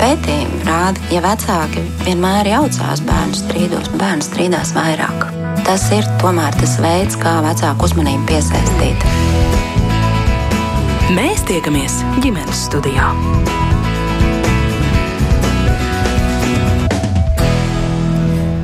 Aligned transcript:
Pētījumi 0.00 0.62
rāda, 0.64 1.02
ja 1.12 1.20
vecāki 1.20 1.82
vienmēr 2.06 2.48
jaucās 2.48 3.02
bērnu 3.04 3.36
strīdos, 3.36 3.90
bērnu 4.00 4.24
strīdās 4.24 4.72
vairāk. 4.72 5.26
Tas 5.66 5.84
ir 5.92 6.08
tomēr 6.22 6.56
tas 6.56 6.78
veids, 6.80 7.18
kā 7.20 7.34
vecāku 7.44 7.84
uzmanību 7.84 8.24
piesaistīt. 8.30 9.04
Mēs 11.12 11.44
tiekamies 11.52 12.00
ģimenes 12.24 12.64
studijā. 12.70 13.12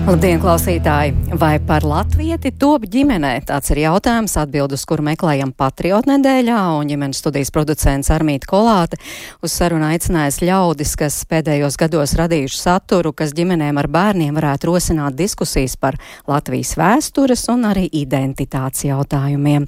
Labdien, 0.07 0.39
klausītāji! 0.39 1.35
Vai 1.35 1.57
par 1.67 1.83
latvieti 1.83 2.53
top 2.55 2.85
ģimenē? 2.87 3.33
Tāds 3.49 3.73
ir 3.75 3.81
jautājums, 3.83 4.37
atbildus, 4.39 4.85
kuru 4.87 5.03
meklējam 5.09 5.51
Patriotu 5.51 6.13
nedēļā, 6.13 6.61
un 6.79 6.87
ģimenes 6.87 7.19
studijas 7.19 7.51
producents 7.51 8.13
Armīta 8.15 8.47
Kolāte 8.47 9.01
uz 9.43 9.57
sarunu 9.57 9.89
aicinājis 9.89 10.39
ļaudis, 10.47 10.95
kas 11.01 11.19
pēdējos 11.27 11.75
gados 11.83 12.15
radījuši 12.23 12.61
saturu, 12.61 13.11
kas 13.19 13.35
ģimenēm 13.35 13.83
ar 13.83 13.91
bērniem 13.99 14.39
varētu 14.39 14.71
rosināt 14.71 15.19
diskusijas 15.19 15.75
par 15.75 15.99
Latvijas 16.31 16.77
vēstures 16.79 17.43
un 17.51 17.67
arī 17.67 17.89
identitātes 17.91 18.87
jautājumiem. 18.87 19.67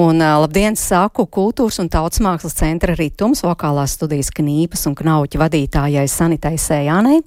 Un 0.00 0.24
labdien, 0.24 0.80
saku 0.80 1.28
kultūras 1.28 1.82
un 1.84 1.92
tautas 1.92 2.24
mākslas 2.24 2.56
centra 2.56 2.96
ritums, 2.96 3.44
vokālās 3.44 4.00
studijas 4.00 4.32
knīpas 4.40 4.88
un 4.88 4.96
knauķa 4.96 5.44
vadītājai 5.44 6.08
Sanitai 6.08 6.56
Sējānei. 6.56 7.20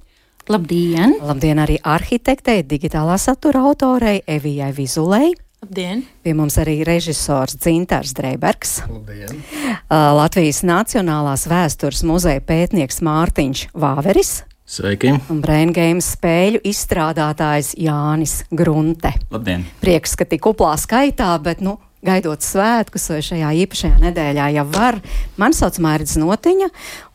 Labdien! 0.49 1.11
Labdien 1.21 1.59
arī 1.61 1.75
arhitektei, 1.85 2.63
digitālā 2.65 3.19
satura 3.21 3.61
autorei 3.69 4.23
Evijai 4.25 4.71
Vizulei. 4.73 5.35
Labdien! 5.61 6.01
Pie 6.25 6.33
mums 6.33 6.55
arī 6.57 6.79
režisors 6.87 7.53
Dzintars 7.61 8.15
Dreibergs. 8.17 8.79
Labdien! 8.89 9.43
Latvijas 9.89 10.63
Nacionālās 10.65 11.45
vēstures 11.51 12.01
muzeja 12.01 12.41
pētnieks 12.41 12.97
Mārtiņš 13.05 13.61
Vāveris. 13.77 14.31
Sveiki! 14.65 15.13
Un 15.29 15.43
Brain 15.45 15.69
Games 15.75 16.15
spēļu 16.15 16.63
izstrādātājs 16.65 17.75
Jānis 17.77 18.39
Grunte. 18.49 19.13
Labdien! 19.29 19.67
Prieks, 19.85 20.17
ka 20.17 20.25
tik 20.25 20.41
kuplā 20.47 20.73
skaitā, 20.81 21.29
bet, 21.45 21.61
nu, 21.61 21.77
gaidot 22.05 22.43
svētkus 22.43 23.09
vai 23.11 23.19
šajā 23.25 23.49
īpašajā 23.65 23.97
nedēļā 24.03 24.49
jau 24.55 24.65
var. 24.71 24.99
Man 25.39 25.55
sauc 25.55 25.79
Mērķis 25.83 26.19
Notiņa, 26.21 26.69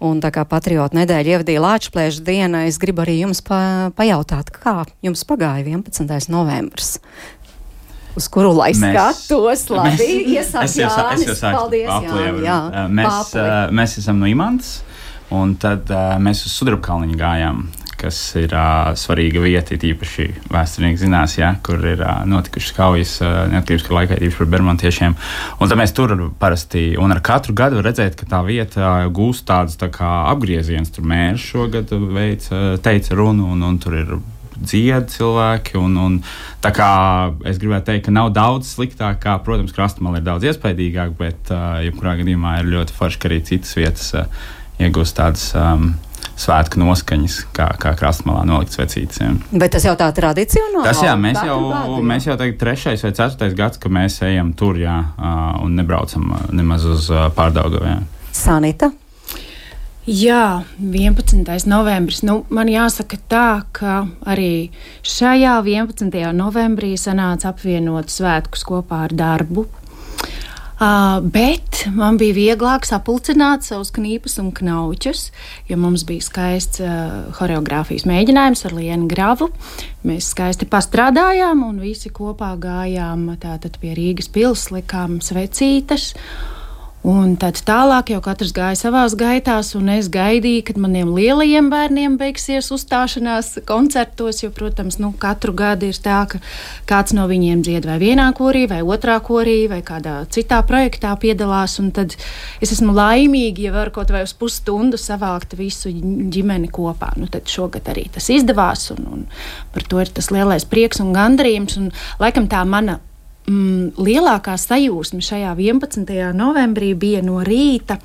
un 0.04 0.20
tā 0.24 0.30
kā 0.34 0.44
patriotu 0.48 0.98
nedēļa 1.00 1.38
ievadīja 1.38 1.62
Lāčplēša 1.64 2.24
diena, 2.26 2.64
es 2.68 2.80
gribu 2.82 3.04
arī 3.04 3.20
jums 3.22 3.40
pa, 3.44 3.90
pajautāt, 3.96 4.52
kā 4.54 4.82
jums 5.04 5.24
pagāja 5.28 5.64
11. 5.64 6.28
novembris. 6.32 6.98
Uz 8.14 8.28
kuru 8.30 8.52
lai 8.54 8.70
mēs, 8.78 8.94
skatos, 8.94 9.64
labi, 9.74 10.10
iesāk 10.36 10.68
es 10.68 10.76
jau, 10.78 10.86
Jānis, 10.86 11.24
es 11.24 11.30
jau 11.32 11.38
sāku 11.40 11.56
paldies, 11.56 11.88
aplievu. 11.90 12.44
jā, 12.46 12.58
mēs, 12.86 13.08
Pāpuli. 13.08 13.78
mēs 13.80 13.96
esam 13.98 14.20
no 14.22 14.28
Imants, 14.30 14.76
un 15.34 15.56
tad 15.58 15.90
mēs 16.22 16.44
uz 16.46 16.54
Sudrabkalniņu 16.60 17.18
gājām 17.18 17.64
kas 18.04 18.18
ir 18.40 18.52
uh, 18.52 18.92
svarīga 18.98 19.42
vieta, 19.44 19.74
īpaši 19.74 20.28
vēsturnieki 20.52 21.00
zinās, 21.00 21.38
ja, 21.38 21.54
kur 21.64 21.80
ir 21.80 22.04
uh, 22.04 22.22
notikušas 22.28 22.76
kaujas 22.76 23.16
uh, 23.24 23.44
neatkarības 23.52 23.88
laikā, 23.98 24.20
īpaši 24.20 24.40
par 24.42 24.52
bermontiešiem. 24.54 25.16
Un 25.58 25.72
tad 25.72 25.80
mēs 25.80 25.96
tur 25.96 26.14
parasti, 26.40 26.86
un 27.00 27.14
ar 27.14 27.22
katru 27.24 27.56
gadu 27.56 27.82
redzēt, 27.84 28.18
ka 28.20 28.28
tā 28.30 28.44
vieta 28.46 28.94
gūst 29.14 29.46
tādus 29.48 29.80
tā 29.80 29.90
kā 29.94 30.12
apgriezienus. 30.34 30.92
Tur 30.94 31.08
mērs 31.08 31.42
šogad 31.54 31.90
veids, 32.14 32.52
teica 32.84 33.18
runu, 33.18 33.48
un, 33.54 33.64
un 33.66 33.80
tur 33.82 33.98
ir 33.98 34.16
dziedā 34.60 35.02
cilvēki. 35.10 35.78
Un, 35.80 35.96
un, 36.00 36.18
es 36.64 37.60
gribētu 37.60 37.90
teikt, 37.90 38.06
ka 38.08 38.14
nav 38.14 38.32
daudz 38.36 38.74
sliktāk, 38.74 39.20
kā, 39.24 39.38
protams, 39.44 39.74
krastmāla 39.76 40.20
ir 40.20 40.28
daudz 40.28 40.48
iespaidīgāk, 40.50 41.16
bet, 41.18 41.52
uh, 41.52 41.80
jebkurā 41.84 42.18
gadījumā, 42.20 42.58
ir 42.60 42.72
ļoti 42.76 42.96
forši, 42.96 43.20
ka 43.20 43.30
arī 43.30 43.40
citas 43.48 43.74
vietas 43.78 44.10
uh, 44.18 44.44
iegūst 44.82 45.18
tādas. 45.18 45.50
Um, 45.58 45.94
svētku 46.38 46.80
noskaņas, 46.82 47.38
kā, 47.54 47.68
kā 47.80 47.94
krastmalā 47.98 48.42
nolikts 48.48 48.78
vecītis. 48.80 49.20
Ja. 49.22 49.30
Bet 49.52 49.76
tas 49.76 49.86
jau 49.86 49.94
tā 49.98 50.08
tradicionāli. 50.16 50.84
Tas 50.86 51.04
jā, 51.04 51.14
mēs 51.20 51.38
jau, 51.44 51.60
gadu, 51.70 52.00
jā. 52.00 52.08
mēs 52.10 52.28
jau 52.30 52.36
tagad 52.40 52.58
trešais 52.60 53.06
vai 53.06 53.14
ceturtais 53.14 53.56
gads, 53.58 53.80
ka 53.82 53.92
mēs 53.92 54.18
ejam 54.26 54.52
tur, 54.58 54.80
jā, 54.80 54.98
un 55.62 55.78
nebraucam 55.78 56.34
nemaz 56.54 56.86
uz 56.88 57.08
pārdaugaviem. 57.36 58.04
Sanita. 58.34 58.90
Jā, 60.04 60.64
11. 60.76 61.64
novembris. 61.64 62.20
Nu, 62.28 62.42
man 62.52 62.68
jāsaka 62.68 63.16
tā, 63.24 63.48
ka 63.72 64.02
arī 64.28 64.68
šajā 65.00 65.54
11. 65.64 66.12
novembrī 66.36 66.90
sanāca 67.00 67.54
apvienot 67.54 68.12
svētkus 68.12 68.66
kopā 68.68 69.06
ar 69.06 69.14
darbu. 69.16 69.64
Uh, 70.74 71.20
bet 71.22 71.84
man 71.94 72.16
bija 72.18 72.34
vieglāk 72.34 72.86
sapulcināt 72.88 73.62
savus 73.62 73.92
knīpus 73.94 74.40
un 74.42 74.48
knauķus, 74.56 75.28
jo 75.70 75.76
mums 75.78 76.02
bija 76.08 76.24
skaists 76.26 76.82
uh, 76.82 77.28
choreogrāfijas 77.36 78.08
mēģinājums 78.10 78.64
ar 78.66 78.74
Lienu 78.74 79.06
Gravu. 79.10 79.52
Mēs 80.02 80.32
skaisti 80.34 80.66
pastrādājām 80.66 81.62
un 81.62 81.78
visi 81.78 82.10
kopā 82.10 82.50
gājām 82.58 83.28
tātad 83.38 83.78
pie 83.78 83.94
Rīgas 83.94 84.26
pilsētas, 84.34 84.72
likām 84.74 85.20
svecītes. 85.22 86.10
Un 87.04 87.34
tad 87.36 87.58
tālāk 87.68 88.14
jau 88.14 88.18
katrs 88.24 88.54
gāja 88.56 88.78
savā 88.80 89.02
gaitā, 89.20 89.58
un 89.76 89.90
es 89.92 90.06
gaidīju, 90.08 90.62
kad 90.70 90.78
maniem 90.80 91.10
lielajiem 91.12 91.66
bērniem 91.68 92.14
beigsies 92.16 92.70
uzstāšanās 92.72 93.58
koncertos. 93.68 94.40
Jo, 94.40 94.48
protams, 94.48 94.96
nu, 95.02 95.10
katru 95.20 95.52
gadu 95.52 95.90
ir 95.92 96.00
tā, 96.00 96.22
ka 96.32 96.40
kāds 96.88 97.12
no 97.12 97.28
viņiem 97.28 97.60
dzied 97.60 97.84
vai 97.84 97.98
vienā 98.00 98.30
korī, 98.32 98.64
vai 98.72 98.80
otrā 98.80 99.18
korī, 99.20 99.58
vai 99.68 99.82
kādā 99.84 100.22
citā 100.32 100.62
projektā 100.64 101.12
piedalās. 101.20 101.76
Tad 101.92 102.16
es 102.64 102.72
esmu 102.72 102.96
laimīga, 102.96 103.68
ja 103.68 103.76
varu 103.76 103.92
kaut 104.00 104.08
vai 104.14 104.24
uz 104.24 104.32
pusstundu 104.32 104.96
savākt 104.96 105.58
visu 105.60 105.92
ģimeni 105.92 106.72
kopā. 106.72 107.12
Nu, 107.20 107.28
tad 107.28 107.52
šogad 107.52 107.84
arī 107.92 108.08
tas 108.16 108.32
izdevās, 108.32 108.88
un, 108.96 109.10
un 109.12 109.26
par 109.76 109.84
to 109.84 110.00
ir 110.00 110.08
tas 110.08 110.32
lielais 110.32 110.64
prieks 110.64 111.04
un 111.04 111.12
gandarījums. 111.12 111.76
Un, 111.82 111.92
laikam 112.24 112.48
tā 112.48 112.64
mana 112.64 113.02
mm, 113.50 113.94
lielākā 114.00 114.56
sajūsma 114.60 115.24
šajā 115.24 115.54
11. 115.58 116.14
novembrī 116.36 116.92
bija 116.98 117.24
no 117.24 117.42
rīta. 117.44 118.00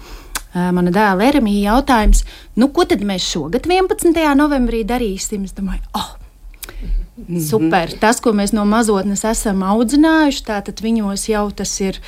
Mana 0.50 0.90
dēla 0.90 1.28
Eremija 1.30 1.76
jautājums, 1.76 2.24
nu, 2.58 2.72
ko 2.74 2.82
tad 2.90 3.04
mēs 3.06 3.28
šogad 3.36 3.68
11. 3.70 4.16
novembrī 4.34 4.82
darīsim? 4.88 5.44
Es 5.46 5.54
domāju, 5.54 5.84
oh, 5.94 6.16
Super. 7.28 7.92
Tas, 8.00 8.20
ko 8.24 8.32
mēs 8.36 8.54
no 8.56 8.64
mazotnes 8.70 9.26
esam 9.28 9.64
audzinājuši, 9.68 10.44
tātad 10.48 10.80
viņos 10.84 11.26
jau 11.30 11.44
tas 11.56 11.74
ir 11.84 12.00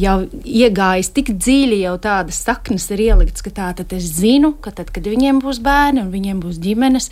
jau 0.00 0.16
iegājis 0.40 1.12
tik 1.14 1.34
dziļi, 1.36 1.82
jau 1.84 1.94
tādas 2.02 2.40
saknes 2.46 2.88
ir 2.94 3.04
ieliktas, 3.10 3.44
ka 3.44 3.52
tātad 3.54 3.92
es 3.96 4.08
zinu, 4.16 4.54
ka 4.64 4.72
tad, 4.74 4.90
kad 4.94 5.06
viņiem 5.10 5.42
būs 5.44 5.60
bērni 5.64 6.04
un 6.06 6.10
viņiem 6.14 6.40
būs 6.44 6.62
ģimenes, 6.64 7.10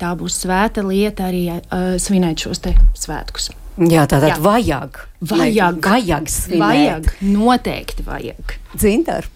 tā 0.00 0.14
būs 0.18 0.40
svēta 0.46 0.86
lieta 0.86 1.28
arī 1.28 1.44
uh, 1.52 1.94
svinēt 2.00 2.46
šos 2.46 2.64
svētkus. 2.96 3.52
Jā, 3.76 4.06
tā 4.08 4.20
tad 4.22 4.30
Jā. 4.30 4.36
vajag. 4.40 5.00
Vajag. 5.20 5.80
Vajag 5.84 6.30
svinēt. 6.32 6.60
Vajag, 6.62 7.10
noteikti 7.20 8.04
vajag. 8.06 8.54
Dzintar. 8.72 9.28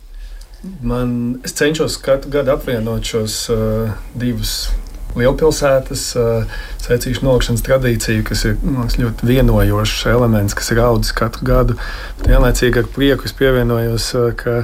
Man, 0.85 1.41
es 1.45 1.53
cenšos 1.57 1.99
katru 2.05 2.33
gadu 2.33 2.53
apvienot 2.53 3.05
šos 3.09 3.37
uh, 3.53 3.93
divus 4.17 4.71
lielpilsētas 5.17 6.03
uh, 6.17 6.59
secīšu 6.81 7.25
nolikšanas 7.27 7.65
tradīciju, 7.67 8.25
kas 8.29 8.45
ir 8.49 8.59
liekas, 8.63 8.99
ļoti 9.01 9.29
vienojošs 9.29 10.05
elements, 10.13 10.57
kas 10.57 10.73
ir 10.73 10.83
audzis 10.85 11.17
katru 11.17 11.49
gadu. 11.49 11.77
Vienlaicīgi 12.25 12.81
ar 12.83 12.91
prieku 12.95 13.29
es 13.29 13.37
pievienojos, 13.37 14.11
uh, 14.17 14.31
ka, 14.37 14.63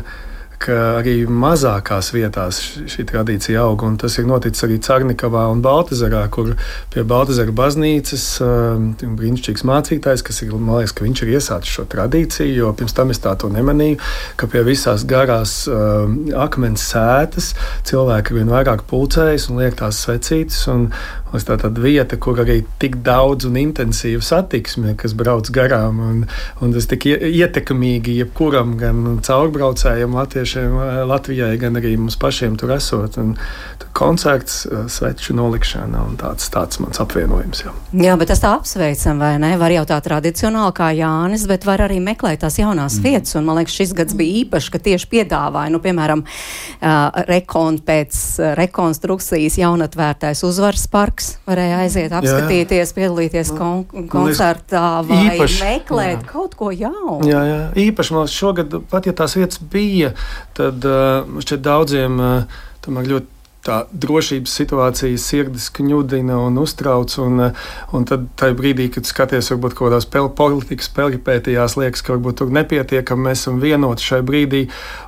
ka 0.62 0.76
arī 1.00 1.16
mazākās 1.28 2.12
vietās 2.14 2.60
šī 2.88 3.06
tradīcija 3.10 3.64
aug. 3.64 3.84
Tas 4.00 4.16
ir 4.18 4.28
noticis 4.28 4.64
arī 4.66 4.78
Cārnikavā 4.82 5.46
un 5.52 5.62
Baltazarā, 5.64 6.22
kur 6.32 6.54
pie 6.94 7.04
Baltazara 7.06 7.54
baznīcas 7.56 8.24
uh, 8.44 8.80
brīnišķīgs 9.02 9.66
mācītājs, 9.68 10.24
kas 10.26 10.42
ir, 10.44 10.54
man 10.56 10.80
liekas, 10.80 10.94
ka 10.96 11.06
viņš 11.06 11.24
ir 11.24 11.34
iesācis 11.36 11.76
šo 11.78 11.86
tradīciju, 11.92 12.54
jo 12.60 12.72
pirms 12.78 12.96
tam 12.96 13.12
es 13.14 13.22
tā 13.22 13.36
to 13.40 13.50
nemanīju, 13.52 14.00
ka 14.40 14.48
pie 14.52 14.64
visās 14.66 15.06
garās 15.08 15.58
uh, 15.70 16.08
akmens 16.46 16.88
sētas 16.92 17.52
cilvēki 17.86 18.38
vien 18.38 18.52
vairāk 18.52 18.86
pulcējas 18.90 19.50
un 19.50 19.62
liek 19.62 19.78
tās 19.78 20.02
svecītes. 20.06 20.64
Un, 20.72 20.90
un 21.36 21.46
tā 21.48 21.58
tāda 21.60 21.82
vieta, 21.82 22.18
kur 22.20 22.40
arī 22.42 22.60
tik 22.82 23.00
daudz 23.06 23.48
un 23.48 23.58
intensīva 23.60 24.24
satiksme, 24.24 24.94
kas 24.98 25.14
brauc 25.18 25.50
garām. 25.54 26.00
Un, 26.02 26.22
un 26.64 26.74
tas 26.74 26.88
tik 26.90 27.08
ie- 27.10 27.32
ietekmīgi 27.42 28.18
jebkuram, 28.22 28.76
gan 28.80 29.20
caurbraucējiem, 29.26 30.16
latviešiem, 30.16 30.76
Latvijai, 31.10 31.54
gan 31.60 31.78
arī 31.78 31.96
mums 32.00 32.18
pašiem 32.20 32.56
tur 32.60 32.74
esot. 32.76 33.18
Un, 33.22 33.34
tur 33.80 33.92
koncerts, 33.96 34.66
sveču 34.92 35.34
nolikšana 35.36 36.02
un 36.04 36.16
tāds, 36.20 36.48
tāds 36.52 36.80
mans 36.82 37.00
apvienojums. 37.02 37.62
Jā. 37.64 37.72
Jā, 38.06 38.16
bet 38.20 38.30
tas 38.32 38.42
tā 38.42 38.52
apsveicam, 38.56 39.20
vai 39.22 39.34
ne? 39.42 39.54
Var 39.60 39.76
jau 39.78 39.84
tā 39.88 40.00
tradicionāli 40.04 40.74
kā 40.76 40.90
Jānis, 40.96 41.46
bet 41.48 41.64
var 41.68 41.84
arī 41.86 41.98
meklēt 42.04 42.42
tās 42.44 42.58
jaunās 42.60 42.98
mm. 42.98 43.06
vietas. 43.06 43.36
Un 43.38 43.48
man 43.48 43.60
liekas, 43.60 43.76
šis 43.78 43.94
gads 43.96 44.16
bija 44.18 44.42
īpašs, 44.42 44.70
ka 44.72 44.82
tieši 44.82 45.10
piedāvāja, 45.12 45.72
nu, 45.72 45.80
piemēram, 45.84 46.24
uh, 46.26 47.24
rekon, 47.30 47.80
pēc 47.86 48.20
rekonstrukcijas 48.60 49.58
jaunatvērtais 49.62 50.44
uzvaras 50.46 50.86
parks. 50.92 51.25
Varēja 51.46 51.80
aiziet, 51.84 52.14
apskatīties, 52.16 52.92
piedalīties 52.96 53.52
kon 53.56 53.84
koncertā 54.12 55.02
vai 55.06 55.22
īpaši, 55.30 55.60
meklēt 55.64 56.18
jā. 56.18 56.26
kaut 56.30 56.56
ko 56.58 56.72
jaunu. 56.74 57.20
Jā, 57.28 57.42
jā. 57.48 57.60
īpaši 57.86 58.16
man 58.16 58.30
šogad, 58.30 58.78
pat 58.90 59.08
ja 59.08 59.14
tās 59.16 59.36
vietas 59.38 59.62
bija, 59.72 60.12
tad 60.58 60.84
uh, 60.88 61.38
šķiet 61.42 61.64
daudziem 61.66 62.20
uh, 62.22 62.60
tomēr 62.84 63.10
ļoti 63.14 63.35
tā 63.66 63.78
drošības 63.90 64.54
situācija 64.60 65.18
sirdis 65.20 65.68
kņudina 65.74 66.38
un 66.46 66.58
uztrauc. 66.62 67.12
Un, 67.22 67.48
un 67.96 68.06
tad, 68.08 68.28
tajā 68.38 68.56
brīdī, 68.58 68.88
kad 68.94 69.08
skaties 69.08 69.50
varbūt 69.52 69.76
kaut 69.78 69.90
kādās 69.90 70.08
politikas 70.36 70.90
peripētijās, 70.96 71.76
liekas, 71.80 72.04
ka 72.04 72.14
varbūt 72.14 72.40
tur 72.40 72.52
nepietiekami 72.54 73.28
mēs 73.28 73.42
esam 73.42 73.60
vienoti 73.62 74.06
šai 74.06 74.22
brīdī. 74.26 74.66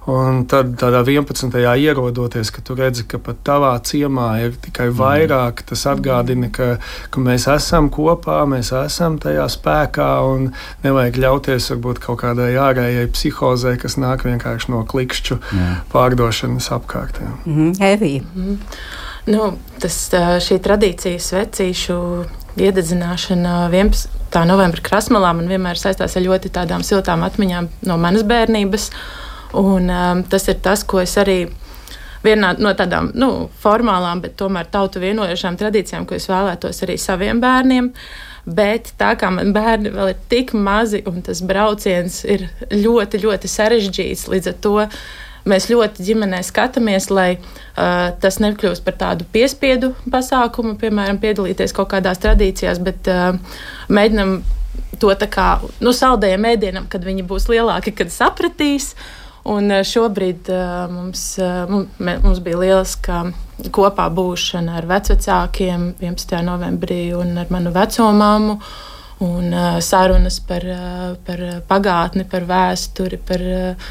Un 0.08 0.44
tad 0.48 0.72
tādā 0.80 1.02
11. 1.04 1.52
ierodoties, 1.76 2.52
ka 2.54 2.64
tu 2.64 2.76
redzi, 2.78 3.04
ka 3.08 3.20
pat 3.22 3.42
tavā 3.44 3.74
ciemā 3.84 4.28
ir 4.46 4.56
tikai 4.64 4.88
mm. 4.88 4.96
vairāk, 4.98 5.64
tas 5.68 5.84
atgādina, 5.90 6.48
ka, 6.54 6.78
ka 7.12 7.22
mēs 7.24 7.48
esam 7.52 7.90
kopā, 7.92 8.40
mēs 8.48 8.72
esam 8.76 9.18
tajā 9.20 9.44
spēkā 9.52 10.08
un 10.28 10.50
nevajag 10.84 11.20
ļauties 11.24 11.68
varbūt 11.74 12.02
kaut 12.06 12.22
kādai 12.22 12.54
ārējai 12.60 13.10
psihozē, 13.12 13.76
kas 13.82 13.98
nāk 14.00 14.24
vienkārši 14.28 14.72
no 14.72 14.84
klikšķu 14.88 15.38
Jā. 15.38 15.68
pārdošanas 15.92 16.70
apkārt. 16.74 17.20
Mm 17.44 17.54
-hmm. 17.56 17.92
Evija. 17.92 18.22
Mm 18.22 18.44
-hmm. 18.44 18.47
Nu, 19.28 19.52
tas, 19.82 19.96
šī 20.44 20.56
tradīcija, 20.64 21.20
svecīšu 21.20 21.98
iededzināšana 22.58 23.68
11. 23.70 24.40
novembra 24.48 24.82
krasmalā 24.84 25.34
man 25.36 25.50
vienmēr 25.50 25.78
saistās 25.78 26.16
ar 26.16 26.24
ļoti 26.24 26.50
tādām 26.54 26.84
siltām 26.86 27.24
atmiņām 27.26 27.68
no 27.88 27.98
manas 28.00 28.24
bērnības. 28.28 28.90
Un, 29.58 29.88
um, 29.88 30.22
tas 30.28 30.48
ir 30.48 30.58
tas, 30.64 30.84
ko 30.84 31.00
es 31.00 31.14
arī 31.20 31.42
vienā 32.24 32.54
no 32.58 32.72
tādām 32.76 33.12
nu, 33.16 33.48
formālām, 33.62 34.22
bet 34.24 34.36
tomēr 34.40 34.68
tautu 34.72 35.02
vienojošām 35.02 35.58
tradīcijām, 35.60 36.08
ko 36.08 36.18
es 36.18 36.28
vēlētos 36.30 36.82
arī 36.86 36.98
saviem 37.00 37.40
bērniem. 37.42 37.92
Bet 38.48 38.94
tā 39.00 39.12
kā 39.20 39.30
man 39.32 39.52
bērni 39.52 39.92
vēl 39.92 40.14
ir 40.14 40.20
tik 40.30 40.54
mazi 40.56 41.02
un 41.08 41.20
tas 41.24 41.42
brauciens 41.44 42.22
ir 42.24 42.46
ļoti, 42.72 43.20
ļoti 43.24 43.50
sarežģīts, 43.52 44.28
līdz 44.32 44.52
ar 44.52 44.60
to 44.64 44.76
Mēs 45.48 45.68
ļoti 45.70 46.04
ģimenē 46.08 46.40
skatāmies, 46.46 47.08
lai 47.14 47.28
uh, 47.38 48.10
tas 48.20 48.40
nekļūst 48.42 48.84
par 48.84 48.96
tādu 49.00 49.26
piespiedu 49.32 49.92
pasākumu, 50.10 50.74
piemēram, 50.80 51.20
piedalīties 51.22 51.74
kaut 51.76 51.92
kādās 51.92 52.20
tradīcijās, 52.22 52.80
bet 52.82 53.08
uh, 53.12 53.38
mēģinam 53.92 54.40
to 54.98 55.12
tā 55.18 55.28
kā 55.30 55.48
nu, 55.84 55.94
saldējam 55.94 56.48
ēdienam, 56.50 56.90
kad 56.90 57.06
viņi 57.06 57.26
būs 57.28 57.48
lielāki, 57.52 57.94
kad 57.96 58.12
sapratīs. 58.14 58.94
Un 59.48 59.70
šobrīd 59.86 60.50
uh, 60.52 60.90
mums, 60.92 61.22
uh, 61.40 61.70
mums 61.70 62.40
bija 62.44 62.58
lieliska 62.60 63.22
kopā 63.72 64.08
būšana 64.12 64.74
ar 64.80 64.88
vecākiem 64.90 65.94
11. 66.02 66.34
novembrī 66.44 67.14
un 67.16 67.38
ar 67.40 67.48
manu 67.54 67.72
vecumāmu. 67.72 68.58
Un 69.24 69.48
uh, 69.54 69.78
sarunas 69.82 70.36
par, 70.46 70.66
par 71.26 71.40
pagātni, 71.70 72.26
par 72.28 72.44
vēsturi, 72.50 73.18
par 73.30 73.42
uh, 73.42 73.88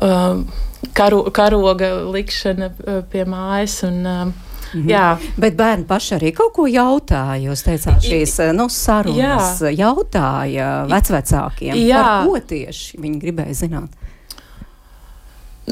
karo, 0.00 1.26
karoga 1.34 1.92
likšana 2.08 2.72
uh, 2.72 3.02
pie 3.12 3.26
mājas. 3.28 3.82
Un, 3.88 4.06
um, 4.06 4.34
Mhm. 4.72 4.88
Jā. 4.88 5.18
Bet 5.36 5.56
bērni 5.56 5.84
paši 5.84 6.14
arī 6.16 6.30
kaut 6.32 6.54
ko 6.56 6.64
jautāja. 6.64 7.36
Jūs 7.44 7.64
teicāt, 7.66 8.04
šīs 8.06 8.38
uh, 8.40 8.52
nu, 8.56 8.70
sarunas 8.72 9.60
Jā. 9.60 9.72
jautāja 9.76 10.68
vecvecākiem. 10.88 11.76
Jā. 11.76 12.00
Par 12.00 12.30
ko 12.30 12.40
tieši 12.52 13.00
viņi 13.02 13.20
gribēja 13.20 13.58
zināt? 13.66 13.98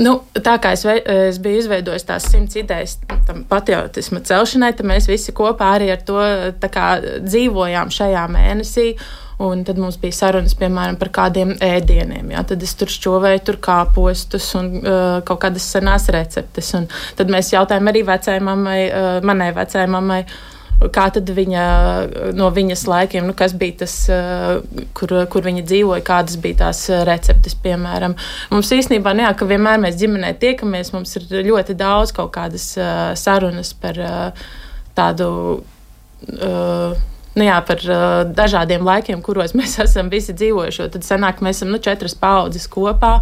Nu, 0.00 0.20
tā 0.36 0.54
kā 0.62 0.74
es, 0.76 0.84
es 0.86 1.40
biju 1.42 1.64
izveidojis 1.64 2.04
tās 2.06 2.28
simts 2.30 2.54
idejas 2.60 2.94
tam 3.26 3.42
patriotisma 3.48 4.20
celšanai, 4.22 4.70
tad 4.78 4.86
mēs 4.86 5.08
visi 5.10 5.34
kopā 5.34 5.72
arī 5.80 5.90
ar 5.96 6.04
to 6.06 6.20
kā, 6.70 6.86
dzīvojām 7.24 7.90
šajā 7.90 8.22
mēnesī. 8.30 8.92
Un 9.40 9.62
tad 9.64 9.78
mums 9.80 9.96
bija 9.96 10.12
sarunas, 10.12 10.52
piemēram, 10.60 10.98
par 11.00 11.08
kādiem 11.16 11.54
ēdieniem. 11.64 12.28
Jā. 12.34 12.42
Tad 12.50 12.60
es 12.66 12.74
tur 12.76 12.90
šķovēju 12.92 13.40
tur 13.46 13.56
kāpostus 13.64 14.50
un 14.58 14.66
uh, 14.82 15.20
kaut 15.24 15.40
kādas 15.46 15.64
senās 15.64 16.10
receptes. 16.12 16.68
Un 16.76 16.90
tad 17.16 17.32
mēs 17.32 17.48
jautājām 17.54 17.88
arī 17.88 18.02
vecajai 18.04 18.42
mammai, 18.44 18.80
uh, 18.90 19.12
manai 19.24 19.48
vecajai 19.56 19.86
mammai. 19.88 20.18
Kā 20.92 21.06
tad 21.12 21.28
viņa 21.36 21.62
no 22.36 22.48
viņas 22.56 22.82
laikiem, 22.88 23.26
nu, 23.28 23.34
kas 23.36 23.54
bija 23.56 23.78
tas, 23.82 23.94
uh, 24.12 24.84
kur, 24.96 25.14
kur 25.32 25.48
viņa 25.48 25.64
dzīvoja, 25.70 26.04
kādas 26.04 26.36
bija 26.40 26.58
tās 26.66 26.82
receptes, 27.08 27.56
piemēram. 27.64 28.16
Mums 28.52 28.72
īstenībā, 28.76 29.14
nu, 29.16 29.24
jā, 29.24 29.30
ka 29.40 29.48
vienmēr 29.48 29.80
mēs 29.80 29.96
ģimenē 30.00 30.34
tiekamies, 30.40 30.92
mums 30.96 31.16
ir 31.16 31.28
ļoti 31.48 31.78
daudz 31.80 32.12
kaut 32.16 32.32
kādas 32.36 32.74
uh, 32.76 33.14
sarunas 33.16 33.72
par 33.72 34.04
uh, 34.04 34.50
tādu. 35.00 35.30
Uh, 36.28 37.08
nu 37.40 37.46
jā, 37.48 37.60
par 37.66 37.80
uh, 37.86 38.02
dažādiem 38.36 38.84
laikiem, 38.84 39.22
kuros 39.24 39.56
mēs 39.56 39.78
esam 39.86 40.12
visi 40.12 40.36
dzīvojuši. 40.36 40.90
Tad 40.96 41.06
sanāk, 41.06 41.40
mēs 41.44 41.62
esam 41.62 41.72
nu, 41.72 41.80
četras 41.82 42.16
paudzes 42.18 42.68
kopā. 42.70 43.18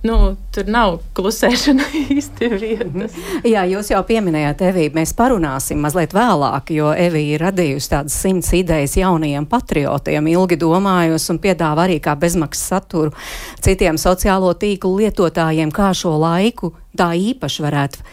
Nu, 0.00 0.14
tur 0.48 0.64
nav 0.72 0.94
klusēšana 1.12 1.84
īsti 2.14 2.48
vietas. 2.54 3.16
Jā, 3.44 3.66
jūs 3.68 3.90
jau 3.92 4.00
pieminējāt 4.08 4.62
Eviju. 4.70 4.94
Mēs 4.96 5.12
parunāsim 5.16 5.82
mazliet 5.84 6.14
vēlāk, 6.16 6.72
jo 6.72 6.94
Evija 6.96 7.36
ir 7.36 7.44
radījusi 7.44 7.90
tādas 7.92 8.16
simts 8.16 8.48
idejas 8.56 8.96
jaunajiem 8.96 9.44
patriotiem, 9.50 10.30
ilgi 10.32 10.56
domājusi 10.60 11.34
un 11.34 11.42
piedāvā 11.44 11.84
arī 11.84 11.98
kā 12.00 12.16
bezmaksas 12.16 12.72
saturu 12.72 13.12
citiem 13.60 14.00
sociālo 14.00 14.54
tīklu 14.56 14.96
lietotājiem, 15.02 15.68
kā 15.68 15.92
šo 15.92 16.16
laiku 16.22 16.72
tā 16.96 17.12
īpaši 17.20 17.68
varētu 17.68 18.08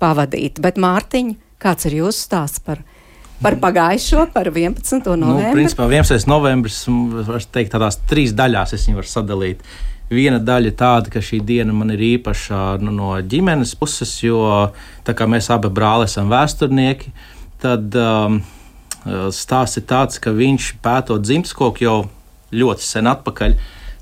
pavadīt. 0.00 0.60
Bet 0.60 0.76
Mārtiņ, 0.76 1.34
kāds 1.60 1.88
ir 1.88 2.02
jūsu 2.02 2.28
stāsts 2.28 2.60
par 2.68 2.84
par 3.42 3.56
pagājušo, 3.60 4.26
par 4.34 4.50
11. 4.52 5.06
Nu, 5.16 5.16
novembri. 5.16 5.46
Nu, 5.48 5.54
principā 5.56 5.86
11. 5.88 6.28
novembris, 6.30 6.82
var 7.28 7.46
teikt, 7.52 7.72
tādās 7.74 8.00
trīs 8.10 8.34
daļās 8.36 8.74
es 8.76 8.86
viņu 8.88 9.00
varu 9.00 9.10
sadalīt. 9.10 9.64
Viena 10.10 10.40
daļa 10.42 10.72
tāda, 10.74 11.12
ka 11.12 11.22
šī 11.22 11.38
diena 11.46 11.74
man 11.74 11.92
ir 11.94 12.02
īpaša 12.16 12.80
nu, 12.82 12.92
no 12.94 13.12
ģimenes 13.22 13.76
puses, 13.78 14.16
jo 14.24 14.42
mēs 15.06 15.50
abi 15.54 15.70
brāli 15.70 16.08
esam 16.10 16.32
vēsturnieki. 16.32 17.12
Tad 17.62 17.94
um, 18.00 18.40
stāsts 19.34 19.78
ir 19.78 19.86
tāds, 19.88 20.18
ka 20.18 20.34
viņš 20.34 20.72
pētot 20.82 21.22
dzimtskoku 21.22 21.84
jau 21.84 21.98
ļoti 22.50 22.84
sen 22.84 23.06
atpakaļ 23.06 23.54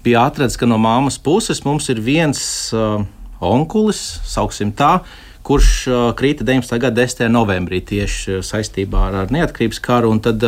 bija 0.07 0.25
atradzis, 0.31 0.57
ka 0.57 0.67
no 0.71 0.79
māmas 0.81 1.19
puses 1.21 1.61
mums 1.67 1.91
ir 1.93 2.01
viens 2.01 2.41
uh, 2.73 3.03
onkulis, 3.45 4.01
sauksim 4.25 4.73
tā, 4.73 4.95
uh, 5.03 5.28
kurš 5.49 5.73
krīta 6.19 6.45
19. 6.45 6.77
gada 6.83 7.07
10. 7.07 7.31
novembrī 7.33 7.81
tieši 7.89 8.43
saistībā 8.45 9.09
ar, 9.09 9.19
ar 9.25 9.33
neatkarības 9.33 9.81
karu. 9.85 10.13
Tad 10.25 10.45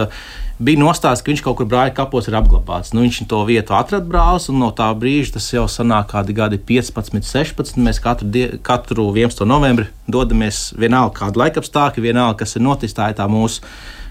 bija 0.61 0.81
nostāsts, 0.83 1.25
ka 1.25 1.33
viņš 1.33 1.43
kaut 1.47 1.57
kur 1.61 1.69
brāļa 1.71 1.95
kapos 1.97 2.29
ir 2.29 2.37
apglabāts. 2.37 2.93
Nu, 2.93 3.05
viņš 3.07 3.23
to 3.31 3.41
vietu 3.49 3.77
atrada 3.77 4.05
brālis, 4.05 4.51
un 4.53 4.61
no 4.61 4.69
tā 4.77 4.91
brīža 4.93 5.39
tas 5.39 5.47
jau 5.55 5.65
sanāk 5.73 6.11
kādi 6.13 6.37
gadi 6.37 6.61
15, 6.71 7.25
16. 7.25 7.81
Mēs 7.81 8.03
katru, 8.05 8.29
die, 8.29 8.45
katru 8.67 9.09
11. 9.15 9.47
novembri 9.49 9.89
dodamies 10.11 10.69
vienalga 10.77 11.23
kāda 11.23 11.47
laikapstākļa, 11.47 12.05
vienalga, 12.11 12.43
kas 12.43 12.59
ir 12.59 12.67
noticis. 12.67 12.97
Tā 12.99 13.11
ir 13.13 13.19
tā 13.21 13.29
mūsu 13.31 13.65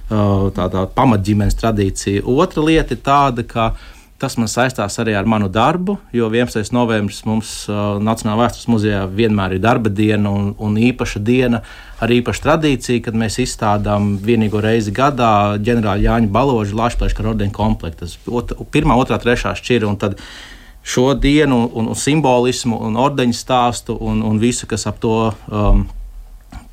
tā, 0.10 0.66
tā 0.74 0.86
pamatģimenes 0.98 1.58
tradīcija. 1.60 2.26
Otra 2.26 2.66
lieta 2.66 2.96
ir 2.96 3.04
tāda, 3.06 3.46
ka 3.46 3.72
Tas 4.20 4.36
man 4.36 4.50
saistās 4.52 5.00
arī 5.00 5.14
ar 5.16 5.28
manu 5.30 5.48
darbu, 5.48 5.94
jo 6.12 6.28
11. 6.28 6.74
novembris 6.76 7.22
mums 7.24 7.52
uh, 7.72 7.96
Nacionālajā 8.04 8.40
vēstures 8.42 8.68
muzejā 8.68 9.04
vienmēr 9.16 9.56
ir 9.56 9.62
darba 9.64 9.92
diena 9.96 10.34
un, 10.36 10.50
un 10.60 10.76
īpaša 10.76 11.22
diena 11.24 11.62
ar 12.04 12.12
īpašu 12.12 12.44
tradīciju, 12.44 13.04
kad 13.06 13.16
mēs 13.16 13.40
izstādām 13.46 14.18
vienīgo 14.24 14.60
reizi 14.64 14.92
gadā 14.96 15.56
ģenerāla 15.64 16.04
Jāņa 16.04 16.32
Baloža 16.36 16.76
Lašplēša 16.82 17.28
ordeņa 17.32 17.56
komplektu. 17.56 18.10
Pirmā, 18.76 19.00
otrā, 19.00 19.22
trešā 19.24 19.56
šķira 19.56 19.96
šo 20.90 21.14
dienu 21.14 21.64
un, 21.74 21.90
un 21.92 21.96
simbolismu 21.96 22.80
un 22.90 23.00
ordeņu 23.00 23.36
stāstu 23.36 23.96
un, 24.04 24.24
un 24.26 24.40
visu, 24.40 24.68
kas 24.68 24.88
ap 24.90 25.00
to 25.04 25.16
um, 25.48 25.84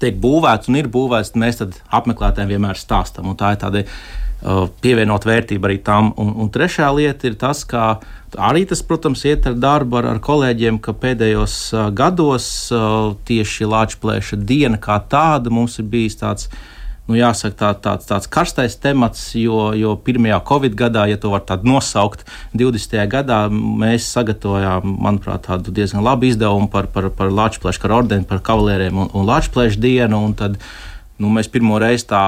tiek 0.02 0.18
būvēts 0.22 0.70
un 0.70 0.78
ir 0.80 0.90
būvēts, 0.92 1.34
mēs 1.38 1.62
apmeklētājiem 1.62 2.54
vienmēr 2.56 2.78
stāstam. 2.80 3.30
Tā 3.38 3.54
ir 3.54 3.60
tāda 3.62 3.84
pievienot 4.82 5.26
vērtību 5.26 5.68
arī 5.68 5.80
tam. 5.82 6.12
Un, 6.20 6.32
un 6.42 6.50
trešā 6.52 6.88
lieta 6.94 7.26
ir 7.28 7.36
tas, 7.40 7.64
ka 7.66 7.96
arī 8.36 8.66
tas, 8.68 8.82
protams, 8.86 9.24
iet 9.26 9.48
ar 9.48 9.56
darbu 9.58 10.00
ar, 10.00 10.10
ar 10.14 10.22
kolēģiem, 10.22 10.78
ka 10.82 10.94
pēdējos 10.96 11.58
uh, 11.74 11.88
gados 11.96 12.46
uh, 12.74 13.14
tieši 13.26 13.68
Latvijas 13.68 14.34
diena 14.36 14.80
kā 14.82 15.00
tāda 15.10 15.52
mums 15.52 15.78
ir 15.82 15.90
bijis 15.90 16.20
tāds. 16.22 16.50
Nu, 17.06 17.14
jāsaka, 17.14 17.54
tā, 17.54 17.68
tāds, 17.78 18.06
tāds 18.08 18.26
karstais 18.26 18.74
temats, 18.82 19.20
jo, 19.38 19.68
jo 19.78 19.92
pirmajā 20.02 20.40
Covid 20.48 20.72
gadā, 20.74 21.04
ja 21.06 21.14
to 21.22 21.30
var 21.30 21.44
tā 21.46 21.54
nosaukt, 21.62 22.24
20. 22.58 22.96
gadā 23.12 23.44
mēs 23.52 24.08
sagatavojām, 24.10 24.96
manuprāt, 25.06 25.44
tādu 25.46 25.70
diezgan 25.70 26.02
labu 26.02 26.26
izdevumu 26.26 26.66
par, 26.66 26.90
par, 26.90 27.06
par 27.14 27.30
Latvijas 27.30 27.78
ordeni, 27.86 28.26
par 28.26 28.42
kavalēriem 28.42 28.98
un, 29.04 29.12
un 29.14 29.30
Latvijas 29.30 29.78
dienu. 29.78 30.18
Un 30.26 30.34
tad, 30.34 30.58
nu, 31.22 31.30
mēs 31.30 31.46
pirmo 31.46 31.78
reizi 31.78 32.10
tā 32.10 32.24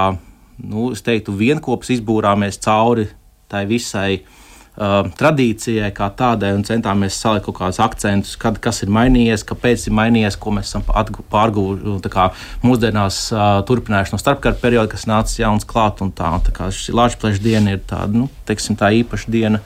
nu, 0.65 0.91
teiktu, 0.95 1.35
vienopus 1.39 1.93
izbūrāmies 1.95 2.61
cauri 2.65 3.09
tai 3.49 3.63
visai 3.69 4.19
uh, 4.19 5.07
tradīcijai 5.19 5.91
kā 5.97 6.11
tādai 6.17 6.53
un 6.57 6.65
centāmies 6.67 7.17
salikt 7.17 7.47
kaut 7.49 7.59
kādus 7.61 7.81
akcentus, 7.83 8.35
kad, 8.41 8.59
kas 8.63 8.83
ir 8.85 8.93
mainījies, 8.93 9.47
kāpēc 9.49 9.87
ir 9.89 9.97
mainījies, 9.97 10.37
ko 10.41 10.53
mēs 10.57 10.73
esam 10.73 10.85
pārguvuši. 10.85 12.27
Mūsdienās 12.65 13.23
uh, 13.33 13.47
turpinājuši 13.69 14.15
no 14.15 14.21
starpkara 14.21 14.61
perioda, 14.61 14.93
kas 14.95 15.09
nācis 15.09 15.41
jauns 15.41 15.69
klāt. 15.69 16.03
Tā, 16.19 16.35
tā 16.45 16.55
kā 16.55 16.69
šī 16.75 16.97
Latvijas 16.99 17.41
diena 17.43 17.77
ir 17.77 17.83
tāda, 17.89 18.13
nu, 18.25 18.29
teiksim, 18.49 18.77
tā 18.79 18.93
īpaša 19.01 19.33
diena 19.33 19.63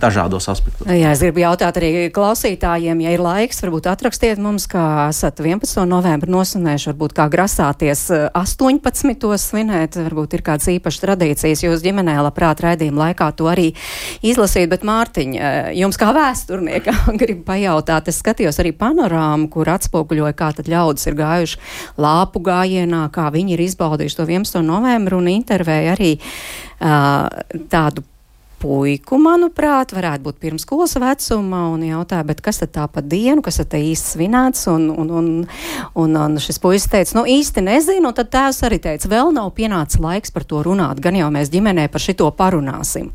dažādos 0.00 0.48
aspektos. 0.50 0.88
Jā, 0.88 1.12
es 1.12 1.22
gribu 1.22 1.42
jautāt 1.42 1.78
arī 1.80 2.08
klausītājiem, 2.14 3.02
ja 3.04 3.14
ir 3.14 3.22
laiks, 3.22 3.60
varbūt 3.64 3.88
atrakstiet 3.90 4.40
mums, 4.42 4.66
kā 4.70 5.08
esat 5.10 5.40
11. 5.42 5.84
novembri 5.88 6.32
nosvinējuši, 6.32 6.90
varbūt 6.92 7.14
kā 7.18 7.28
grasāties 7.32 8.06
18. 8.10 9.10
Eh, 9.10 9.38
svinēt, 9.40 9.98
varbūt 10.00 10.36
ir 10.36 10.44
kādas 10.46 10.70
īpašas 10.72 11.04
tradīcijas 11.04 11.64
jūs 11.66 11.84
ģimenē, 11.84 12.16
labprāt, 12.24 12.62
raidījuma 12.64 13.06
laikā 13.06 13.30
to 13.38 13.48
arī 13.50 13.70
izlasīt, 14.26 14.70
bet 14.72 14.86
Mārtiņ, 14.88 15.36
eh, 15.36 15.70
jums 15.80 16.00
kā 16.00 16.12
vēsturniekam 16.16 17.16
gribu 17.20 17.44
pajautāt, 17.48 18.08
es 18.10 18.20
skatījos 18.22 18.60
arī 18.62 18.74
panorāmu, 18.76 19.50
kur 19.52 19.70
atspoguļoja, 19.76 20.36
kā 20.36 20.52
tad 20.56 20.70
ļaudis 20.70 21.10
ir 21.10 21.18
gājuši 21.20 21.60
lāpu 22.00 22.42
gājienā, 22.44 23.06
kā 23.14 23.28
viņi 23.32 23.56
ir 23.56 23.66
izbaudījuši 23.68 24.20
to 24.20 24.28
11. 24.28 24.62
novembru 24.66 25.20
un 25.20 25.30
intervēja 25.32 25.94
arī 25.96 26.14
uh, 26.18 27.28
tādu 27.72 28.04
puiku, 28.60 29.18
manuprāt, 29.20 29.94
varētu 29.96 30.26
būt 30.26 30.38
pirms 30.42 30.66
skolas 30.66 30.96
vecuma, 31.00 31.64
un 31.72 31.84
jautāja, 31.86 32.36
kas 32.44 32.60
tad 32.62 32.72
tā 32.76 32.86
pa 32.92 33.02
dienu, 33.04 33.42
kas 33.44 33.60
tad 33.62 33.78
īsti 33.78 34.14
svinēts, 34.14 34.66
un, 34.72 34.88
un, 34.92 35.10
un, 35.20 35.30
un, 36.02 36.18
un 36.24 36.38
šis 36.42 36.60
puisis 36.62 36.90
teica, 36.92 37.16
nu 37.18 37.26
īsti 37.28 37.64
nezinu, 37.66 38.10
un 38.10 38.16
tad 38.16 38.32
tēvs 38.34 38.62
arī 38.68 38.80
teica, 38.82 39.10
vēl 39.10 39.32
nav 39.36 39.52
pienācis 39.56 40.02
laiks 40.02 40.34
par 40.34 40.46
to 40.48 40.62
runāt, 40.66 41.00
gan 41.02 41.18
jau 41.18 41.30
mēs 41.32 41.52
ģimenē 41.52 41.88
par 41.92 42.04
šito 42.04 42.28
parunāsim. 42.36 43.10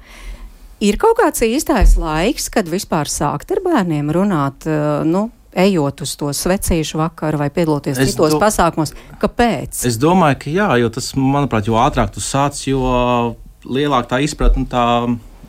Ir 0.83 0.99
kaut 0.99 1.17
kāds 1.21 1.45
īstais 1.45 1.95
laiks, 2.01 2.49
kad 2.51 2.67
vispār 2.67 3.09
sākt 3.09 3.53
ar 3.55 3.63
bērniem 3.63 4.11
runāt, 4.11 4.67
nu, 5.07 5.29
ejot 5.55 6.03
uz 6.03 6.15
to 6.19 6.33
svecīšu 6.35 6.99
vakaru 6.99 7.39
vai 7.39 7.47
piedaloties 7.53 7.99
es 8.01 8.11
citos 8.11 8.35
do... 8.35 8.41
pasākumos. 8.41 8.91
Kāpēc? 9.21 9.85
Es 9.87 9.95
domāju, 10.01 10.41
ka 10.43 10.51
jā, 10.51 10.67
jo 10.81 10.91
tas, 10.97 11.13
manuprāt, 11.15 11.69
jo 11.69 11.79
ātrāk 11.79 12.11
tu 12.11 12.23
sāc, 12.23 12.59
jo 12.67 12.83
lielāka 13.65 14.15
tā 14.15 14.21
izpratne 14.25 14.67
tā 14.69 14.85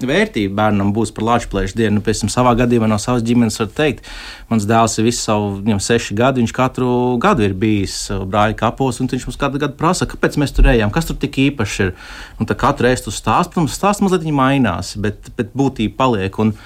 vērtība 0.04 0.54
bērnam 0.58 0.92
būs 0.96 1.12
par 1.16 1.24
Latvijas 1.28 1.74
dienu. 1.76 1.98
Nu, 1.98 2.04
piemēram, 2.04 2.30
savā 2.32 2.52
gadījumā 2.58 2.88
no 2.90 2.98
savas 3.00 3.24
ģimenes 3.26 3.58
var 3.62 3.70
teikt, 3.76 4.08
mans 4.50 4.66
dēls 4.68 4.98
ir 4.98 5.06
visu 5.08 5.22
savu, 5.22 5.52
viņam 5.64 5.82
seši 5.86 6.16
gadi, 6.18 6.42
viņš 6.44 6.54
katru 6.56 6.90
gadu 7.22 7.46
ir 7.46 7.56
bijis 7.56 7.96
brāļa 8.12 8.58
kapos, 8.60 9.00
un 9.00 9.10
viņš 9.12 9.28
mums 9.28 9.40
katru 9.40 9.62
gadu 9.62 9.78
prasa, 9.78 10.08
kāpēc 10.10 10.36
mēs 10.42 10.54
tur 10.56 10.68
ejam, 10.72 10.92
kas 10.94 11.08
tur 11.08 11.18
tik 11.20 11.38
īpaši 11.48 11.86
ir. 11.86 11.94
Un 12.40 12.50
tad 12.50 12.60
katru 12.60 12.88
reizi 12.88 13.06
tu 13.06 13.14
stāst, 13.14 13.54
protams, 13.54 13.76
stāsts 13.78 14.04
mazliet 14.04 14.26
mainās, 14.34 14.96
bet, 15.00 15.32
bet 15.38 15.54
būtība 15.56 15.96
paliek. 16.02 16.42
Un, 16.42 16.56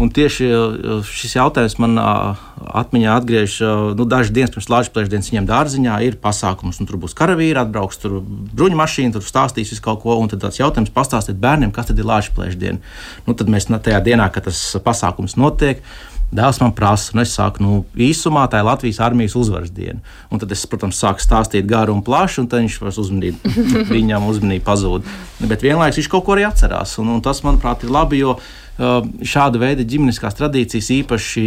Un 0.00 0.08
tieši 0.16 0.46
uh, 0.48 1.00
šis 1.04 1.36
jautājums 1.36 1.76
man 1.82 1.98
uh, 2.00 2.40
atmiņā 2.80 3.16
atgriež 3.18 3.56
nu, 3.96 4.06
dažas 4.08 4.32
dienas 4.34 4.52
pirms 4.54 4.68
Latvijas 4.72 5.10
dienas 5.12 5.30
viņam 5.32 5.48
dārziņā 5.48 5.96
ir 6.06 6.18
pasākums, 6.22 6.80
un 6.80 6.88
tur 6.88 7.00
būs 7.02 7.16
karavīri, 7.18 7.58
atbrauks 7.60 8.00
tur 8.02 8.18
bruņu 8.24 8.78
mašīna, 8.80 9.14
tur 9.16 9.26
stāstīs 9.26 9.72
visu 9.72 9.84
kaut 9.84 10.02
ko, 10.04 10.16
un 10.20 10.30
tad 10.30 10.44
tāds 10.44 10.60
jautājums 10.60 10.92
pastāstīt 10.94 11.40
bērniem, 11.40 11.72
kas 11.74 11.90
tad 11.90 12.00
ir 12.00 12.08
Latvijas 12.08 12.58
diena. 12.60 12.80
Nu, 13.26 13.36
tad 13.36 13.52
mēs 13.52 13.68
tajā 13.70 14.00
dienā, 14.06 14.30
kad 14.32 14.48
tas 14.48 14.60
pasākums 14.84 15.36
notiek, 15.40 15.82
Dēls 16.30 16.60
man 16.62 16.70
prasa, 16.70 17.10
un 17.10 17.24
es 17.24 17.32
saku, 17.34 17.62
nu, 17.64 17.76
īsumā 17.98 18.44
tā 18.50 18.60
ir 18.60 18.66
Latvijas 18.68 19.00
armijas 19.02 19.34
uzvaras 19.38 19.72
diena. 19.74 19.98
Un 20.30 20.38
tad 20.38 20.52
es, 20.54 20.62
protams, 20.70 20.98
sāku 21.02 21.22
stāstīt 21.24 21.66
garu 21.66 21.96
un 21.96 22.04
plašu, 22.06 22.44
un 22.44 22.50
tad 22.50 22.62
viņš 22.62 22.76
vairs 22.84 23.00
uzmanību, 23.02 23.54
viņam 23.96 24.28
uzmanību 24.30 24.62
pazūd. 24.66 25.08
Bet 25.50 25.64
vienlaikus 25.66 25.98
viņš 25.98 26.10
kaut 26.12 26.28
ko 26.28 26.36
arī 26.36 26.44
atcerās. 26.46 26.94
Un, 27.02 27.10
un 27.16 27.24
tas, 27.24 27.42
manuprāt, 27.42 27.82
ir 27.82 27.90
labi, 27.90 28.20
jo 28.22 28.36
uh, 28.38 29.00
šāda 29.26 29.58
veida 29.58 29.86
ģimeniskās 29.86 30.38
tradīcijas 30.38 30.92
īpaši 31.00 31.46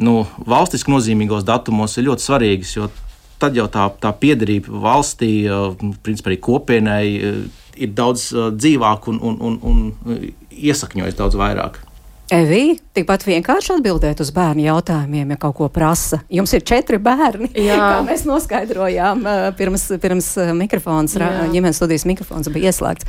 nu, 0.00 0.22
valstiski 0.48 0.94
nozīmīgos 0.94 1.44
datumos 1.44 1.98
ir 2.00 2.08
ļoti 2.08 2.24
svarīgas. 2.24 3.04
Tad 3.38 3.60
jau 3.60 3.68
tā, 3.70 3.90
tā 4.00 4.14
piederība 4.16 4.72
valstī, 4.88 5.32
uh, 5.44 5.76
principā 6.06 6.32
arī 6.32 6.40
kopienai, 6.48 7.04
uh, 7.18 7.68
ir 7.76 7.92
daudz 7.92 8.30
uh, 8.32 8.48
dzīvāka 8.56 9.12
un, 9.12 9.20
un, 9.20 9.36
un, 9.50 9.60
un 9.68 10.24
iesakņojas 10.48 11.20
daudz 11.20 11.36
vairāk. 11.36 11.82
Evī, 12.28 12.76
tikpat 12.92 13.22
vienkārši 13.24 13.70
atbildēt 13.78 14.18
uz 14.20 14.28
bērnu 14.36 14.66
jautājumiem, 14.66 15.30
ja 15.32 15.38
kaut 15.40 15.54
ko 15.56 15.68
prasa. 15.72 16.18
Jums 16.28 16.52
ir 16.52 16.64
četri 16.68 16.98
bērni, 17.00 17.48
Jā. 17.68 17.78
kā 17.80 18.02
mēs 18.04 18.26
noskaidrojām 18.28 19.24
pirms, 19.56 19.86
pirms 20.02 20.28
mikrofons, 20.58 21.16
jā. 21.16 21.30
ģimenes 21.54 21.80
studijas 21.80 22.04
mikrofons 22.08 22.50
bija 22.52 22.68
ieslēgts. 22.68 23.08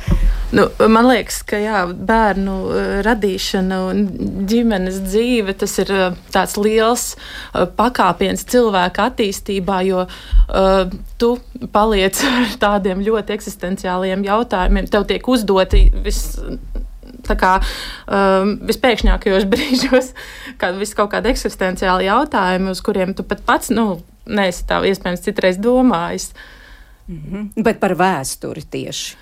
Nu, 0.56 0.64
man 0.88 1.10
liekas, 1.10 1.42
ka 1.44 1.60
jā, 1.60 1.82
bērnu 1.92 2.56
radīšana 3.04 3.82
un 3.90 4.02
ģimenes 4.48 5.02
dzīve 5.04 5.52
tas 5.60 5.76
ir 5.84 5.92
tāds 6.32 6.56
liels 6.56 7.10
pakāpiens 7.76 8.48
cilvēka 8.48 9.10
attīstībā, 9.12 9.82
jo 9.90 10.06
uh, 10.08 11.00
tu 11.20 11.34
paliec 11.76 12.24
ar 12.30 12.56
tādiem 12.62 13.04
ļoti 13.04 13.36
eksistenciāliem 13.36 14.24
jautājumiem. 14.24 14.88
Tev 14.88 15.04
tiek 15.12 15.28
uzdoti 15.28 15.90
viss 16.00 16.40
kā, 17.26 17.56
um, 18.06 18.54
vispēkšņākajos 18.68 19.48
brīžos, 19.52 20.12
kad 20.60 20.78
vis 20.80 20.94
kaut 20.98 21.12
kādi 21.14 21.32
eksistenciāli 21.34 22.08
jautājumi, 22.10 22.70
uz 22.70 22.80
kuriem 22.84 23.14
tu 23.14 23.26
pat 23.26 23.44
pats 23.46 23.74
nu, 23.74 24.00
neesi 24.30 24.66
tā 24.68 24.82
iespējams 24.86 25.26
citreiz 25.26 25.60
domājis. 25.60 26.32
Mm 27.10 27.22
-hmm. 27.26 27.62
Bet 27.64 27.80
par 27.80 27.96
vēsturi 27.98 28.62
tieši. 28.70 29.16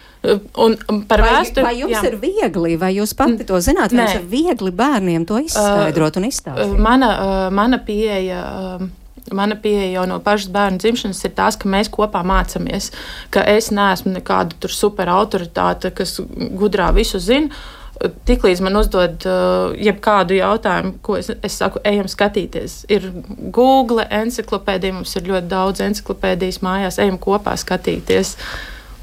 Un 0.58 1.04
par 1.08 1.22
vai, 1.22 1.30
vēsturi. 1.30 1.64
Vai 1.64 1.74
jums 1.78 1.94
jā. 1.94 2.04
ir 2.10 2.16
viegli, 2.20 2.76
vai 2.76 2.90
jūs 2.96 3.14
pati 3.16 3.46
to 3.46 3.60
zināt, 3.62 3.94
vai 3.94 4.02
Nē. 4.02 4.06
jums 4.06 4.18
ir 4.18 4.30
viegli 4.30 4.72
bērniem 4.74 5.26
to 5.28 5.38
izskaidrot 5.38 6.16
uh, 6.16 6.22
un 6.22 6.28
izstāstīt? 6.28 6.78
Mana, 6.78 7.10
uh, 7.14 7.54
mana 7.54 7.78
pieeja. 7.78 8.42
Uh, 8.80 8.88
Mana 9.28 9.58
pieeja 9.60 9.90
jau 9.92 10.06
no 10.08 10.14
pašas 10.24 10.48
bērnu 10.48 10.78
dzimšanas 10.80 11.18
ir 11.26 11.32
tas, 11.36 11.56
ka 11.60 11.68
mēs 11.68 11.90
kopā 11.92 12.22
mācāmies, 12.24 12.86
ka 13.28 13.42
es 13.44 13.66
neesmu 13.68 14.14
nekāda 14.14 14.70
super 14.72 15.10
autoritāte, 15.12 15.90
kas 15.92 16.14
gudrā 16.56 16.86
visu 16.96 17.20
zina, 17.20 17.52
Tiklīdz 17.98 18.60
man 18.62 18.78
uzdod 18.78 19.24
uh, 19.26 19.72
jebkādu 19.74 20.36
jautājumu, 20.38 20.92
ko 21.02 21.16
es, 21.18 21.32
es 21.42 21.56
saku, 21.58 21.80
ejam 21.88 22.06
skatīties. 22.10 22.84
Ir 22.94 23.08
Google 23.54 24.04
encyklopēdija, 24.20 24.94
mums 25.00 25.16
ir 25.18 25.26
ļoti 25.26 25.50
daudz 25.50 25.82
encyklopēdijas 25.82 26.60
mājās, 26.62 27.00
ejam 27.02 27.18
kopā 27.22 27.56
skatīties. 27.58 28.36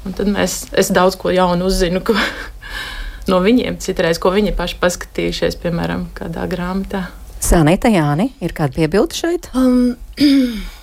Un 0.06 0.16
tad 0.16 0.30
mēs, 0.32 0.62
es 0.72 0.88
daudz 0.94 1.18
ko 1.20 1.34
jaunu 1.34 1.68
uzzinu 1.68 2.00
ko, 2.06 2.16
no 3.30 3.42
viņiem, 3.44 3.76
citreiz, 3.84 4.20
ko 4.22 4.32
viņi 4.32 4.54
paši 4.56 4.80
paskatījušies, 4.80 5.60
piemēram, 5.60 6.08
kādā 6.16 6.48
grāmatā. 6.48 7.08
Sanita 7.42 7.92
Jāni, 7.92 8.30
ir 8.40 8.56
kāda 8.56 8.80
piebilde 8.80 9.18
šeit? 9.18 9.50
Um, 9.52 9.92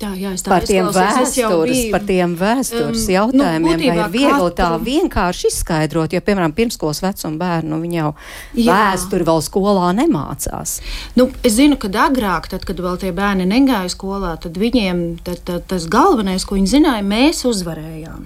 Tā, 0.00 0.14
jā, 0.16 0.30
tā 0.40 0.48
par, 0.48 0.64
tiem 0.64 0.86
vēstures, 0.94 1.80
par 1.92 2.04
tiem 2.08 2.32
vēstures 2.40 3.02
um, 3.04 3.10
jautājumiem, 3.12 3.82
nu, 3.82 3.88
vai 3.90 3.96
ir 3.98 4.12
viegli 4.14 4.30
katru... 4.32 4.54
tā 4.56 4.68
vienkārši 4.80 5.50
izskaidrot, 5.50 6.14
jo, 6.16 6.22
piemēram, 6.24 6.54
pirmskolas 6.56 7.02
vecuma 7.04 7.36
bērnu 7.42 7.76
nu, 7.82 7.90
jau 7.92 8.12
jā. 8.56 8.70
vēsturi 8.70 9.26
vēl 9.28 9.42
skolā 9.44 9.90
nemācās. 9.98 10.78
Nu, 11.20 11.28
es 11.44 11.58
zinu, 11.58 11.76
ka 11.80 11.92
agrāk, 12.06 12.48
tad, 12.48 12.64
kad 12.64 12.80
vēl 12.80 12.96
tie 13.02 13.12
bērni 13.12 13.44
negāja 13.50 13.92
skolā, 13.92 14.38
tad 14.40 14.56
viņiem 14.60 15.02
tad, 15.26 15.42
tad, 15.44 15.66
tas 15.68 15.84
galvenais, 15.92 16.48
ko 16.48 16.56
viņi 16.56 16.78
zināja, 16.78 17.04
mēs 17.04 17.44
uzvarējām. 17.50 18.24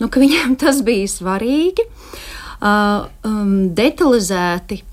Nu, 0.00 0.08
viņiem 0.24 0.56
tas 0.62 0.80
bija 0.86 1.10
svarīgi, 1.18 1.84
uh, 2.64 3.10
um, 3.28 3.58
detalizēti 3.76 4.86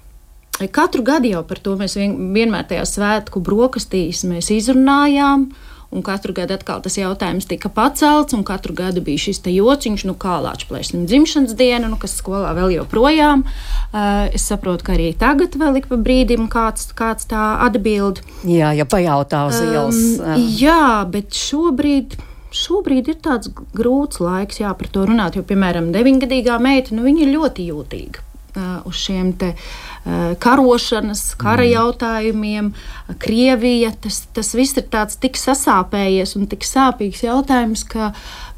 Katru 0.73 1.03
gadu 1.05 1.29
jau 1.29 1.43
par 1.45 1.59
to 1.61 1.75
mēs 1.77 1.93
vien, 1.99 2.15
vienmēr 2.33 2.65
tajā 2.65 2.83
svētku 2.89 3.43
brokastīs 3.45 4.23
izrunājām. 4.25 5.51
Un 5.89 6.03
katru 6.03 6.33
gadu 6.35 6.51
atkal 6.57 6.81
tas 6.83 6.97
jautājums 6.99 7.47
tika 7.47 7.69
pacelts, 7.71 8.35
un 8.35 8.43
katru 8.47 8.73
gadu 8.75 8.99
bija 9.03 9.21
šis 9.27 9.39
jociņš, 9.47 10.03
nu, 10.09 10.15
kā 10.19 10.35
Latvijas 10.43 10.91
dzimšanas 10.91 11.55
diena, 11.55 11.87
nu, 11.87 11.95
kas 12.01 12.17
skolā 12.19 12.51
vēl 12.57 12.75
joprojām. 12.75 13.45
Uh, 13.47 14.27
es 14.35 14.43
saprotu, 14.51 14.83
ka 14.83 14.97
arī 14.97 15.13
tagad 15.15 15.55
vēl 15.55 15.79
ik 15.79 15.87
pa 15.87 15.95
brīdim 15.95 16.49
kāds, 16.51 16.89
kāds 16.91 17.29
tā 17.31 17.53
atbild. 17.63 18.19
Jā, 18.43 18.73
ja 18.75 18.83
pajautā 18.83 19.45
uz 19.47 19.61
ielas. 19.63 20.01
Um, 20.19 20.47
jā, 20.59 21.07
bet 21.11 21.31
šobrīd. 21.31 22.19
Šobrīd 22.57 23.09
ir 23.11 23.17
tāds 23.23 23.51
grūts 23.75 24.21
laiks, 24.23 24.61
jā, 24.61 24.69
par 24.75 24.87
to 24.91 25.03
runāt, 25.05 25.35
jo, 25.35 25.43
piemēram, 25.45 25.91
deviņgadīgā 25.93 26.55
meita, 26.63 26.95
nu, 26.95 27.03
viņa 27.05 27.25
ir 27.25 27.33
ļoti 27.35 27.65
jūtīga 27.67 28.23
uh, 28.23 28.87
uz 28.87 29.01
šiem 29.03 29.33
te, 29.39 29.51
uh, 29.51 29.96
karošanas, 30.43 31.33
kara 31.39 31.65
mm. 31.65 31.71
jautājumiem, 31.73 32.71
Krievija. 33.19 33.91
Tas, 34.03 34.23
tas 34.35 34.53
viss 34.55 34.77
ir 34.79 34.87
tik 35.21 35.39
sasāpējies 35.39 36.35
un 36.39 36.47
tik 36.51 36.67
sāpīgs 36.67 37.25
jautājums, 37.25 37.83
ka, 37.87 38.13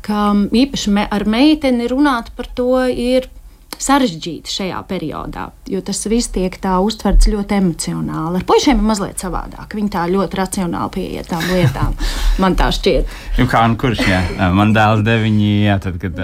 ka 0.05 0.29
īpaši 0.35 0.95
me, 0.95 1.07
ar 1.09 1.25
meiteni 1.29 1.89
runāt 1.89 2.33
par 2.37 2.49
to 2.55 2.85
ir 2.89 3.29
sarežģīti 3.79 4.51
šajā 4.51 4.79
periodā, 4.89 5.49
jo 5.69 5.79
tas 5.85 6.01
viss 6.11 6.31
tiek 6.35 6.55
tā 6.61 6.75
uztverts 6.83 7.29
ļoti 7.31 7.57
emocionāli. 7.59 8.41
Ar 8.41 8.45
puišiem 8.47 8.81
ir 8.81 8.87
mazliet 8.89 9.23
savādāk. 9.23 9.75
Viņi 9.77 9.91
tā 9.93 10.03
ļoti 10.11 10.39
racionāli 10.39 10.93
pieiet 10.97 11.29
tām 11.31 11.45
lietām. 11.47 11.95
Man 12.43 12.55
tā 12.59 12.69
šķiet. 12.75 13.15
Nu, 13.39 13.47
kā 13.51 13.63
un 13.67 13.77
kurš? 13.79 14.03
Jā. 14.07 14.21
Man 14.55 14.73
dēls 14.75 15.03
deviņi. 15.07 15.49
Jā, 15.65 15.77
tad, 15.83 15.97
kad, 16.01 16.19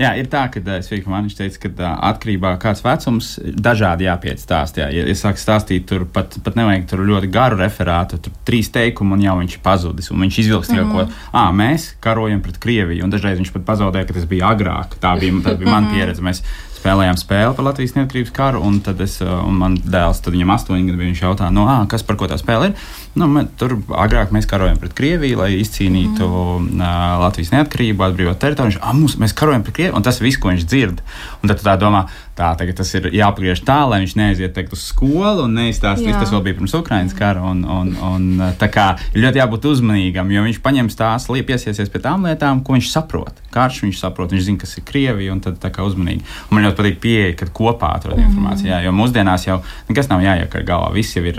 jā, 0.00 0.10
ir 0.20 0.28
tā, 0.32 0.46
ka 0.52 0.60
es 0.76 0.90
vienkārši 0.90 1.12
man 1.12 1.30
teicu, 1.32 1.60
ka 1.62 1.92
atkarībā 2.10 2.54
no 2.54 2.60
kāds 2.60 2.82
vecums 2.84 3.30
dažādi 3.40 4.08
jāpiet 4.08 4.42
stāst. 4.42 4.80
Jā. 4.80 4.90
Ja, 4.92 5.06
ja 5.08 5.16
sāk 5.16 5.40
stāstīt, 5.40 5.86
tur 5.88 6.04
pat, 6.10 6.36
pat 6.44 6.58
nevajag 6.60 6.84
tur 6.90 7.04
ļoti 7.08 7.32
garu 7.32 7.60
referātu, 7.60 8.20
tur 8.24 8.36
trīs 8.48 8.68
teikumu 8.74 9.16
un 9.16 9.24
jau 9.24 9.38
viņš 9.40 9.56
ir 9.56 9.64
pazudis. 9.64 10.12
Viņš 10.12 10.42
izvilks 10.44 10.72
tikai 10.72 10.84
mm 10.84 10.92
-hmm. 10.92 11.16
ko, 11.16 11.32
ah, 11.32 11.50
mēs 11.52 11.94
karojam 12.04 12.44
pret 12.44 12.60
Krieviju. 12.60 13.04
Un 13.04 13.12
dažreiz 13.12 13.40
viņš 13.40 13.52
pat 13.56 13.66
pazaudēja, 13.72 14.08
ka 14.08 14.20
tas 14.20 14.28
bija 14.28 14.52
agrāk. 14.52 14.96
Tā 15.00 15.16
bija, 15.20 15.56
bija 15.56 15.70
mana 15.70 15.92
pieredze. 15.92 16.22
Mēs 16.22 16.44
spēlējām 16.84 17.16
spēli 17.16 17.56
par 17.56 17.64
Latvijas 17.70 17.94
neatkarības 17.96 18.34
karu, 18.36 18.60
un 18.68 18.76
tad 18.84 19.00
es, 19.00 19.16
un 19.24 19.56
man 19.56 19.78
dēls, 19.80 20.20
tad 20.20 20.36
viņam 20.36 20.52
astoņi 20.52 20.90
gadi, 20.90 21.00
viņš 21.00 21.24
jautā, 21.24 21.48
no, 21.54 21.64
ā, 21.70 21.78
kas 21.88 22.04
par 22.04 22.20
ko 22.20 22.28
tā 22.28 22.36
spēle 22.40 22.70
ir. 22.70 22.92
Nu, 23.14 23.28
man, 23.30 23.46
tur 23.54 23.76
agrāk 23.94 24.32
mēs 24.34 24.48
karojam 24.50 24.80
pret 24.82 24.92
Krieviju, 24.98 25.38
lai 25.38 25.52
izcīnītu 25.60 26.26
mm. 26.26 26.80
uh, 26.82 27.12
Latvijas 27.22 27.52
neatkarību, 27.52 28.02
atbrīvot 28.02 28.40
teritoriju. 28.42 28.80
Ah, 28.82 28.90
mums, 28.96 29.14
mēs 29.22 29.36
karojam 29.38 29.62
pret 29.62 29.76
Krieviju, 29.76 29.94
un 29.94 30.04
tas 30.04 30.18
ir 30.18 30.26
viss, 30.26 30.40
ko 30.42 30.50
viņš 30.50 30.64
dzird. 30.66 31.02
Un 31.38 31.52
tad 31.52 31.62
tā 31.62 31.76
domā, 31.78 32.08
tā, 32.34 32.50
tagad 32.58 32.80
tas 32.80 32.90
ir 32.98 33.06
jāpagriež 33.14 33.62
tā, 33.66 33.76
lai 33.86 34.00
viņš 34.02 34.16
neaiziet 34.18 34.56
teikt, 34.56 34.74
uz 34.74 34.82
skolu 34.90 35.46
un 35.46 35.54
neizstāsta 35.60 36.02
visu. 36.02 36.18
Tas 36.18 36.34
vēl 36.34 36.42
bija 36.48 36.58
pirms 36.58 36.74
Ukraiņas 36.74 37.14
kara. 37.14 37.44
Un, 37.52 37.62
un, 37.62 37.94
un, 38.02 38.26
tā 38.58 38.66
kā 38.74 38.88
ļoti 39.14 39.42
jābūt 39.44 39.70
uzmanīgam, 39.70 40.34
jo 40.34 40.42
viņš 40.48 40.58
paņems 40.66 40.98
tās 40.98 41.28
lietas, 41.30 41.46
piesiesies 41.52 41.94
pie 41.94 42.02
tām 42.02 42.26
lietām, 42.26 42.64
ko 42.66 42.74
viņš 42.74 42.90
saprot. 42.96 43.38
Karš 43.54 43.84
viņš 43.84 44.02
saprot, 44.02 44.34
viņš 44.34 44.46
zina, 44.48 44.62
kas 44.64 44.74
ir 44.80 44.88
Krievija, 44.90 45.36
un 45.36 45.44
tad 45.44 45.62
tā 45.62 45.70
kā 45.70 45.86
uzmanīgi. 45.86 46.26
Un 46.48 46.58
man 46.58 46.66
ļoti 46.66 46.73
patīk 46.78 47.00
pieeja, 47.02 47.32
kad 47.40 47.52
kopā 47.54 47.94
atrod 47.98 48.18
mm 48.18 48.24
informāciju. 48.24 48.70
Jā, 48.70 48.80
jo 48.84 48.92
mūsdienas 48.94 49.46
jau 49.46 49.58
nekas 49.88 50.08
nav 50.10 50.22
jāiekar 50.24 50.64
galvā. 50.66 50.90
Viss 50.94 51.16
jau 51.16 51.22
ir, 51.26 51.38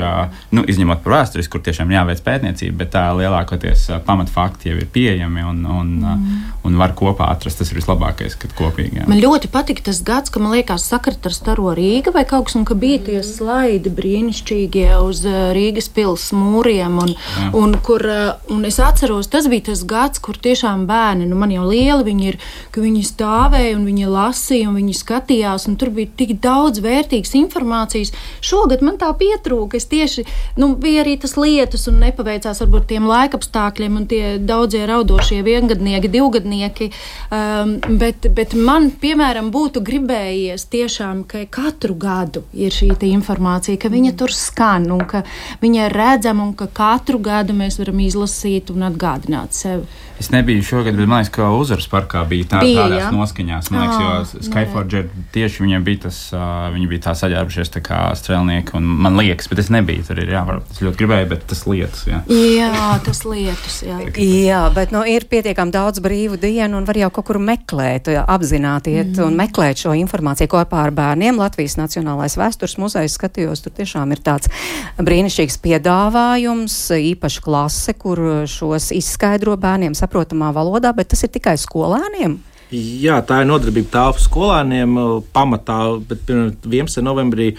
nu, 0.55 0.63
izņemot 0.69 1.01
par 1.03 1.17
vēsturi, 1.17 1.45
kur 1.51 1.63
tiešām 1.65 1.91
jāveic 1.93 2.21
pētniecība, 2.25 2.77
bet 2.83 2.91
tā 2.95 3.05
lielākoties 3.17 3.87
pamatfakti 4.05 4.71
jau 4.71 4.79
ir 4.79 4.87
pieejami 4.93 5.45
un, 5.45 5.61
un, 5.65 5.91
mm. 6.01 6.43
un 6.67 6.79
var 6.79 6.95
kopā 6.97 7.29
atrast. 7.33 7.61
Tas 7.61 7.71
ir 7.71 7.79
vislabākais, 7.79 8.37
kad 8.39 8.53
kopīgi. 8.57 9.01
Jā. 9.01 9.07
Man 9.09 9.21
ļoti 9.21 9.49
patīk 9.53 9.81
tas 9.85 10.01
gads, 10.05 10.33
ka 10.33 10.41
man 10.43 10.55
liekas, 10.55 10.87
sakrit 10.91 11.25
ar 11.25 11.35
Staro 11.35 11.71
Rīga 11.77 12.13
vai 12.15 12.25
kaut 12.27 12.49
kas, 12.49 12.57
un 12.59 12.65
ka 12.67 12.77
bija 12.79 13.01
tie 13.07 13.21
slaidi 13.25 13.91
brīnišķīgie 13.95 14.89
uz 15.03 15.23
Rīgas 15.25 15.89
pils 15.95 16.29
mūriem. 16.35 16.99
Un, 17.01 17.15
jā. 17.15 17.49
un, 17.57 17.77
kur, 17.85 18.03
un 18.51 18.67
es 18.67 18.79
atceros, 18.83 19.29
tas 19.31 19.49
bija 19.51 19.69
tas 19.71 19.85
gads, 19.87 20.21
kur 20.23 20.39
tiešām 20.41 20.85
bērni, 20.89 21.27
nu 21.29 21.39
man 21.39 21.53
jau 21.53 21.65
lieli 21.69 22.07
viņi 22.09 22.29
ir, 22.31 22.39
ka 22.75 22.83
viņi 22.83 23.03
stāvēja 23.07 23.75
un 23.77 23.85
viņi 23.87 24.11
lasīja 24.11 24.69
un 24.69 24.77
viņi 24.79 24.97
skatījās, 24.97 25.24
un 25.69 25.77
tur 25.79 25.91
bija 25.95 26.11
tik 26.17 26.35
daudz 26.43 26.81
vērtīgas 26.83 27.35
informācijas. 27.39 28.13
Šogad 28.45 28.83
man 28.85 28.99
tā 29.01 29.11
pietrūka. 29.17 29.77
Es 29.77 29.87
tieši, 29.91 30.25
nu, 30.61 30.73
bija 30.79 31.03
arī 31.03 31.17
tas 31.21 31.35
lietus 31.37 31.87
un 31.91 31.99
nepaveicās 32.03 32.61
varbūt 32.63 32.87
tiem 32.91 33.07
laikapstākļiem 33.09 33.99
un 33.99 34.07
tie 34.11 34.23
daudzie 34.39 34.85
raudošie 34.89 35.41
viengadnieki, 35.45 36.11
divgadnieki. 36.13 36.89
Um, 37.31 37.77
bet, 37.99 38.29
bet 38.35 38.55
man, 38.55 38.91
piemēram, 39.01 39.51
būtu 39.53 39.83
gribējies 39.85 40.67
tiešām, 40.73 41.25
ka 41.29 41.45
katru 41.51 41.95
gadu 41.99 42.45
ir 42.53 42.73
šī 42.73 42.93
informācija, 43.11 43.79
ka 43.81 43.91
viņa 43.91 44.15
tur 44.17 44.33
skan 44.33 44.89
un 44.93 45.03
ka 45.09 45.23
viņa 45.61 45.87
ir 45.87 45.95
redzama 45.95 46.45
un 46.45 46.53
ka 46.57 46.67
katru 46.67 47.19
gadu 47.23 47.55
mēs 47.57 47.79
varam 47.81 48.01
izlasīt 48.03 48.71
un 48.73 48.87
atgādināt 48.89 49.55
sev. 49.57 49.85
Es 50.19 50.29
nebiju 50.31 50.63
šogad, 50.63 50.95
bet 50.95 51.07
man 51.07 51.19
liekas, 51.19 51.31
ka 51.35 51.49
Uzaras 51.51 51.87
parkā 51.91 52.21
bija 52.27 52.47
tā, 52.53 52.61
bija, 52.63 52.85
tādās 52.85 53.01
ja? 53.03 53.09
noskaņās. 53.11 53.69
Man 53.73 53.81
liekas, 53.83 53.99
jo 53.99 54.39
nu 54.39 54.45
Skyforger 54.47 55.09
tieši 55.35 55.63
viņiem 55.63 55.83
bija 55.83 56.05
tas, 56.05 56.19
uh, 56.31 56.69
viņi 56.71 56.87
bija 56.91 57.03
tā 57.09 57.15
saģērbušies 57.19 57.73
tā 57.73 57.81
kā 57.83 57.99
strēlnieki, 58.15 58.77
un 58.79 58.87
man 59.05 59.19
liekas, 59.19 59.49
bet 59.51 59.59
es 59.65 59.71
nebiju 59.75 60.05
tur, 60.07 60.21
ir, 60.23 60.31
jā, 60.31 60.45
varbūt 60.47 60.71
es 60.71 60.83
ļoti 60.85 61.01
gribēju, 61.01 61.27
bet 61.33 61.43
tas 61.51 61.65
lietas, 61.67 62.05
jā. 62.07 62.21
Jā, 62.31 62.85
tas 63.03 63.21
lietas, 63.27 63.81
jā. 63.83 63.97
jā, 64.15 64.61
bet 64.75 64.95
nu, 64.95 65.01
ir 65.03 65.27
pietiekami 65.31 65.75
daudz 65.75 65.99
brīvu 66.05 66.39
dienu 66.39 66.79
un 66.79 66.87
var 66.87 67.01
jau 67.01 67.11
kaut 67.17 67.27
kur 67.31 67.41
meklēt, 67.43 68.07
apzināti 68.23 68.95
iet 68.95 69.11
mm. 69.17 69.25
un 69.27 69.37
meklēt 69.39 69.83
šo 69.83 69.97
informāciju 69.99 70.53
kopā 70.55 70.85
ar 70.87 70.95
bērniem. 70.95 71.41
Latvijas 71.41 71.75
Nacionālais 71.81 72.37
vēstures 72.39 72.77
muzejs 72.79 73.19
skatījos, 73.19 73.65
tur 73.65 73.75
tiešām 73.75 74.15
ir 74.15 74.23
tāds 74.23 74.47
brīnišķīgs 74.95 75.59
piedāvājums, 75.65 76.79
īpaši 77.11 77.43
klase, 77.43 77.97
kur 77.99 78.21
šos 78.47 78.91
izskaidro 78.95 79.57
bērniem 79.59 79.97
saprotamā 80.05 80.53
valodā, 80.55 80.93
bet 80.95 81.11
tas 81.11 81.25
ir 81.25 81.33
tikai 81.35 81.57
skolēniem. 81.59 82.39
Jā, 82.73 83.19
tā 83.21 83.43
ir 83.43 83.49
nodarbība 83.49 83.91
tālpu 83.93 84.23
skolēniem 84.23 84.97
pamatā, 85.35 85.79
bet 86.01 86.23
pirms 86.25 86.97
11. 86.97 87.03
novembrī, 87.05 87.51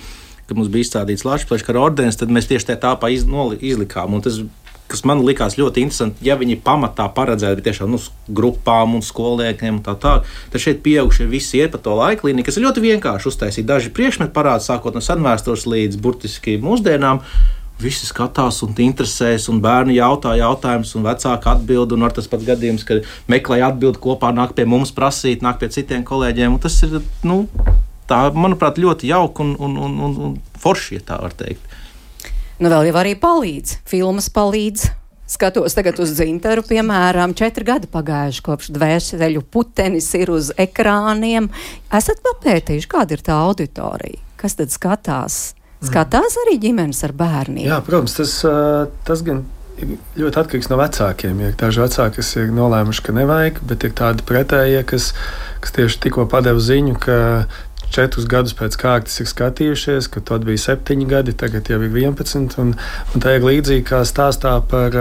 kad 0.47 0.59
mums 0.59 0.71
bija 0.73 0.87
izstādīts 0.87 1.27
Latvijas 1.27 1.65
kara 1.67 1.85
ordenis, 1.87 2.19
tad 2.19 2.33
mēs 2.33 2.49
tieši 2.51 2.73
tajā 2.73 2.81
tāpā 2.89 3.13
iz, 3.15 3.23
izlikām. 3.63 4.19
Tas, 4.25 4.41
kas 4.91 5.03
man 5.07 5.23
likās 5.27 5.57
ļoti 5.59 5.83
interesanti, 5.87 6.27
ja 6.27 6.37
viņi 6.39 6.59
pamatā 6.67 7.07
paredzēti 7.15 7.65
tiešām 7.67 7.91
nu, 7.95 8.01
grupām 8.29 8.99
un 8.99 9.03
skolniekiem 9.07 9.79
un 9.79 9.83
tā 9.87 9.97
tālāk, 10.03 10.27
tad 10.53 10.63
šeit 10.63 10.83
pieaugušie 10.85 11.27
visi 11.31 11.63
iet 11.63 11.75
pa 11.75 11.83
to 11.83 11.95
laika 11.99 12.27
līniju, 12.27 12.47
kas 12.47 12.59
ir 12.59 12.67
ļoti 12.67 12.85
vienkārši 12.85 13.31
uztaisīt. 13.31 13.67
Daži 13.67 13.95
priekšmeti 13.95 14.35
parāda 14.35 14.67
sākot 14.67 14.95
no 14.95 15.03
senvēstures 15.05 15.67
līdz 15.71 16.03
burtiski 16.03 16.59
mūsdienām. 16.63 17.23
Visi 17.77 18.07
skatās 18.09 18.63
un 18.65 18.73
interesēs, 18.81 19.51
un 19.53 19.59
bērni 19.61 19.99
jautā 19.99 20.33
jautājumus, 20.39 20.95
un 20.97 21.05
vecāki 21.05 21.51
atbild. 21.53 21.93
Un 21.93 22.07
tas 22.09 22.29
pats 22.33 22.47
gadījums, 22.47 22.87
kad 22.89 23.05
meklē 23.29 23.61
atbildi 23.67 24.01
kopā, 24.01 24.31
nāk 24.33 24.55
pie 24.57 24.65
mums 24.65 24.95
prasīt, 24.97 25.45
nāk 25.45 25.61
pie 25.61 25.69
citiem 25.75 26.05
kolēģiem. 26.09 26.57
Tas 26.63 26.79
ir, 26.87 27.01
nu, 27.27 27.43
tā, 28.09 28.27
manuprāt, 28.33 28.81
ļoti 28.81 29.11
jauki 29.13 29.45
un, 29.45 29.57
un, 29.61 29.77
un, 29.77 29.99
un, 30.07 30.21
un 30.29 30.39
forši, 30.63 30.97
ja 30.97 31.09
tā 31.13 31.19
var 31.21 31.37
teikt. 31.37 31.75
Nu, 32.57 32.71
vēl 32.73 32.89
jau 32.89 32.97
arī 33.03 33.13
palīdz, 33.21 33.83
filmas 33.85 34.31
palīdz. 34.33 34.89
Skatos 35.27 35.75
tagad 35.75 35.99
uz 35.99 36.13
dzintaru, 36.15 36.63
piemēram, 36.63 37.35
četri 37.37 37.67
gadi 37.67 37.89
pagājuši 37.91 38.45
kopš 38.47 38.71
dvēseļu 38.77 39.43
putenis 39.51 40.07
ir 40.15 40.31
uz 40.31 40.53
ekrāniem. 40.55 41.51
Esat 41.91 42.23
papētījuši, 42.23 42.89
kāda 42.89 43.19
ir 43.19 43.27
tā 43.27 43.37
auditorija? 43.49 44.23
Kas 44.39 44.55
tad 44.55 44.71
skatās? 44.71 45.56
Skatās 45.85 46.39
arī 46.47 46.57
ģimenes 46.63 47.03
ar 47.05 47.13
bērniem. 47.17 47.67
Jā, 47.69 47.83
protams, 47.85 48.17
tas, 48.17 48.39
tas 49.07 49.23
gan 49.27 49.45
ļoti 50.17 50.41
atkarīgs 50.41 50.71
no 50.73 50.79
vecākiem. 50.81 51.41
Ir 51.45 51.57
daži 51.61 51.83
vecāki, 51.85 52.21
kas 52.21 52.33
ir 52.41 52.53
nolēmuši, 52.57 53.05
ka 53.05 53.15
nevajag, 53.17 53.61
bet 53.69 53.85
ir 53.85 53.95
tādi 53.99 54.25
pretējie, 54.27 54.83
kas, 54.89 55.11
kas 55.65 55.77
tieši 55.77 56.01
tikko 56.07 56.27
padeva 56.33 56.63
ziņu, 56.63 56.97
ka 57.03 57.19
četrus 57.93 58.27
gadus 58.31 58.57
pēc 58.57 58.77
kārtas 58.81 59.21
ir 59.23 59.29
skatījušies, 59.31 60.09
ka 60.13 60.23
tad 60.25 60.47
bija 60.49 60.65
septiņi 60.65 61.09
gadi, 61.11 61.37
tagad 61.39 61.69
jau 61.71 61.81
ir 61.85 61.93
vienpadsmit. 61.93 62.57
Tā 63.23 63.37
ir 63.37 63.47
līdzīgi 63.47 63.87
kā 63.87 64.03
stāstā 64.09 64.57
par, 64.71 64.97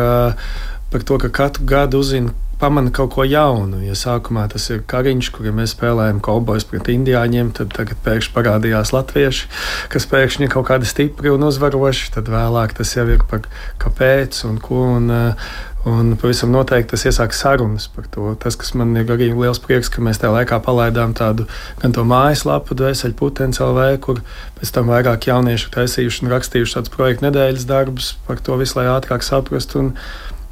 par 0.91 1.07
to, 1.07 1.19
ka 1.23 1.31
katru 1.43 1.65
gadu 1.71 2.03
uzzina 2.03 2.35
pamana 2.61 2.91
kaut 2.95 3.13
ko 3.15 3.25
jaunu. 3.27 3.81
Ja 3.85 3.97
sākumā 3.97 4.47
tas 4.51 4.69
ir 4.73 4.81
kariņš, 4.87 5.31
kur 5.35 5.49
ja 5.49 5.53
mēs 5.55 5.75
spēlējam 5.75 6.21
kolbojas 6.25 6.67
pret 6.69 6.89
indiāņiem, 6.93 7.51
tad 7.57 7.75
tagad 7.75 8.01
pēkšņi 8.05 8.33
parādījās 8.35 8.93
latvieši, 8.95 9.51
kas 9.93 10.09
pēkšņi 10.11 10.47
ir 10.47 10.55
kaut 10.55 10.69
kādi 10.71 10.89
stipri 10.89 11.33
un 11.33 11.47
uzvaroši. 11.49 12.11
Tad 12.15 12.31
vēlāk 12.31 12.77
tas 12.79 12.95
jau 12.97 13.07
ir 13.11 13.23
par 13.29 13.47
kāpēc 13.83 14.43
un 14.49 14.59
ko. 14.63 14.83
Un, 14.95 15.09
uh, 15.11 15.55
Un 15.85 16.15
pavisam 16.17 16.49
noteikti 16.49 16.95
tas 16.95 17.03
iesāk 17.05 17.33
sarunas 17.37 17.83
par 17.93 18.07
to. 18.09 18.31
Tas, 18.41 18.55
kas 18.57 18.71
man 18.73 18.95
ir 18.97 19.11
arī 19.13 19.27
liels 19.37 19.59
prieks, 19.61 19.91
ka 19.93 20.01
mēs 20.01 20.17
tajā 20.17 20.31
laikā 20.33 20.57
palaidām 20.65 21.13
tādu 21.13 21.45
gan 21.77 21.93
to 21.93 22.01
mājaslapu, 22.09 22.73
dvēseli 22.73 23.13
potenciālu, 23.19 23.83
kur 24.01 24.23
pēc 24.57 24.71
tam 24.73 24.89
vairāk 24.89 25.27
jaunieši 25.29 25.69
taisījuši 25.75 26.25
un 26.25 26.33
rakstījuši 26.33 26.79
tādus 26.79 26.93
projektu 26.95 27.27
nedēļas 27.27 27.67
darbus 27.69 28.15
par 28.25 28.41
to 28.41 28.57
visu, 28.57 28.79
lai 28.79 28.87
ātrāk 28.95 29.21
saprastu. 29.27 29.91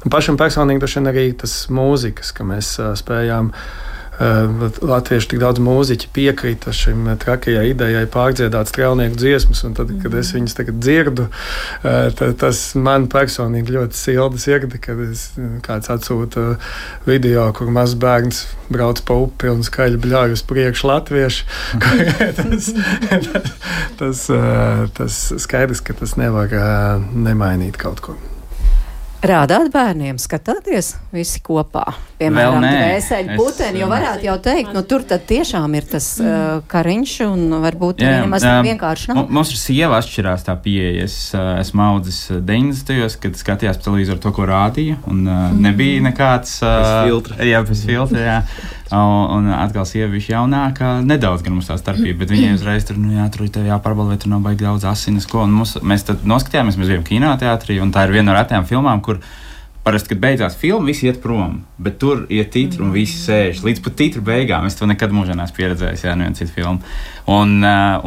Un, 0.04 0.12
pašam 0.12 0.38
personīgi 0.40 0.84
tas 0.84 0.96
arī 1.00 1.26
tas 1.40 1.56
mūzikas, 1.72 2.34
ka 2.36 2.46
mēs 2.46 2.76
spējām. 3.00 3.52
Latvieši 4.14 5.26
tik 5.32 5.40
daudz 5.42 5.58
mūziķi 5.58 6.06
piekrita 6.14 6.70
šim 6.70 7.08
trakajai 7.18 7.64
idejai 7.72 8.04
pārdziedāt 8.06 8.68
strēlnieku 8.70 9.16
dziesmas, 9.18 9.64
un 9.66 9.72
tad, 9.74 9.88
kad 10.04 10.12
es 10.14 10.28
mhm. 10.30 10.36
viņas 10.36 10.54
dzirdu, 10.84 11.24
uh, 11.26 12.12
tad 12.14 12.36
tas 12.38 12.60
man 12.78 13.08
personīgi 13.10 13.74
ļoti 13.74 13.98
silda 13.98 14.38
sirdi, 14.38 14.78
kad 14.84 15.00
es, 15.02 15.24
kāds 15.66 15.90
atsūta 15.90 16.44
video, 17.08 17.48
kur 17.58 17.72
mazs 17.74 17.96
bērns 17.98 18.44
brauc 18.70 19.02
pa 19.02 19.16
upi 19.24 19.50
un 19.50 19.66
skaļi 19.66 19.98
bļauj 20.06 20.36
uz 20.36 20.44
priekšu 20.46 20.92
latviešu. 20.92 21.48
tas, 22.38 22.70
tas, 23.98 24.22
tas, 24.22 24.22
tas 25.00 25.18
skaidrs, 25.42 25.82
ka 25.82 25.98
tas 25.98 26.14
nevar 26.20 26.54
nemainīt 27.10 27.82
kaut 27.82 28.04
ko. 28.06 28.14
Rādāt 29.24 29.70
bērniem, 29.72 30.18
skatāties 30.20 30.90
visi 31.14 31.40
kopā. 31.44 31.84
Piemēram, 32.20 32.60
dvēseli 32.60 33.38
puteni, 33.38 33.80
jo 33.80 33.88
varētu 33.88 34.26
jau 34.28 34.34
teikt, 34.44 34.74
nu 34.76 34.82
tur 34.84 35.06
tad 35.08 35.24
tiešām 35.28 35.72
ir 35.78 35.86
tas 35.88 36.08
uh, 36.20 36.60
kariņš 36.68 37.14
un 37.24 37.56
varbūt 37.62 38.04
jā, 38.04 38.12
nemaz 38.20 38.44
um, 38.44 38.60
vienkārši 38.68 39.10
nav. 39.10 39.32
Mums 39.32 39.54
ar 39.54 39.60
sievu 39.62 39.96
atšķirās 39.96 40.44
tā 40.44 40.58
pieeja. 40.60 41.08
Es 41.08 41.16
uh, 41.32 41.54
esmu 41.62 41.86
audzis 41.86 42.20
90. 42.36 43.16
kad 43.24 43.40
skatījās 43.40 43.80
televizoru 43.86 44.20
to, 44.20 44.34
ko 44.36 44.44
rādīja, 44.50 45.00
un 45.08 45.24
uh, 45.24 45.48
nebija 45.56 46.04
nekāds 46.04 46.58
uh, 46.60 47.06
filtra. 47.08 47.40
Jā, 47.48 47.64
bez 47.64 47.86
filtra, 47.88 48.24
jā. 48.28 48.38
Un, 48.94 49.48
atkal 49.54 49.86
sieva 49.88 50.14
ir 50.14 50.26
jaunāka, 50.28 50.98
nedaudz 51.06 51.44
gan 51.44 51.56
mums 51.56 51.70
tā 51.70 51.76
starpība, 51.80 52.20
bet 52.22 52.34
viņai 52.34 52.56
uzreiz 52.58 52.84
tur, 52.86 52.98
nu, 53.00 53.14
jā, 53.16 53.24
tur 53.32 53.46
ir 53.46 53.70
jāpārbauda, 53.70 54.14
vai 54.14 54.20
tur 54.22 54.30
nav 54.34 54.44
baigi 54.44 54.66
daudz 54.66 54.84
asinis. 54.88 55.26
Ko. 55.30 55.44
Un 55.48 55.56
mums, 55.56 55.76
mēs 55.82 56.06
tad 56.06 56.26
noskatījāmies, 56.28 56.78
mēs 56.80 56.92
bijām 56.92 57.08
kinoteātrī, 57.08 57.80
un 57.82 57.94
tā 57.94 58.06
ir 58.06 58.14
viena 58.14 58.30
no 58.30 58.36
retajām 58.36 58.68
filmām, 58.68 59.02
kur 59.04 59.22
parasti, 59.84 60.14
kad 60.14 60.20
beidzās 60.22 60.56
filma, 60.56 60.86
visi 60.88 61.08
iet 61.10 61.18
prom, 61.20 61.58
bet 61.76 61.98
tur 62.00 62.22
iet 62.32 62.48
titri 62.54 62.80
un 62.84 62.92
visi 62.94 63.18
sēž 63.20 63.60
līdz 63.66 63.82
pat 63.84 63.98
titru 63.98 64.22
beigām. 64.24 64.64
Es 64.64 64.78
to 64.78 64.88
nekad 64.88 65.12
mūžā 65.12 65.36
neesmu 65.36 65.58
pieredzējis, 65.58 66.06
ja 66.06 66.14
nevienu 66.16 66.38
citu 66.38 66.54
filmu. 66.54 66.94
Un, 67.34 67.52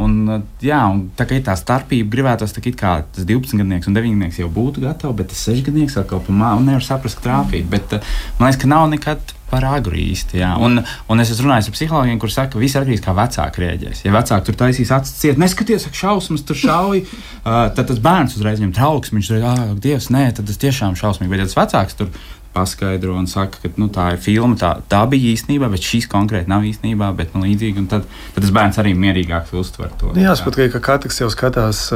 un, 0.02 0.18
jā, 0.62 0.80
un 0.90 1.04
tā 1.18 1.26
kā 1.28 1.38
ir 1.38 1.46
tā 1.46 1.54
starpība, 1.58 2.10
gribētos 2.16 2.54
tā 2.56 2.64
kā 2.66 2.96
tas 3.14 3.26
12 3.28 3.62
gadnieks 3.62 3.90
un 3.90 3.98
9 3.98 4.14
gadnieks 4.14 4.42
jau 4.42 4.50
būtu 4.50 4.82
gatavi, 4.88 5.20
bet 5.20 5.30
tas 5.30 5.46
6 5.52 5.66
gadnieks 5.70 5.98
kaut 6.00 6.26
kā 6.26 6.34
mākslinieks 6.34 6.66
nevar 6.72 6.86
saprast, 6.90 7.20
ka 7.20 7.28
trāpīt. 7.28 7.70
Bet 7.70 7.94
man 8.40 8.48
liekas, 8.48 8.62
ka 8.64 8.74
nav 8.74 8.90
nekad 8.90 9.37
par 9.50 9.66
agru 9.68 9.96
īsti. 9.98 10.40
Jā. 10.42 10.54
Un, 10.62 10.80
un 10.82 11.22
es 11.22 11.32
runājis 11.38 11.70
ar 11.70 11.76
psihologiem, 11.76 12.20
kuriem 12.20 12.34
saka, 12.34 12.52
ka 12.54 12.62
viss 12.62 12.78
atkarīgs 12.78 13.02
no 13.02 13.06
tā, 13.06 13.12
kā 13.12 13.16
vecāki 13.18 13.64
rēģēs. 13.64 14.02
Ja 14.06 14.14
vecāki 14.14 14.48
tur 14.48 14.58
taisīs 14.62 14.92
acis 14.94 15.20
ciet, 15.20 15.40
neskaties, 15.40 15.88
ak, 15.88 15.96
šausmas 15.98 16.44
tur 16.48 16.58
šauj, 16.58 17.04
uh, 17.08 17.60
tad 17.76 17.84
tas 17.90 18.02
bērns 18.04 18.36
uzreiz 18.38 18.60
viņam 18.62 18.74
trauksmi. 18.78 19.20
Viņš 19.20 19.30
ir, 19.34 19.46
ah, 19.48 19.64
Dievs, 19.78 20.10
nē, 20.14 20.28
tad 20.36 20.50
tas 20.50 20.60
tiešām 20.60 20.98
šausmīgi. 21.00 21.32
Bet 21.32 21.46
tas 21.46 21.58
vecāks 21.58 21.98
tur 21.98 22.12
paskaidro 22.58 23.14
un 23.18 23.28
saka, 23.30 23.62
ka 23.62 23.70
nu, 23.80 23.88
tā 23.92 24.12
ir 24.14 24.22
filma, 24.22 24.58
tā, 24.58 24.74
tā 24.90 25.02
bija 25.10 25.32
īstenībā, 25.34 25.70
bet 25.72 25.84
šīs 25.84 26.08
konkrēti 26.10 26.50
nav 26.50 26.66
īstenībā, 26.68 27.10
bet 27.18 27.34
nu, 27.36 27.44
līdzīgi. 27.46 27.86
Tad, 27.90 28.06
tad 28.34 28.44
tas 28.44 28.54
bērns 28.54 28.80
arī 28.82 28.94
mierīgāk 28.98 29.52
uztver 29.58 29.92
to. 30.00 30.12
Nu, 30.16 30.24
jāsaprot, 30.24 30.60
ka 30.74 30.82
katrs 30.90 31.20
jau 31.22 31.30
skatās, 31.32 31.86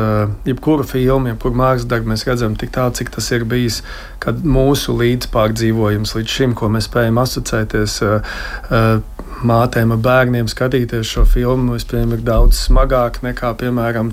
jebkuru 0.49 0.87
filmu, 0.89 1.33
jebkuru 1.33 1.59
mākslas 1.59 1.89
darbu, 1.91 2.13
mēs 2.13 2.27
redzam 2.29 2.57
tik 2.59 2.75
tālu, 2.75 2.95
cik 2.99 3.13
tas 3.17 3.31
ir 3.35 3.47
bijis 3.49 3.83
mūsu 4.23 4.95
līdzpārdzīvojums 5.01 6.17
līdz 6.19 6.39
šim, 6.39 6.57
ko 6.59 6.71
mēs 6.73 6.89
spējam 6.91 7.19
asociēties. 7.23 7.99
Uh, 8.07 8.37
uh, 8.71 9.31
mātēm 9.47 9.95
ar 9.95 10.01
bērniem 10.03 10.49
skatīties 10.51 11.15
šo 11.15 11.25
filmu, 11.29 11.77
vispirms 11.77 12.19
ir 12.19 12.25
daudz 12.27 12.61
smagāk 12.69 13.21
nekā, 13.25 13.55
piemēram, 13.61 14.13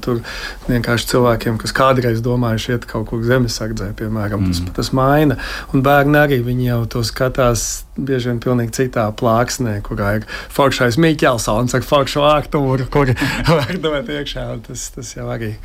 vienkārši 0.67 1.11
cilvēkiem, 1.13 1.59
kas 1.61 1.75
kādreiz 1.75 2.23
domājuši 2.25 2.75
iet 2.75 2.87
kaut 2.89 3.09
kur 3.11 3.23
zemesardzē, 3.25 3.91
piemēram, 3.99 4.45
mm. 4.45 4.53
tas, 4.53 4.75
tas 4.79 4.93
maina. 4.95 5.39
Un 5.73 5.85
bērni 5.85 6.19
arī 6.21 6.41
viņi 6.45 6.71
jau 6.71 6.81
to 6.95 7.05
skatās 7.07 7.67
bieži 8.05 8.31
vien 8.31 8.41
pilnīgi 8.43 8.75
citā 8.77 9.07
plāksnē, 9.19 9.79
kurā 9.85 10.15
ir 10.19 10.27
foršais 10.53 10.99
Mikelsons 11.01 11.75
ar 11.77 11.85
foršu 11.85 12.25
aktūru, 12.29 12.87
kur 12.91 13.13
var 13.49 13.73
dot 13.81 14.11
iekšā. 14.13 14.45
Tas, 14.67 14.89
tas 14.95 15.15
jau 15.15 15.27
arī. 15.29 15.55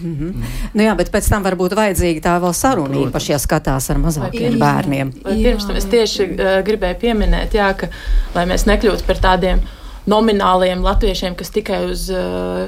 Mm 0.00 0.14
-hmm. 0.16 0.32
mm. 0.34 0.44
Nu 0.74 0.82
jā, 0.82 0.94
bet 0.96 1.10
pēc 1.12 1.28
tam 1.28 1.44
varbūt 1.44 1.74
vajadzīga 1.76 2.20
tā 2.20 2.36
vēl 2.40 2.54
saruna, 2.54 2.96
īpaši, 2.96 3.32
ja 3.32 3.38
skatās 3.38 3.90
ar 3.90 3.98
mazākiem 3.98 4.52
jā. 4.52 4.58
bērniem. 4.58 5.12
Pirms 5.24 5.66
tam 5.66 5.76
es 5.76 5.84
tieši 5.84 6.22
uh, 6.24 6.64
gribēju 6.64 6.96
pieminēt, 7.00 7.54
jā, 7.54 7.74
ka, 7.76 7.88
lai 8.34 8.46
mēs 8.46 8.66
nekļūtu 8.66 9.04
par 9.06 9.16
tādiem 9.16 9.60
nomināliem 10.06 10.82
latviešiem, 10.84 11.34
kas 11.34 11.50
tikai 11.50 11.84
uz 11.90 12.06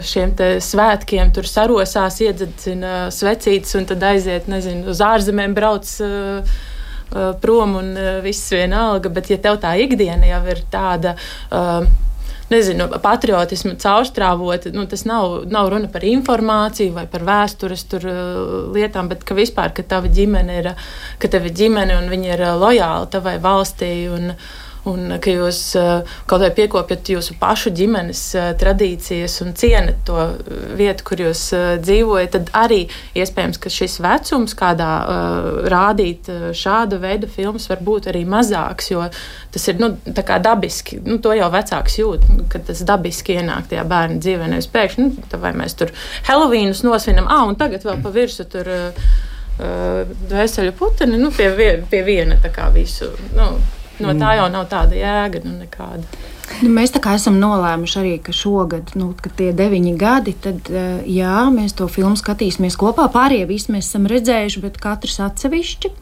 šiem 0.04 0.34
svētkiem 0.60 1.32
tur 1.34 1.48
sarosās, 1.48 2.20
iedzedzina 2.20 3.10
svecītes 3.10 3.74
un 3.78 3.88
tad 3.88 4.02
aiziet, 4.02 4.48
nezinu, 4.52 4.90
uz 4.92 5.00
ārzemēm 5.00 5.54
brauc 5.56 5.88
prom 7.42 7.76
un 7.80 7.92
viss 8.24 8.52
vienalga. 8.54 9.12
Bet, 9.12 9.30
ja 9.32 9.40
tev 9.42 9.60
tā 9.62 9.74
ikdiena 9.82 10.30
jau 10.30 10.42
ir 10.54 10.64
tāda. 10.72 11.16
Uh, 11.50 11.84
nezinu, 12.52 12.88
patriotismu 13.02 13.76
caurstrāvot. 13.80 14.68
Nu, 14.74 14.86
tas 14.90 15.04
nav, 15.08 15.42
nav 15.52 15.70
runa 15.72 15.90
par 15.92 16.04
informāciju 16.06 16.94
vai 16.96 17.06
par 17.10 17.24
vēstures 17.28 17.86
tur, 17.90 18.08
uh, 18.08 18.58
lietām, 18.74 19.10
bet 19.12 19.24
ka 19.28 19.36
vispār, 19.38 19.74
ka 19.76 19.84
tava 19.94 20.10
ģimene 20.12 20.58
ir, 20.60 20.72
ka 21.22 21.30
tev 21.32 21.48
ir 21.48 21.56
ģimene 21.62 21.96
un 22.00 22.10
viņi 22.12 22.34
ir 22.34 22.44
uh, 22.46 22.58
lojāli 22.60 23.10
tavai 23.14 23.38
valstī. 23.42 23.92
Un, 24.12 24.34
Un 24.88 25.14
ka 25.22 25.30
jūs 25.30 25.58
eh, 25.78 26.14
kaut 26.26 26.42
vai 26.42 26.48
piekopjat 26.56 27.12
jūsu 27.12 27.36
pašu 27.38 27.70
ģimenes 27.78 28.20
eh, 28.34 28.48
tradīcijas 28.58 29.36
un 29.44 29.52
cienat 29.58 30.00
to 30.08 30.16
eh, 30.18 30.62
vietu, 30.78 31.04
kur 31.06 31.20
jūs 31.22 31.42
dzīvojat, 31.84 32.32
tad 32.34 32.48
arī 32.58 32.80
iespējams, 33.14 33.60
ka 33.62 33.70
šis 33.70 34.00
vecums, 34.02 34.56
kādā 34.58 34.90
rādīt 35.70 36.26
šāda 36.58 36.98
veida 37.02 37.28
filmas, 37.30 37.68
var 37.70 37.82
būt 37.84 38.08
arī 38.10 38.24
mazāks, 38.26 38.90
jo 38.90 39.04
tas 39.54 39.68
ir 39.70 39.78
nu, 39.78 39.92
dabiski. 40.42 40.98
Nu, 41.06 41.18
to 41.22 41.34
jau 41.36 41.50
vecāks 41.52 41.98
jūt, 42.00 42.24
ka 42.50 42.62
tas 42.66 42.82
dabiski 42.86 43.36
ienāk 43.38 43.68
tajā 43.70 43.84
bērna 43.88 44.18
dzīvē. 44.22 44.48
Nevis 44.50 44.70
pēkšņi, 44.72 45.04
nu, 45.04 45.42
vai 45.42 45.52
mēs 45.58 45.78
tur 45.78 45.92
Helovīnus 46.26 46.82
nosvinam, 46.86 47.28
ah, 47.30 47.44
un 47.46 47.58
tagad 47.60 47.86
vēl 47.86 48.02
pa 48.02 48.14
virsu 48.14 48.48
tur. 48.50 48.72
Uh, 48.72 49.12
Dvēseli 49.62 50.72
puteni 50.74 51.18
nu, 51.20 51.28
pie, 51.36 51.50
vien, 51.54 51.82
pie 51.86 52.00
viena 52.02 52.38
tā 52.40 52.48
kā 52.50 52.70
visu. 52.72 53.10
Nu, 53.36 53.50
No 54.02 54.14
tā 54.18 54.36
jau 54.38 54.50
nav 54.52 54.68
tāda 54.70 54.98
jēga 54.98 55.42
nu, 55.46 55.56
nekāda. 55.62 56.04
Nu, 56.60 56.68
mēs 56.74 56.92
esam 56.92 57.38
nolēmuši 57.40 57.98
arī, 58.00 58.12
ka 58.22 58.34
šogad, 58.36 58.92
nu, 58.98 59.12
kad 59.18 59.34
tie 59.38 59.52
deviņi 59.56 59.92
gadi, 59.98 60.34
tad 60.44 60.68
eh, 60.70 61.02
jā, 61.08 61.46
mēs 61.54 61.76
to 61.78 61.88
filmu 61.88 62.18
skatīsimies 62.18 62.76
kopā. 62.78 63.08
Pārējie 63.12 63.48
visi 63.48 63.72
mēs 63.74 63.88
esam 63.88 64.08
redzējuši, 64.10 64.62
bet 64.64 64.80
katrs 64.82 65.20
atsevišķi. 65.24 65.92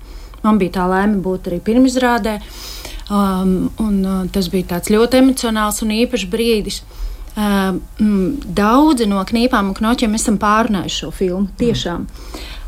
Man 0.45 0.59
bija 0.61 0.79
tā 0.81 0.87
laime 0.89 1.21
būt 1.25 1.51
arī 1.51 1.61
pirmizrādē. 1.65 2.39
Um, 3.11 3.73
un, 3.83 3.97
uh, 4.07 4.27
tas 4.31 4.47
bija 4.53 4.79
ļoti 4.87 5.19
emocionāls 5.19 5.83
un 5.83 5.91
īpašs 5.97 6.29
brīdis. 6.31 6.83
Um, 7.35 7.81
daudzi 8.47 9.07
no 9.11 9.23
knīpām 9.27 9.71
un 9.71 9.77
knoķiem 9.77 10.15
esam 10.19 10.39
pārunājuši 10.39 11.03
šo 11.03 11.11
filmu. 11.15 11.51
Tiešām. 11.59 12.07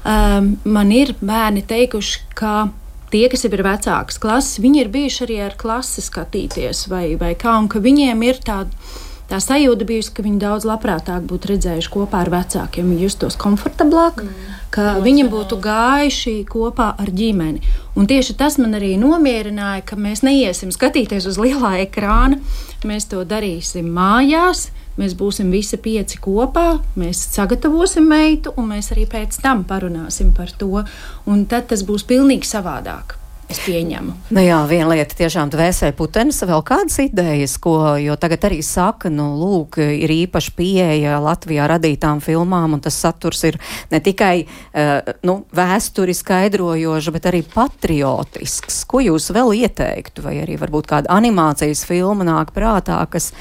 Um, 0.02 0.52
man 0.64 0.90
ir 0.94 1.14
bērni 1.22 1.62
teikuši, 1.62 2.24
ka 2.34 2.72
tie, 3.12 3.28
kas 3.32 3.46
ir 3.46 3.62
vecākas 3.62 4.20
klases, 4.22 4.60
viņi 4.62 4.84
ir 4.84 4.92
bijuši 4.92 5.24
arī 5.26 5.38
ar 5.46 5.56
klasi 5.60 6.04
skatīties, 6.04 6.86
vai, 6.92 7.06
vai 7.20 7.34
kā, 7.38 7.56
un 7.60 7.70
ka 7.72 7.82
viņiem 7.84 8.28
ir 8.28 8.42
tāda. 8.44 8.70
Tā 9.32 9.38
sajūta 9.40 9.86
bijusi, 9.88 10.10
ka 10.12 10.20
viņi 10.26 10.42
daudz 10.42 10.66
labprātāk 10.68 11.22
būtu 11.24 11.54
redzējuši 11.54 11.88
kopā 11.94 12.18
ar 12.20 12.28
vecākiem, 12.34 12.90
viņi 12.90 13.06
justos 13.06 13.38
komfortablāk, 13.40 14.18
mm. 14.20 14.50
ka 14.74 14.82
mm. 14.90 15.06
viņi 15.06 15.24
būtu 15.32 15.56
gājuši 15.62 16.34
kopā 16.50 16.90
ar 17.00 17.08
ģimeni. 17.16 17.62
Un 17.96 18.10
tieši 18.10 18.36
tas 18.36 18.58
man 18.60 18.76
arī 18.76 18.90
nomierināja, 19.00 19.86
ka 19.88 19.96
mēs 19.96 20.20
neiesim 20.26 20.74
skatīties 20.74 21.30
uz 21.30 21.40
lielā 21.40 21.78
ekrāna, 21.86 22.42
mēs 22.84 23.08
to 23.08 23.22
darīsim 23.24 23.88
mājās, 23.96 24.66
Mēs 25.00 25.14
būsim 25.16 25.48
visi 25.54 25.78
pieci 25.80 26.20
kopā, 26.20 26.66
mēs 27.00 27.22
sagatavosim 27.32 28.04
meitu, 28.08 28.52
un 28.60 28.68
mēs 28.74 28.92
arī 28.92 29.06
pēc 29.08 29.40
tam 29.40 29.64
parunāsim 29.64 30.34
par 30.36 30.52
to. 30.58 30.84
Un 31.26 31.46
tad 31.48 31.70
tas 31.72 31.84
būs 31.88 32.04
pilnīgi 32.08 32.48
savādāk. 32.48 33.21
Es 33.52 33.60
pieņemu. 33.60 34.14
Nu 34.32 34.40
jā, 34.40 34.56
viena 34.64 34.86
lieta 34.94 35.16
tiešām 35.18 35.50
dvēsē 35.52 35.90
putenis, 35.96 36.38
vēl 36.48 36.62
kādas 36.64 36.96
idejas, 37.04 37.58
ko, 37.60 37.74
jo 38.00 38.16
tagad 38.16 38.46
arī 38.48 38.62
saka, 38.64 39.10
nu, 39.12 39.26
lūk, 39.36 39.76
ir 39.82 40.14
īpaši 40.14 40.54
pieeja 40.56 41.18
Latvijā 41.20 41.66
radītām 41.74 42.22
filmām, 42.24 42.78
un 42.78 42.80
tas 42.80 42.96
saturs 42.96 43.44
ir 43.50 43.58
ne 43.92 44.00
tikai, 44.00 44.46
uh, 44.46 45.12
nu, 45.28 45.42
vēsturi 45.52 46.16
skaidrojoši, 46.16 47.12
bet 47.12 47.28
arī 47.28 47.42
patriotisks. 47.52 48.82
Ko 48.88 49.04
jūs 49.04 49.28
vēl 49.36 49.52
ieteiktu, 49.66 50.24
vai 50.24 50.38
arī 50.46 50.56
varbūt 50.62 50.88
kāda 50.94 51.12
animācijas 51.12 51.84
filma 51.88 52.24
nāk 52.28 52.56
prātā, 52.56 53.02
kas, 53.12 53.34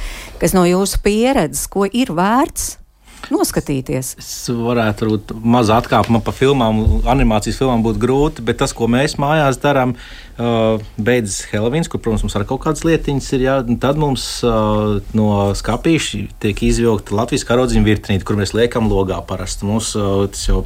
kas 0.43 0.57
no 0.57 0.67
jūsu 0.67 0.99
pieredzes, 1.07 1.69
ko 1.71 1.87
ir 1.87 2.11
vērts 2.19 2.80
noskatīties. 3.29 4.15
Es 4.21 4.31
varētu 4.51 5.09
būt 5.11 5.33
maza 5.43 5.77
atkāpuma 5.81 6.21
pa 6.25 6.33
filmām, 6.35 6.81
animācijas 7.11 7.59
filmām 7.61 7.83
būtu 7.85 8.01
grūti, 8.01 8.45
bet 8.47 8.59
tas, 8.61 8.73
ko 8.75 8.89
mēs 8.91 9.17
mājās 9.21 9.59
darām, 9.61 9.93
uh, 9.93 10.81
beidzas 10.97 11.45
Helovīns, 11.51 11.91
kur, 11.91 12.01
protams, 12.03 12.25
mums 12.25 12.37
arī 12.39 12.49
kaut 12.49 12.63
kādas 12.65 12.85
lietiņas 12.87 13.31
ir. 13.37 13.45
Jā, 13.45 13.57
tad 13.83 14.01
mums 14.01 14.27
uh, 14.47 14.99
no 15.17 15.29
skāpīša 15.57 16.25
tiek 16.43 16.65
izvilkta 16.71 17.17
Latvijas 17.19 17.47
karodziņa 17.49 17.87
virtnīte, 17.87 18.27
kur 18.27 18.39
mēs 18.39 18.55
liekam 18.57 18.89
logā 18.91 19.21
parasti. 19.27 19.67
Mums 19.69 19.93
uh, 19.99 20.25
tas 20.31 20.47
jau 20.49 20.65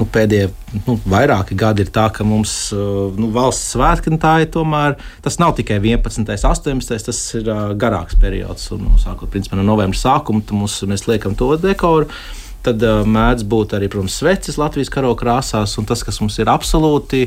nu, 0.00 0.06
pēdējie 0.08 0.48
nu, 0.86 0.96
vairāki 1.08 1.56
gadi 1.58 1.84
ir 1.84 1.92
tā, 1.92 2.06
ka 2.14 2.24
mums 2.26 2.54
uh, 2.74 3.12
nu, 3.20 3.30
valsts 3.34 3.74
svētki 3.74 4.16
tā 4.20 4.38
ir 4.44 4.50
tomēr. 4.54 4.96
Tas 5.24 5.38
nav 5.42 5.54
tikai 5.58 5.78
11. 5.82 6.24
un 6.24 6.28
18. 6.30 7.06
tas 7.10 7.22
ir 7.38 7.50
uh, 7.50 7.70
garāks 7.78 8.18
periods. 8.20 8.70
Un, 8.74 8.86
nu, 8.88 9.00
sākot 9.00 9.30
principā, 9.32 9.58
no 9.60 9.66
novembra 9.68 10.00
sākuma 10.00 10.42
mums, 10.56 10.80
mēs 10.88 11.06
liekam 11.10 11.36
to 11.38 11.52
dekoru. 11.60 12.08
Tad 12.60 12.82
uh, 12.84 13.06
mēdz 13.08 13.46
būt 13.48 13.72
arī, 13.78 13.88
protams, 13.88 14.18
sveces 14.20 14.58
Latvijas 14.60 14.90
karo 14.92 15.14
krāsās, 15.16 15.78
un 15.80 15.86
tas, 15.88 16.02
kas 16.04 16.18
mums 16.20 16.34
ir 16.42 16.50
absolūti, 16.52 17.22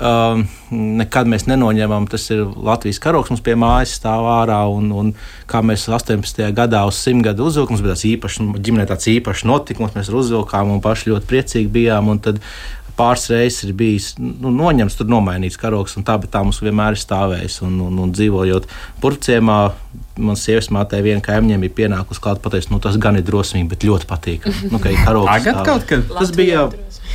uh, 0.00 0.40
nekad 0.72 1.28
mēs 1.28 1.44
nenoņemam, 1.50 2.06
tas 2.08 2.24
ir 2.32 2.46
Latvijas 2.56 3.00
karoks 3.04 3.28
mums 3.32 3.44
pie 3.44 3.52
mājas 3.60 3.98
stāv 3.98 4.24
ārā, 4.32 4.62
un, 4.72 4.88
un 4.96 5.12
kā 5.50 5.60
mēs 5.60 5.84
18. 5.92 6.40
gadā 6.56 6.86
uz 6.88 7.02
simt 7.02 7.26
gadu 7.26 7.50
uzvilkām, 7.50 7.76
mums 7.76 7.84
bija 7.84 7.98
tāds 7.98 8.06
īpašs, 8.08 8.40
ģimenē 8.64 8.88
tāds 8.88 9.10
īpašs 9.12 9.44
notikums, 9.50 9.92
mēs 9.98 10.08
uzvilkām 10.08 10.72
un 10.72 10.80
paši 10.84 11.12
ļoti 11.12 11.32
priecīgi 11.34 11.72
bijām, 11.76 12.08
tad 12.24 12.40
pāris 12.98 13.28
reizes 13.30 13.64
ir 13.66 13.74
bijis 13.78 14.10
nu, 14.18 14.50
noņemts, 14.54 14.96
tur 14.98 15.08
nomainīts 15.10 15.58
karoks, 15.60 15.96
un 15.98 16.06
tā, 16.06 16.18
tā 16.30 16.42
mums 16.44 16.60
vienmēr 16.64 16.96
ir 16.96 17.02
stāvējis. 17.02 17.60
Un, 17.66 17.78
un, 17.86 18.02
un 18.04 18.12
dzīvojot 18.14 18.68
Purvciemā, 19.02 19.58
man 20.18 20.38
sievas 20.38 20.70
mātei 20.74 21.00
viena 21.06 21.22
kaimiņiem 21.24 21.66
bija 21.66 21.76
pienākusi 21.82 22.22
klāt 22.24 22.42
pateikt, 22.44 22.72
nu 22.74 22.82
tas 22.82 22.98
gan 23.00 23.18
ir 23.20 23.26
drosmīgi, 23.26 23.68
bet 23.70 23.86
ļoti 23.86 24.08
patīk. 24.10 24.48
Nu, 24.72 24.82
Tagad 24.82 25.62
kaut 25.66 25.88
kad 25.88 26.06
tas 26.18 26.34
bija. 26.36 26.68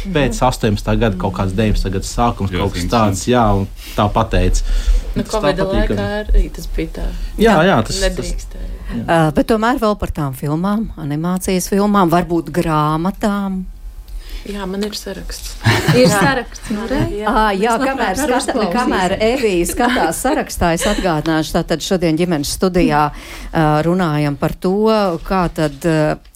Pēc 0.03 0.35
18. 0.35 0.89
gada 0.99 1.15
kaut 1.15 1.35
kāds 1.37 1.53
19. 1.55 1.93
gada 1.93 2.07
sākums, 2.07 2.51
kaut 2.51 2.73
kas 2.75 2.87
tāds, 2.91 3.21
jā, 3.29 3.43
un 3.55 3.69
tā 3.95 4.09
pateica. 4.11 4.65
Nu, 5.13 5.23
Covid 5.29 5.61
laikā 5.63 6.07
arī 6.17 6.47
tas 6.51 6.67
bija 6.75 6.91
tā. 6.97 7.05
Jā, 7.39 7.53
jā 7.63 7.77
tas 7.87 8.01
nedrīkst. 8.01 8.57
Uh, 8.93 9.29
bet 9.37 9.47
tomēr 9.47 9.79
vēl 9.79 9.95
par 10.01 10.11
tām 10.11 10.35
filmām, 10.35 10.89
animācijas 10.99 11.69
filmām, 11.71 12.11
varbūt 12.11 12.51
grāmatām. 12.53 13.61
Jā, 14.43 14.65
man 14.67 14.83
ir 14.83 14.95
saraksts. 14.97 15.53
ir 15.99 16.09
saraksts. 16.11 16.71
Nu, 16.75 16.83
jā, 16.91 17.05
jā, 17.15 17.45
jā 17.61 17.75
kamēr, 17.79 18.19
skata, 18.19 18.67
kamēr 18.73 19.15
Evija 19.23 19.69
skatās 19.69 20.19
sarakstā, 20.25 20.73
es 20.75 20.83
atgādināšu, 20.89 21.55
tātad 21.59 21.85
šodien 21.85 22.19
ģimenes 22.19 22.51
studijā 22.57 23.05
uh, 23.13 23.79
runājam 23.87 24.35
par 24.39 24.57
to, 24.59 24.75
kā 25.23 25.47
tad. 25.55 25.79
Uh, 25.87 26.32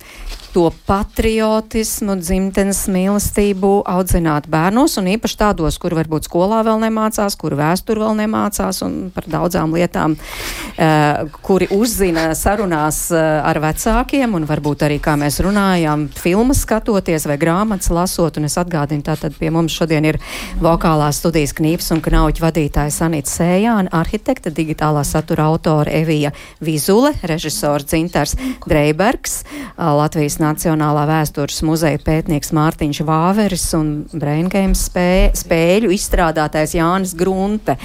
to 0.53 0.67
patriotismu, 0.87 2.17
dzimtenes 2.21 2.85
mīlestību 2.91 3.71
audzināt 3.87 4.47
bērnos, 4.51 4.97
un 5.01 5.09
īpaši 5.13 5.39
tādos, 5.39 5.77
kur 5.81 5.95
varbūt 5.97 6.27
skolā 6.29 6.61
vēl 6.67 6.81
nemācās, 6.85 7.35
kur 7.39 7.55
vēstur 7.57 8.01
vēl 8.01 8.15
nemācās, 8.21 8.81
un 8.85 8.95
par 9.15 9.27
daudzām 9.29 9.75
lietām, 9.75 10.15
uh, 10.17 11.27
kuri 11.45 11.69
uzzina 11.75 12.29
sarunās 12.37 13.07
uh, 13.13 13.19
ar 13.47 13.59
vecākiem, 13.63 14.37
un 14.37 14.47
varbūt 14.49 14.87
arī, 14.87 14.99
kā 15.03 15.17
mēs 15.19 15.41
runājām, 15.45 16.07
filmas 16.17 16.63
skatoties 16.65 17.27
vai 17.29 17.39
grāmatas 17.41 17.91
lasot, 17.93 18.39
un 18.39 18.47
es 18.49 18.57
atgādinu, 18.59 19.05
tātad 19.05 19.35
pie 19.37 19.51
mums 19.53 19.75
šodien 19.75 20.07
ir 20.07 20.21
vokālās 20.63 21.21
studijas 21.21 21.55
knīps 21.57 21.91
un 21.95 22.03
knauķu 22.05 22.45
vadītāja 22.45 22.93
Sanita 22.93 23.31
Sējāna, 23.31 23.91
arhitekta, 23.99 24.53
digitālā 24.53 25.03
satura 25.07 25.49
autora 25.51 25.91
Evija 25.99 26.33
Vizule, 26.63 27.13
režisors 27.27 27.87
Dzintars 27.87 28.35
Dreibergs, 28.67 29.41
Latvijas 29.77 30.36
Nacionālā 30.41 31.03
vēstures 31.09 31.59
muzeja 31.65 31.99
pētnieks 32.03 32.53
Mārtiņš 32.55 33.01
Vāveris 33.07 33.65
un 33.77 33.89
Braingame 34.13 34.77
spē, 34.77 35.33
spēļu 35.37 35.91
izstrādātājs 35.95 36.75
Jānis 36.77 37.13
Grunte. 37.17 37.77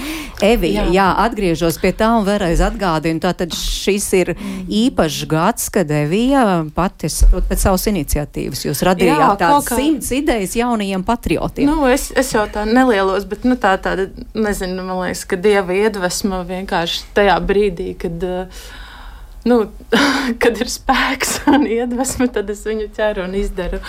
Evi, 0.43 0.73
jā. 0.77 0.87
jā, 0.95 1.09
atgriežos 1.25 1.79
pie 1.83 1.93
tā 1.97 2.11
un 2.19 2.27
vēlreiz 2.27 2.63
atgādinu, 2.65 3.23
tātad 3.23 3.55
šis 3.57 4.09
ir 4.19 4.33
īpašs 4.67 5.25
gads, 5.31 5.69
kad 5.75 5.91
Evija 5.93 6.45
pati, 6.75 7.11
saprot, 7.13 7.47
pēc 7.51 7.67
savas 7.67 7.89
iniciatīvas 7.93 8.67
jūs 8.67 8.85
radījāt 8.89 9.39
tādas 9.41 9.71
kā... 9.71 9.79
simts 9.81 10.13
idejas 10.17 10.57
jaunajiem 10.59 11.07
patriotiem. 11.07 11.71
Nu, 11.71 11.87
es, 11.91 12.11
es 12.19 12.35
jau 12.35 12.45
tā 12.53 12.67
nelielos, 12.69 13.27
bet 13.31 13.47
nu, 13.49 13.57
tā 13.61 13.75
tāda, 13.83 14.11
nezinu, 14.37 14.85
man 14.87 15.05
liekas, 15.05 15.27
ka 15.29 15.41
dieva 15.41 15.77
iedvesma 15.77 16.43
vienkārši 16.49 17.13
tajā 17.17 17.39
brīdī, 17.47 17.93
kad 18.03 18.27
uh, 18.29 18.65
nu, 19.49 19.59
kad 20.43 20.59
ir 20.61 20.71
spēks 20.71 21.39
un 21.53 21.67
iedvesma, 21.67 22.29
tad 22.33 22.51
es 22.53 22.65
viņu 22.69 22.91
ķeru 22.97 23.27
un 23.27 23.39
izdaru. 23.39 23.81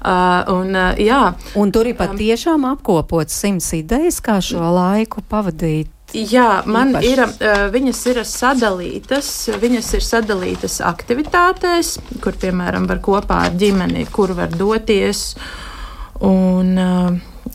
Uh, 0.00 0.42
un, 0.54 0.72
uh, 0.74 0.94
jā. 1.00 1.20
un 1.58 1.74
tur 1.74 1.90
ir 1.90 1.98
patiešām 1.98 2.64
um, 2.64 2.72
apkopots 2.74 3.36
simts 3.36 3.72
idejas, 3.76 4.20
kā 4.24 4.40
šo 4.44 4.64
laiku 4.76 5.24
pavadīt. 5.30 5.92
Jā, 6.16 6.62
man 6.70 6.94
īpašas. 6.94 7.06
ir, 7.10 7.22
uh, 7.26 7.62
viņas 7.74 8.00
ir 8.12 8.20
sadalītas, 8.30 9.30
viņas 9.60 9.92
ir 9.98 10.04
sadalītas 10.06 10.78
aktivitātēs, 10.86 11.96
kur, 12.22 12.36
piemēram, 12.40 12.86
var 12.90 13.02
kopā 13.04 13.42
ar 13.48 13.56
ģimeni, 13.58 14.06
kur 14.14 14.32
var 14.38 14.54
doties 14.54 15.32
un, 16.24 16.76
uh, 16.78 17.10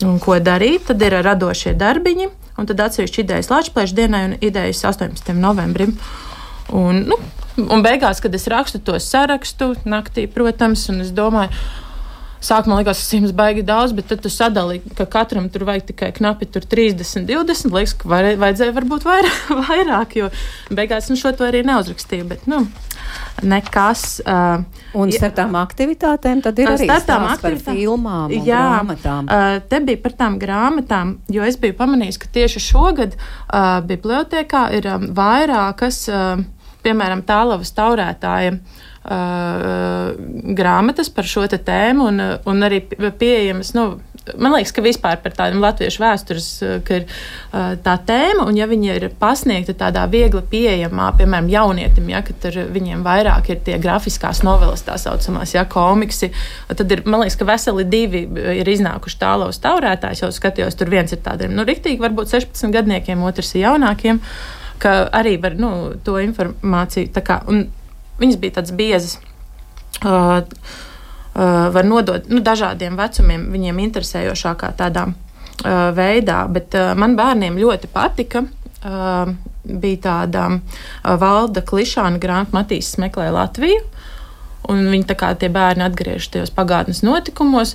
un 0.06 0.20
ko 0.24 0.38
darīt. 0.44 0.90
Tad 0.92 1.04
ir 1.08 1.16
radošie 1.24 1.74
darbiņi, 1.80 2.28
un 2.60 2.70
tad 2.70 2.84
atsevišķi 2.88 3.24
idejas 3.24 3.52
Latvijas 3.54 3.96
dienai 3.98 4.26
un 4.30 4.36
idejas 4.44 4.84
18. 4.92 5.32
novembrim. 5.40 5.96
Un, 6.76 7.06
nu, 7.08 7.18
Un 7.60 7.84
beigās, 7.84 8.22
kad 8.24 8.36
es 8.36 8.48
rakstu 8.52 8.80
to 8.80 9.00
sarakstu 9.02 9.74
naktī, 9.84 10.28
protams, 10.32 10.88
un 10.92 11.04
es 11.04 11.12
domāju, 11.16 11.52
Sākumā 12.42 12.80
likās, 12.80 12.98
ka 12.98 13.06
simts 13.06 13.34
baigi 13.38 13.62
daudz, 13.62 13.92
bet 13.94 14.08
tad 14.10 14.24
tu 14.24 14.30
sadali, 14.34 14.80
ka 14.98 15.06
katram 15.06 15.46
tur 15.54 15.62
vajag 15.68 15.92
tikai 15.92 16.08
knapi 16.16 16.48
30, 16.50 17.28
20. 17.30 17.70
Liekas, 17.70 17.92
ka 18.02 18.10
var, 18.10 18.26
vajadzēja 18.42 18.74
varbūt 18.74 19.04
vairāk, 19.06 19.52
vairāk, 19.68 20.16
jo 20.18 20.30
beigās 20.74 21.12
nu, 21.12 21.20
šo 21.22 21.36
to 21.38 21.46
arī 21.46 21.62
neuzrakstīju. 21.68 22.26
Bet, 22.32 22.48
nu, 22.50 22.64
nekas. 23.46 24.24
Uh, 24.26 24.66
un 24.98 25.14
starp 25.14 25.38
tām 25.38 25.54
aktivitātēm 25.60 26.42
tad 26.42 26.58
ir 26.64 26.72
arī 26.72 26.88
tām 27.06 27.28
par 27.44 27.58
filmām 27.68 28.34
jā, 28.34 28.64
grāmatām. 28.72 29.30
Uh, 29.30 29.60
te 29.70 29.84
bija 29.86 30.02
par 30.02 30.18
tām 30.24 30.40
grāmatām, 30.42 31.20
jo 31.30 31.46
es 31.46 31.60
biju 31.62 31.78
pamanījis, 31.78 32.18
ka 32.26 32.32
tieši 32.40 32.64
šogad 32.72 33.20
uh, 33.20 33.78
bibliotekā 33.86 34.66
ir 34.80 34.90
um, 34.96 35.12
vairākas. 35.22 36.02
Uh, 36.10 36.42
piemēram, 36.86 37.26
tālavas 37.28 37.74
taurētājiem. 37.78 38.62
Uh, 38.62 38.92
grāmatas 40.54 41.08
par 41.10 41.26
šo 41.26 41.48
tēmu, 41.50 42.06
un, 42.12 42.22
un 42.46 42.66
arī 42.68 42.84
pieejamas. 42.86 43.72
Nu, 43.74 43.96
man 44.38 44.54
liekas, 44.54 44.76
ka 44.76 44.84
vispār 44.86 45.18
par 45.24 45.34
tādiem 45.34 45.58
latviešu 45.64 46.04
vēstures 46.04 46.50
ir 46.62 47.08
uh, 47.08 47.74
tā 47.82 47.96
tēma, 48.06 48.46
un 48.46 48.60
ja 48.60 48.68
viņi 48.70 48.92
ir 48.94 49.08
pasniegti 49.18 49.74
tādā 49.80 50.06
viegli 50.12 50.44
pieejamā, 50.52 51.10
piemēram, 51.18 51.50
jaunietim, 51.50 52.14
ja 52.14 52.22
tur 52.30 52.62
viņiem 52.76 53.02
vairāk 53.02 53.50
ir 53.50 53.66
tie 53.66 53.82
grafiskās 53.82 54.44
novelas, 54.46 54.86
tā 54.86 55.00
saucamās, 55.02 55.56
ja 55.58 55.66
komiksi, 55.66 56.30
tad 56.70 56.94
ir, 56.94 57.02
man 57.10 57.26
liekas, 57.26 57.40
ka 57.42 57.50
veseli 57.50 57.90
divi 57.90 58.28
ir 58.60 58.70
iznākuši 58.70 59.22
tālos 59.26 59.62
taurētājs. 59.66 60.22
Jau 60.22 60.30
skatījos, 60.30 60.78
tur 60.78 60.94
viens 60.94 61.10
ir 61.10 61.26
tādiem, 61.26 61.58
nu, 61.58 61.66
riktīgi, 61.66 62.02
varbūt 62.06 62.38
16 62.38 62.78
gadniekiem, 62.78 63.26
otrs 63.26 63.56
ir 63.56 63.66
jaunākiem. 63.66 64.22
Uh, 64.22 64.61
ka 64.82 64.94
arī 65.14 65.36
var 65.42 65.58
nu, 65.60 65.72
to 66.04 66.18
informāciju, 66.22 67.12
kā, 67.26 67.42
viņas 68.22 68.40
bija 68.42 68.58
tādas 68.60 68.74
biezas. 68.78 69.20
Uh, 70.02 70.42
uh, 70.42 71.70
var 71.74 71.86
nodot 71.86 72.30
nu, 72.32 72.42
dažādiem 72.42 72.98
vecumiem, 72.98 73.50
viņiem 73.54 73.84
interesējošākā 73.86 74.72
tādā 74.80 75.08
uh, 75.12 75.92
veidā, 75.98 76.42
bet 76.50 76.78
uh, 76.78 76.94
man 76.98 77.18
bērniem 77.20 77.60
ļoti 77.62 77.92
patika. 77.94 78.46
Uh, 78.82 79.36
bija 79.62 80.02
tāda 80.08 80.48
uh, 80.58 81.16
valda 81.22 81.62
klišāna 81.62 82.18
grāmata 82.22 82.58
Matīs 82.58 82.96
meklē 82.98 83.30
Latviju. 83.36 83.84
Un 84.72 84.86
viņi 84.90 85.06
tā 85.10 85.16
kā 85.18 85.32
tie 85.38 85.50
bērni 85.54 85.84
atgriežas 85.86 86.30
tajos 86.34 86.52
pagātnes 86.54 87.02
notikumos, 87.02 87.74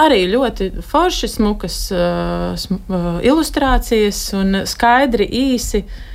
arī 0.00 0.26
ļoti 0.28 0.68
forši, 0.84 1.28
smukas 1.32 1.76
uh, 1.92 2.52
sm 2.60 2.80
uh, 2.88 3.18
ilustrācijas 3.24 4.20
un 4.36 4.62
skaidri, 4.68 5.28
īsi 5.28 5.84
Uh, 5.84 6.06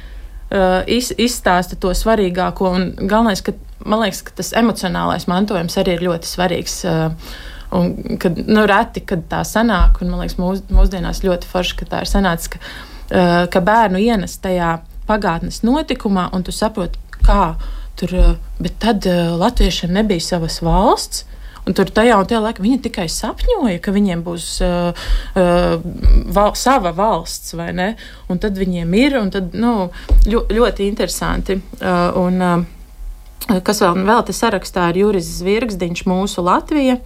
iz, 0.87 1.11
izstāsta 1.17 1.77
to 1.79 1.93
svarīgāko. 1.95 2.71
Galvenais, 3.01 3.41
ka 3.45 3.55
man 3.85 4.03
liekas, 4.05 4.23
ka 4.25 4.35
tas 4.39 4.53
emocionālais 4.57 5.27
mantojums 5.29 5.77
arī 5.81 5.97
ir 5.97 6.07
ļoti 6.07 6.29
svarīgs. 6.29 6.79
Uh, 6.89 7.37
un, 7.75 7.93
kad, 8.21 8.37
nu, 8.47 8.65
reti, 8.69 9.03
kad 9.07 9.25
tā 9.31 9.43
sanāk, 9.47 10.01
un 10.01 10.13
man 10.13 10.23
liekas, 10.23 10.37
mūs, 10.41 10.65
mūsdienās 10.73 11.23
ļoti 11.25 11.49
forši, 11.51 11.79
ka 11.81 11.89
tā 11.93 12.03
ir 12.05 12.11
sanācis, 12.11 12.53
ka, 12.55 12.61
uh, 12.61 13.39
ka 13.51 13.63
bērnu 13.65 14.01
ienes 14.01 14.37
tajā 14.43 14.77
pagātnes 15.09 15.61
notikumā, 15.65 16.29
un 16.33 16.45
tu 16.45 16.53
saproti, 16.55 17.01
kā 17.25 17.55
tur, 17.99 18.11
bet 18.59 18.77
tad 18.81 19.05
latviešiem 19.39 19.93
nebija 19.95 20.23
savas 20.23 20.59
valsts. 20.65 21.23
Un 21.65 21.73
tur 21.73 21.89
tajā 21.89 22.17
un 22.21 22.27
tajā 22.29 22.41
laikā 22.43 22.61
viņi 22.61 22.77
tikai 22.85 23.07
sapņoja, 23.09 23.79
ka 23.81 23.93
viņiem 23.95 24.21
būs 24.25 24.49
uh, 24.61 25.05
uh, 25.33 25.85
val, 26.35 26.53
sava 26.59 26.91
valsts, 26.93 27.55
vai 27.57 27.71
ne? 27.73 27.87
Un 28.29 28.41
tad 28.41 28.59
viņiem 28.61 28.93
ir, 28.99 29.17
un 29.17 29.31
tad, 29.33 29.55
nu, 29.57 29.89
ļo, 30.29 30.43
ļoti 30.53 30.85
interesanti. 30.85 31.57
Uh, 31.79 32.19
un, 32.21 32.37
uh, 32.45 33.55
kas 33.65 33.81
vēl, 33.81 34.03
vēl 34.05 34.21
te 34.27 34.35
sarakstā 34.37 34.91
ir 34.91 35.01
Juris 35.01 35.31
Zvirgzdiņš, 35.39 36.05
mūsu 36.09 36.45
Latvija. 36.45 36.99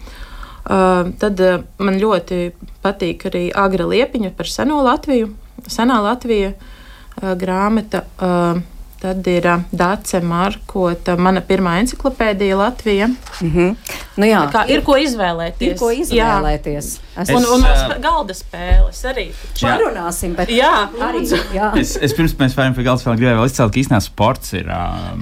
Uh, 0.69 1.13
tad 1.21 1.39
uh, 1.39 1.63
man 1.79 2.01
ļoti 2.01 2.49
patīk 2.83 3.29
arī 3.31 3.45
Agra 3.55 3.87
Liepiņa 3.87 4.33
par 4.35 4.51
seno 4.51 4.81
Latviju, 4.83 5.31
senā 5.71 6.01
Latvija 6.03 6.51
uh, 6.51 7.31
grāmata. 7.39 8.03
Uh, 8.19 8.59
Tad 8.99 9.27
ir 9.31 9.45
uh, 9.47 9.61
Dāce 9.71 10.19
Markota, 10.19 11.13
mana 11.15 11.39
pirmā 11.45 11.77
encyklopēdija 11.79 12.57
Latvija. 12.59 13.07
Mm 13.07 13.51
-hmm. 13.53 13.75
nu 14.19 14.25
jā, 14.27 14.41
kā, 14.51 14.65
ir 14.67 14.83
ko 14.83 14.97
izvēlēties. 14.99 15.71
Ir 15.71 15.77
ko 15.79 15.91
izvēlēties. 15.91 16.89
Es, 17.15 17.29
un, 17.29 17.45
un 17.45 17.61
mums 17.63 17.83
uh, 17.85 17.95
galda 18.03 18.35
spēles 18.35 18.99
arī. 19.07 19.29
Parunāsim, 19.61 20.35
bet 20.35 20.51
jā, 20.51 20.89
arī. 20.99 21.23
Jā. 21.55 21.71
Es, 21.79 21.95
es 21.95 22.13
pirms 22.13 22.35
mēs 22.39 22.57
varam 22.57 22.75
pie 22.75 22.83
galda 22.83 23.01
spēles 23.01 23.19
gribēju 23.19 23.45
izcelt, 23.45 23.73
ka 23.73 23.79
īstenībā 23.79 24.01
sports 24.03 24.53
ir. 24.53 24.67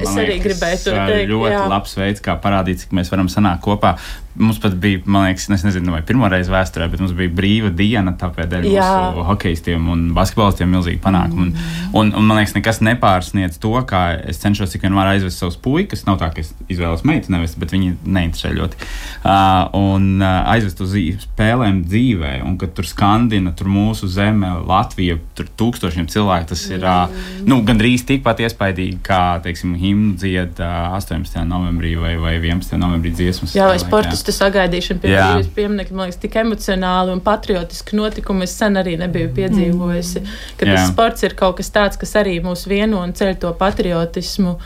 Es 0.02 0.10
arī 0.10 0.28
liekas, 0.28 0.46
gribēju 0.48 0.84
to 0.84 0.92
teikt. 0.92 1.30
Ļoti 1.30 1.54
jā. 1.54 1.68
labs 1.70 1.98
veids, 1.98 2.22
kā 2.22 2.40
parādīt, 2.42 2.82
cik 2.82 2.98
mēs 2.98 3.12
varam 3.14 3.30
sanākt 3.30 3.62
kopā. 3.62 3.98
Mums 4.38 4.60
pat 4.62 4.76
bija, 4.82 5.02
man 5.10 5.28
liekas, 5.28 5.48
es 5.54 5.66
nezinu, 5.66 5.94
vai 5.96 6.04
pirmā 6.06 6.30
reize 6.32 6.52
vēsturē, 6.54 6.88
bet 6.92 7.02
mums 7.02 7.16
bija 7.18 7.32
brīva 7.34 7.72
diena, 7.74 8.14
tāpēc 8.20 8.50
dēļ 8.52 8.68
mūsu 8.70 9.26
hokeistiem 9.32 9.88
un 9.94 10.04
basketbolistiem 10.18 10.70
milzīgi 10.72 11.02
panākumi. 11.04 11.50
Mm. 11.50 11.92
Un, 11.94 12.12
un, 12.12 12.14
un 12.20 12.28
man 12.30 12.42
liekas, 12.42 12.56
nekas 12.58 12.82
nepārsniedz 12.86 13.58
to, 13.64 13.74
kā 13.90 14.04
es 14.30 14.42
cenšos 14.44 14.74
cik 14.74 14.86
vien 14.86 14.98
var 14.98 15.10
aizvest 15.12 15.42
savus 15.42 15.58
puikas. 15.62 16.06
Nav 16.08 16.20
tā, 16.22 16.30
ka 16.34 16.44
es 16.44 16.54
izvēlos 16.72 17.06
meitu 17.08 17.34
nevest, 17.34 17.58
bet 17.62 17.74
viņi 17.74 17.96
neinteresē 18.06 18.54
ļoti. 18.58 18.80
Uh, 19.24 19.68
un 19.78 20.22
uh, 20.22 20.44
aizvest 20.54 20.82
uz 20.86 20.96
spēlēm 21.24 21.84
dzīvē, 21.88 22.38
un 22.46 22.58
kad 22.62 22.74
tur 22.78 22.88
skandina, 22.88 23.54
tur 23.58 23.70
mūsu 23.72 24.10
zeme, 24.12 24.54
Latvija, 24.68 25.18
tur 25.38 25.50
tūkstošiem 25.60 26.08
cilvēku, 26.12 26.52
tas 26.54 26.64
ir 26.70 26.86
uh, 26.86 27.12
nu, 27.48 27.60
gandrīz 27.68 28.06
tikpat 28.08 28.42
iespaidīgi, 28.46 29.00
kā, 29.06 29.40
teiksim, 29.44 29.76
himnu 29.80 30.16
dzied 30.22 30.62
uh, 30.62 30.96
18. 30.98 31.42
novembrī 31.50 31.96
vai, 32.00 32.16
vai 32.22 32.38
11. 32.40 32.78
novembrī 32.82 33.14
dziesmas. 33.18 33.56
Jā, 33.58 33.70
vai 33.72 33.80
sportisti 33.82 34.27
sportistu 34.28 34.44
sagaidīšana 34.44 35.02
pie 35.02 35.14
brīvības 35.14 35.54
pieminiekta, 35.56 35.96
man 35.96 36.08
liekas, 36.08 36.20
tik 36.22 36.36
emocionāli 36.42 37.14
un 37.14 37.22
patriotiski 37.24 37.96
notikumi. 37.98 38.44
Es 38.44 38.58
sen 38.58 38.78
arī 38.80 38.98
nebiju 39.00 39.32
piedzīvojusi, 39.38 40.24
ka 40.58 40.66
Jā. 40.68 40.76
tas 40.76 40.92
sports 40.92 41.24
ir 41.24 41.36
kaut 41.38 41.58
kas 41.58 41.72
tāds, 41.72 41.98
kas 41.98 42.16
arī 42.20 42.40
mūs 42.44 42.68
vieno 42.68 43.02
un 43.04 43.14
ceļ 43.14 43.38
to 43.40 43.54
patriotismu 43.58 44.58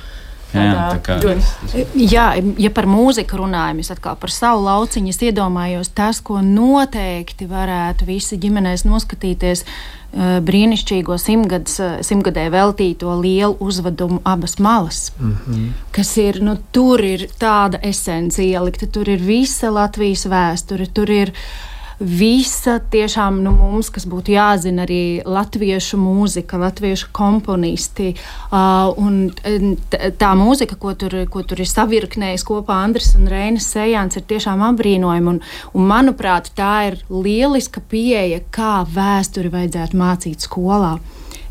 Jā, 0.51 0.97
kā, 0.99 1.15
jā, 1.95 2.25
ja 2.59 2.69
par 2.75 2.83
mūziku 2.83 3.37
runājam, 3.39 3.77
es 3.79 3.91
atkal 3.93 4.17
par 4.19 4.33
savu 4.35 4.65
lauciņu 4.65 5.13
iedomājos 5.29 5.93
tas, 5.95 6.19
ko 6.19 6.41
noteikti 6.43 7.47
varētu 7.47 8.03
visi 8.09 8.35
ģimenēs 8.35 8.83
noskatīties. 8.83 9.63
Brīnišķīgo 10.11 11.15
simtgadus, 11.21 11.77
simtgadē 12.03 12.49
veltīto 12.51 13.13
lielu 13.21 13.55
uzvedumu 13.63 14.19
abas 14.27 14.57
malas, 14.59 15.11
mm 15.19 15.37
-hmm. 15.45 15.69
kas 15.95 16.17
ir, 16.17 16.41
nu, 16.43 16.57
tur 16.71 16.99
ir 16.99 17.29
tāda 17.39 17.79
esence 17.81 18.43
ielikta, 18.43 18.87
tur 18.87 19.09
ir 19.09 19.19
visa 19.23 19.71
Latvijas 19.71 20.25
vēsture, 20.25 20.87
tur 20.93 21.09
ir 21.09 21.31
uh, 21.31 21.70
visa 22.01 22.79
tiešām 22.91 23.37
nu, 23.45 23.53
mums, 23.53 23.91
kas 23.93 24.07
būtu 24.09 24.33
jāzina 24.33 24.85
arī 24.87 25.21
latviešu 25.25 25.99
mūzika, 26.01 26.57
latviešu 26.61 27.11
komponisti. 27.13 28.15
Uh, 28.49 29.29
tā 30.17 30.31
mūzika, 30.37 30.77
ko 30.81 30.95
tur, 30.97 31.15
ko 31.31 31.43
tur 31.45 31.61
ir 31.61 31.69
savirknējis 31.69 32.45
kopā 32.47 32.81
Andris 32.87 33.13
un 33.19 33.29
Reinas 33.29 33.69
Sejāns, 33.69 34.17
ir 34.17 34.25
tiešām 34.29 34.63
apbrīnojama. 34.71 35.35
Un, 35.35 35.41
un, 35.73 35.87
manuprāt, 35.91 36.49
tā 36.57 36.73
ir 36.89 37.01
lieliska 37.13 37.83
pieeja, 37.91 38.41
kā 38.53 38.81
vēsturi 38.89 39.53
vajadzētu 39.53 40.01
mācīt 40.01 40.47
skolā. 40.47 40.97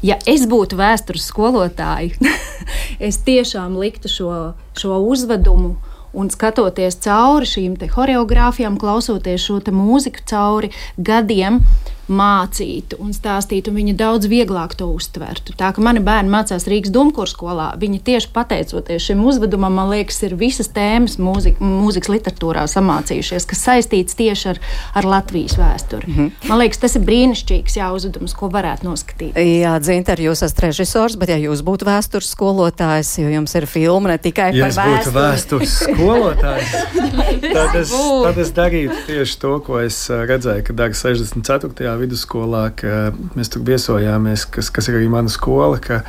Ja 0.03 0.17
es 0.29 0.47
būtu 0.49 0.79
vēstures 0.81 1.29
skolotāja, 1.29 2.33
es 3.09 3.21
tiešām 3.27 3.77
liktu 3.79 4.11
šo, 4.11 4.33
šo 4.81 4.99
uzvedumu 5.13 5.77
Un 6.13 6.31
skatoties 6.33 6.99
cauri 7.05 7.47
šīm 7.47 7.77
choreogrāfijām, 7.93 8.79
klausoties 8.81 9.45
šo 9.47 9.61
mūziku 9.71 10.25
cauri 10.27 10.73
gadiem, 10.99 11.61
mācītu 12.09 12.99
un 13.03 13.13
stāstītu, 13.15 13.71
un 13.71 13.81
viņi 13.81 13.95
daudz 13.99 14.29
vieglāk 14.31 14.75
to 14.79 14.89
uztvertu. 14.95 15.55
Tā 15.59 15.71
kā 15.75 15.83
mani 15.85 16.03
bērni 16.05 16.33
mācās 16.33 16.67
Rīgas 16.71 16.93
Dunkursu 16.95 17.37
skolā, 17.37 17.71
viņi 17.81 18.01
tieši 18.07 18.31
pateicoties 18.35 19.07
šim 19.11 19.23
uzvedumam, 19.27 19.75
man 19.79 19.91
liekas, 19.93 20.19
ir 20.27 20.37
visas 20.41 20.71
tēmas 20.75 21.19
mūzika, 21.23 21.63
mūzikas 21.65 22.11
literatūrā 22.13 22.67
samācījušies, 22.71 23.47
kas 23.51 23.65
saistīts 23.69 24.19
tieši 24.19 24.49
ar, 24.55 24.61
ar 24.99 25.09
Latvijas 25.09 25.57
vēsturi. 25.61 26.09
Mm 26.09 26.17
-hmm. 26.17 26.49
Man 26.49 26.63
liekas, 26.63 26.83
tas 26.83 26.97
ir 26.97 27.05
brīnišķīgs 27.07 27.77
jā, 27.79 27.91
uzdevums, 27.95 28.35
ko 28.35 28.51
varētu 28.51 28.89
noskatīt. 28.89 29.37
Jā, 29.37 29.79
Dzinter, 29.81 30.21
jūs 30.21 30.45
esat 30.45 30.61
režisors, 30.67 31.17
bet 31.17 31.29
ja 31.29 31.37
jūs 31.37 31.63
būtu 31.63 31.87
vēstures 31.87 32.31
skolotājs, 32.35 33.19
jo 33.23 33.29
jums 33.29 33.55
ir 33.55 33.67
filma 33.67 34.09
ne 34.09 34.19
tikai 34.19 34.51
ja 34.55 34.67
par 34.67 34.73
vēsturi. 34.73 34.91
Ja 34.91 35.01
es 35.01 35.07
būtu 35.07 35.17
vēstures 35.19 35.77
skolotājs, 35.87 36.73
tad, 37.57 37.75
es, 37.75 37.91
tad 38.25 38.39
es 38.39 38.53
darītu 38.53 38.97
tieši 39.07 39.39
to, 39.39 39.59
ko 39.67 39.81
es 39.81 40.11
redzēju, 40.11 40.65
ka 40.67 40.73
dara 40.73 40.95
64 40.95 41.91
vidusskolā, 42.01 42.63
ka 42.77 43.11
mēs 43.37 43.53
tur 43.53 43.65
viesojāmies, 43.67 44.47
kas, 44.55 44.71
kas 44.75 44.91
ir 44.91 44.99
arī 45.01 45.11
mana 45.13 45.33
skola. 45.33 45.79
Ka, 45.83 46.01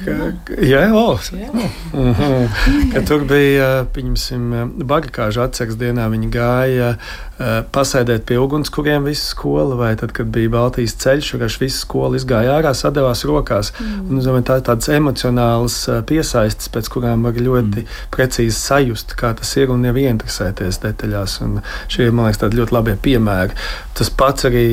ka, 0.00 0.16
jā, 0.62 0.86
o, 0.94 1.18
jā. 1.34 1.50
Mm 1.92 2.12
-hmm, 2.14 2.92
ka 2.94 3.04
tur 3.08 3.24
bija, 3.28 3.86
pieņemsim, 3.94 4.50
bagāžu 4.86 5.44
atceres 5.44 5.76
dienā 5.76 6.08
viņi 6.10 6.30
gāja 6.30 6.96
pasēdēt 7.38 8.26
pie 8.28 8.36
ugunskuriem 8.38 9.08
visu 9.08 9.26
skolu, 9.32 9.74
vai 9.80 9.94
tad, 9.98 10.12
kad 10.14 10.28
bija 10.34 10.52
Baltijas 10.52 10.94
ceļš, 11.02 11.32
kurš 11.34 11.56
visu 11.62 11.80
skolu 11.82 12.18
izgāja 12.18 12.58
ārā, 12.58 12.70
sadevās 12.76 13.24
rokās. 13.26 13.72
Mm. 13.80 14.04
Un, 14.06 14.22
zinu, 14.22 14.42
tā, 14.46 14.60
tādas 14.64 14.90
emocionālas 14.94 15.78
piesaistes, 16.06 16.70
pēc 16.74 16.90
kurām 16.94 17.26
var 17.26 17.34
ļoti 17.34 17.82
mm. 17.82 17.96
precīzi 18.14 18.54
sajust, 18.58 19.16
kā 19.18 19.32
tas 19.38 19.50
ir 19.58 19.72
un 19.74 19.82
jau 19.88 19.94
ieinteresēties 19.98 20.78
detaļās. 20.84 21.40
Un 21.46 21.58
šie 21.90 22.06
ir, 22.06 22.14
man 22.14 22.28
liekas, 22.28 22.44
tādi 22.44 22.60
ļoti 22.60 22.76
labi 22.76 22.94
piemēri. 23.02 23.58
Tas 23.98 24.10
pats 24.10 24.46
arī 24.46 24.64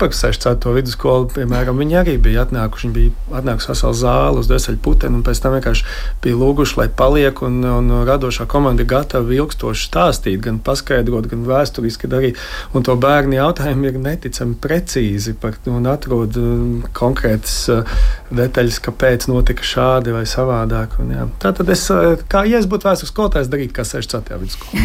par 0.00 0.12
64. 0.12 0.74
vidusskolu, 0.76 1.30
piemēram, 1.34 1.80
viņi 1.80 1.98
arī 2.00 2.18
bija 2.20 2.44
atnākuši. 2.46 2.88
Viņi 2.88 2.96
bija 2.96 3.40
atnākuši 3.40 3.72
veselu 3.72 3.98
zāli 4.00 4.40
uz 4.40 4.48
dēļu 4.50 4.80
putenu, 4.84 5.20
un 5.20 5.24
pēc 5.24 5.40
tam 5.40 5.56
vienkārši 5.56 5.88
bija 6.24 6.38
lūguši, 6.40 6.78
lai 6.80 6.88
paliek. 7.00 7.42
Un, 7.44 7.60
un 7.64 7.92
radošā 8.08 8.44
komanda 8.50 8.84
ir 8.84 8.90
gatava 8.92 9.36
ilgstoši 9.36 9.88
stāstīt, 9.88 10.40
gan 10.44 10.60
paskaidrot, 10.64 11.28
gan 11.32 11.44
vēsturiski 11.48 12.09
darīt. 12.10 12.40
Un 12.74 12.86
to 12.86 12.96
bērnu 13.00 13.38
jautājumi 13.38 13.90
ir 13.90 13.98
neticami 14.02 14.56
precīzi 14.60 15.34
par, 15.40 15.56
un 15.70 15.86
atrod 15.90 16.36
um, 16.40 16.82
konkrētas 16.96 17.56
uh, 17.72 17.96
detaļas, 18.34 18.80
kāpēc 18.84 19.28
notika 19.30 19.66
šādi 19.66 20.14
vai 20.14 20.24
savādāk. 20.28 20.98
Un, 21.02 21.14
jā. 21.16 21.26
tā 21.42 21.54
tad 21.56 21.70
es, 21.72 21.86
uh, 21.94 22.14
kā 22.30 22.44
ja 22.48 22.60
es 22.60 22.68
būtu 22.70 22.88
vēstures 22.90 23.12
skolotājs, 23.14 23.50
darītu 23.52 23.76
kā 23.78 23.84
64. 23.86 24.40
vidusskolā. 24.42 24.80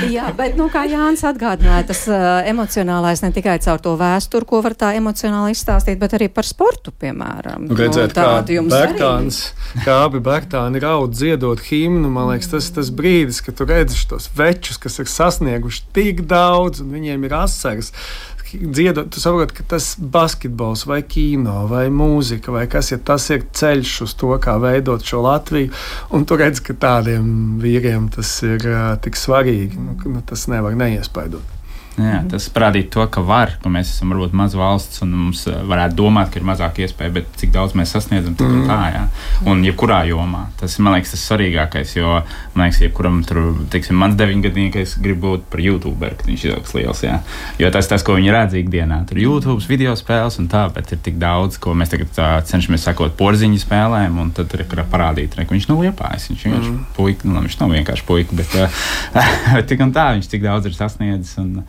Jā, 0.10 0.30
bet, 0.36 0.56
nu, 0.58 0.68
kā 0.72 0.84
Jānis 0.88 1.22
atgādināja, 1.26 1.84
tas 1.90 2.02
uh, 2.10 2.40
emocionālais 2.48 3.22
ne 3.24 3.30
tikai 3.34 3.58
caur 3.62 3.80
to 3.82 3.92
vēsturi, 4.00 4.48
ko 4.48 4.62
var 4.64 4.74
tā 4.78 4.88
emocionāli 4.98 5.50
izstāstīt, 5.54 5.98
bet 6.00 6.10
arī 6.18 6.28
par 6.32 6.46
sportu, 6.48 6.88
piemēram. 7.02 7.60
Nu, 7.68 7.74
redzēt, 7.78 8.10
nu, 8.16 8.20
kā 8.20 8.62
Bērtāns, 8.70 9.36
kā 9.84 9.94
abi 10.06 10.18
Bērtāni 10.24 10.78
raud 10.82 11.10
dziedot 11.14 11.60
himnu, 11.68 12.08
man 12.12 12.24
liekas, 12.32 12.48
tas 12.54 12.66
tas 12.74 12.88
brīdis, 12.94 13.38
kad 13.44 13.54
tu 13.58 13.62
redzi 13.68 13.79
šos 13.88 14.28
večus, 14.36 14.76
kas 14.76 14.98
ir 15.00 15.08
sasnieguši 15.08 15.86
tik 15.96 16.26
daudz, 16.28 16.82
un 16.84 16.92
viņiem 16.98 17.24
ir 17.24 17.38
asaras 17.40 17.92
dziedot, 18.58 19.10
tu 19.10 19.20
saproti, 19.20 19.54
ka 19.54 19.64
tas 19.74 19.92
ir 19.98 20.08
basketbols, 20.10 20.84
vai 20.88 21.00
kino, 21.06 21.66
vai 21.70 21.86
mūzika, 21.94 22.52
vai 22.54 22.66
kas, 22.70 22.90
ja 22.92 22.98
tas 22.98 23.28
ir 23.30 23.44
ceļš 23.54 23.94
uz 24.06 24.14
to, 24.18 24.32
kā 24.42 24.56
veidot 24.62 25.04
šo 25.06 25.22
Latviju. 25.26 25.70
Un 26.16 26.26
tu 26.26 26.38
redz, 26.40 26.62
ka 26.64 26.74
tādiem 26.74 27.60
vīriem 27.62 28.10
tas 28.14 28.32
ir 28.46 28.66
uh, 28.66 28.96
tik 29.02 29.18
svarīgi, 29.18 29.78
nu, 29.78 29.96
nu, 30.16 30.24
tas 30.26 30.48
nevar 30.50 30.76
neiespaidot. 30.78 31.59
Jā, 32.00 32.20
tas 32.30 32.48
parādīja 32.54 32.88
to, 32.94 33.04
ka 33.12 33.22
var, 33.26 33.54
ka 33.62 33.72
mēs 33.72 33.92
esam 33.94 34.14
varbūt 34.14 34.34
maza 34.36 34.58
valsts 34.60 35.02
un 35.04 35.12
mums 35.16 35.44
eh, 35.50 35.58
varētu 35.70 35.98
domāt, 35.98 36.30
ka 36.32 36.40
ir 36.40 36.46
mazāk 36.48 36.80
iespēja, 36.84 37.12
bet 37.18 37.28
cik 37.40 37.52
daudz 37.54 37.76
mēs 37.78 37.92
sasniedzam, 37.94 38.36
tik 38.38 38.48
mm. 38.48 38.64
tā, 38.70 38.78
jā. 38.94 39.02
Un 39.50 39.64
jebkurā 39.66 40.02
jomā. 40.08 40.46
Tas 40.60 40.76
ir, 40.76 40.84
man 40.86 40.96
liekas, 40.96 41.14
tas 41.14 41.24
svarīgākais, 41.28 41.94
jo, 41.98 42.20
man 42.54 42.66
liekas, 42.66 42.80
jebkuram 42.84 43.20
tur, 43.28 43.42
teiksim, 43.72 43.98
mans 44.00 44.16
deviņgadniekais 44.20 44.96
grib 45.04 45.20
būt 45.24 45.46
par 45.52 45.64
YouTuberu, 45.64 46.18
kad 46.20 46.30
viņš 46.30 46.46
ir 46.46 46.56
augs 46.56 46.76
liels, 46.78 47.02
jā. 47.04 47.18
Jo 47.60 47.72
tas 47.74 47.90
tas, 47.90 48.04
ko 48.06 48.16
viņi 48.18 48.34
redz 48.34 48.56
ikdienā. 48.60 49.02
Tur 49.10 49.20
YouTube, 49.20 49.60
video 49.70 49.94
spēles 49.98 50.38
un 50.42 50.48
tā, 50.52 50.64
bet 50.74 50.94
ir 50.94 51.02
tik 51.04 51.18
daudz, 51.20 51.58
ko 51.62 51.74
mēs 51.78 51.92
tagad 51.92 52.12
tā, 52.16 52.30
cenšamies 52.48 52.86
sakot 52.88 53.14
porziņu 53.18 53.60
spēlēm, 53.62 54.18
un 54.22 54.32
tad 54.36 54.50
tur 54.52 54.64
ir 54.64 54.84
parādīt, 54.90 55.36
ka 55.36 55.54
viņš 55.54 55.68
nav 55.70 55.84
liepājis. 55.84 56.30
Viņš 56.32 56.46
vienkārši 56.46 56.72
mm. 56.72 56.80
puika, 56.96 57.28
nu, 57.28 57.44
viņš 57.44 57.60
nav 57.60 57.76
vienkārši 57.76 58.06
puika, 58.08 58.40
bet, 58.40 58.56
uh, 59.18 59.60
tik 59.68 59.84
un 59.84 59.94
tā 59.96 60.10
viņš 60.16 60.30
tik 60.32 60.44
daudz 60.46 60.70
ir 60.70 60.76
sasniedzis. 60.76 61.36
Un, 61.42 61.62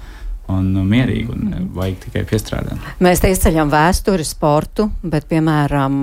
un 0.58 0.70
mierīgi, 0.88 1.28
un 1.32 1.48
mm. 1.48 1.68
vajag 1.76 1.98
tikai 2.06 2.24
piestrādāt. 2.30 2.90
Mēs 3.04 3.22
te 3.24 3.32
izceļam 3.32 3.72
vēsturi, 3.72 4.26
sportu, 4.28 4.88
bet, 5.04 5.28
piemēram, 5.32 5.98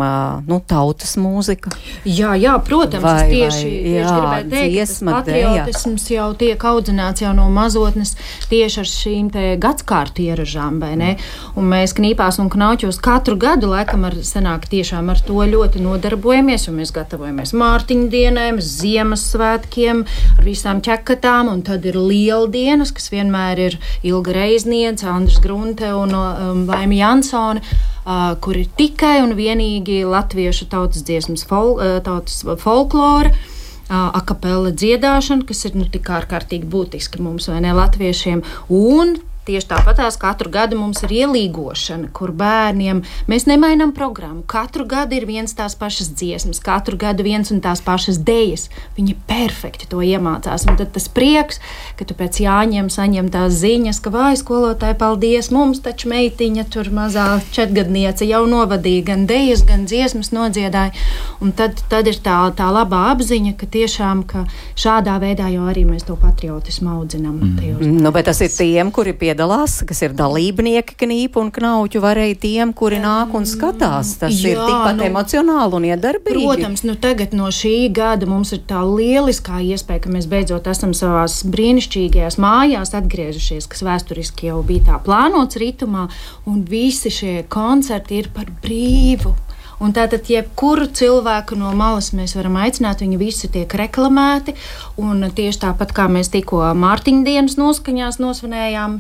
nu, 0.48 0.60
tautas 0.68 1.16
mūzika. 1.20 1.72
Jā, 2.08 2.34
jā 2.38 2.54
protams, 2.64 3.04
vai, 3.04 3.28
tieši, 3.30 3.64
vai, 3.64 3.74
jā, 3.74 4.04
tieši 4.04 4.14
gribēju 4.14 4.50
teikt, 4.52 4.74
dziesma, 4.74 5.12
ka 5.12 5.20
patriotisms 5.20 6.06
deja. 6.06 6.18
jau 6.18 6.28
tiek 6.42 6.66
audzināts 6.70 7.24
jau 7.24 7.34
no 7.36 7.48
mazotnes 7.52 8.14
tieši 8.50 8.82
ar 8.82 8.90
šīm 8.92 9.30
te 9.34 9.44
gadskārtu 9.60 10.24
ieražām, 10.26 10.80
vai 10.82 10.94
ne? 11.00 11.10
Un 11.58 11.68
mēs 11.72 11.94
knīpās 11.98 12.40
un 12.42 12.50
knauķos 12.52 13.00
katru 13.04 13.38
gadu, 13.40 13.70
laikam, 13.72 14.06
ar 14.08 14.18
senāk 14.26 14.68
tiešām 14.72 15.10
ar 15.12 15.22
to 15.24 15.38
ļoti 15.48 15.82
nodarbojamies, 15.84 16.68
un 16.70 16.80
mēs 16.82 16.94
gatavojamies 16.96 17.54
Mārtiņu 17.58 18.08
dienēm, 18.12 18.60
Ziemassvētkiem, 18.62 20.04
ar 20.38 20.46
visām 20.46 20.82
ķekatām, 20.84 21.50
un 21.52 21.62
tad 21.66 21.86
ir 21.88 21.98
lieldienas, 21.98 22.92
kas 22.94 23.10
vienmēr 23.12 23.64
ir 23.68 23.78
ilga 24.06 24.37
Reizniece, 24.38 25.06
Andris 25.10 25.42
Grunte 25.42 25.90
un 25.98 26.14
um, 26.14 26.64
Vaimi 26.68 27.02
Jansone. 27.02 27.62
Uh, 28.08 28.32
kur 28.40 28.56
ir 28.56 28.70
tikai 28.78 29.18
un 29.20 29.34
vienīgi 29.36 29.98
latviešu 30.08 30.70
tautas 30.72 31.02
dziesmas, 31.04 31.42
fol, 31.44 31.74
uh, 31.76 31.98
tautas 32.00 32.40
folklora, 32.62 33.34
uh, 33.34 34.06
akapela 34.16 34.72
dziedāšana, 34.72 35.44
kas 35.44 35.66
ir 35.68 35.76
nu, 35.76 35.84
tik 35.92 36.08
ārkārtīgi 36.16 36.64
būtiski 36.72 37.20
mums, 37.20 37.50
vai 37.52 37.60
ne, 37.66 37.74
latviešiem, 37.76 38.40
un 38.72 39.18
Tieši 39.48 39.64
tāpatās 39.70 40.18
katru 40.20 40.50
gadu 40.52 40.76
mums 40.76 40.98
ir 41.06 41.12
ielīgošana, 41.22 42.10
kur 42.12 42.34
bērniem 42.36 42.98
mēs 43.32 43.46
nemainām 43.48 43.94
programmu. 43.96 44.42
Katru 44.44 44.84
gadu 44.84 45.16
ir 45.16 45.24
viens 45.24 45.54
tās 45.56 45.72
pašas 45.78 46.10
dziesmas, 46.12 46.58
katru 46.60 46.98
gadu 47.00 47.24
viens 47.24 47.48
un 47.48 47.62
tās 47.64 47.80
pašas 47.80 48.18
dejas. 48.20 48.66
Viņi 48.98 49.14
perfekti 49.30 49.88
to 49.88 50.02
iemācās. 50.04 50.66
Un 50.68 50.76
tad 50.76 50.92
tas 50.92 51.08
prieks, 51.08 51.62
ka 51.96 52.04
tu 52.04 52.12
pēc 52.18 52.42
jāņem 52.44 52.90
saņem 52.92 53.30
tās 53.32 53.56
ziņas, 53.62 54.02
ka 54.04 54.12
vai 54.12 54.34
skolotāji, 54.36 54.98
paldies, 55.00 55.48
mums 55.48 55.80
taču 55.80 56.12
meitiņa 56.12 56.66
tur 56.68 56.92
mazā 56.92 57.40
četrgadniece 57.48 58.28
jau 58.28 58.42
novadīja 58.52 59.06
gan 59.08 59.24
dejas, 59.32 59.64
gan 59.64 59.88
dziesmas 59.88 60.28
nodziedāja. 60.36 60.92
Un 61.40 61.56
tad, 61.56 61.80
tad 61.88 62.12
ir 62.12 62.20
tā, 62.20 62.36
tā 62.52 62.68
labā 62.74 63.06
apziņa, 63.14 63.54
ka 63.56 63.70
tiešām 63.78 64.26
ka 64.28 64.44
šādā 64.76 65.16
veidā 65.24 65.48
jau 65.56 65.64
arī 65.72 65.88
mēs 65.88 66.04
to 66.04 66.20
patriotismu 66.20 66.98
audzinām. 66.98 67.40
Mm. 67.40 67.96
Nu, 67.96 68.12
bet 68.12 68.28
tas 68.28 68.44
ir 68.44 68.52
tiem, 68.52 68.92
kuri 68.92 69.16
piedalās 69.16 69.37
piedalās, 69.38 69.84
kas 69.86 70.02
ir 70.02 70.14
dalībnieki 70.18 70.96
knīpu 70.98 71.38
un 71.38 71.50
knauķu 71.54 72.00
varēja 72.02 72.38
tiem, 72.42 72.72
kuri 72.74 72.98
nāk 72.98 73.34
un 73.38 73.46
skatās. 73.46 74.16
Tas 74.18 74.34
Jā, 74.34 74.50
ir 74.50 74.58
tikpat 74.58 74.98
nu, 74.98 75.06
emocionāli 75.06 75.78
un 75.78 75.86
iedarbīgi. 75.92 76.42
Protams, 76.42 76.82
nu 76.88 76.96
tagad 76.98 77.34
no 77.38 77.46
šī 77.54 77.88
gada 77.94 78.26
mums 78.26 78.52
ir 78.56 78.64
tā 78.66 78.82
lieliskā 78.82 79.60
iespēja, 79.62 80.02
ka 80.02 80.10
mēs 80.10 80.26
beidzot 80.30 80.66
esam 80.66 80.94
savās 80.96 81.44
brīnišķīgajās 81.46 82.38
mājās 82.42 82.94
atgriezušies, 82.98 83.68
kas 83.70 83.84
vēsturiski 83.86 84.50
jau 84.50 84.62
bija 84.66 84.90
tā 84.90 85.02
plānots 85.06 85.60
ritumā, 85.60 86.08
un 86.50 86.64
visi 86.66 87.12
šie 87.14 87.44
koncerti 87.52 88.18
ir 88.24 88.32
par 88.34 88.50
brīvu 88.64 89.36
Un 89.78 89.92
tātad, 89.94 90.26
jebkuru 90.26 90.88
cilvēku 90.90 91.56
no 91.58 91.70
malas 91.78 92.10
mēs 92.16 92.34
varam 92.34 92.56
aicināt, 92.58 93.04
viņi 93.04 93.18
visi 93.20 93.50
tiek 93.52 93.70
reklamēti. 93.78 94.54
Un 94.98 95.22
tieši 95.34 95.62
tāpat 95.62 95.94
kā 95.94 96.08
mēs 96.10 96.32
tikko 96.34 96.64
Mārtiņa 96.78 97.24
dienas 97.26 97.54
noskaņās 97.60 98.18
nosvinējām, 98.22 98.98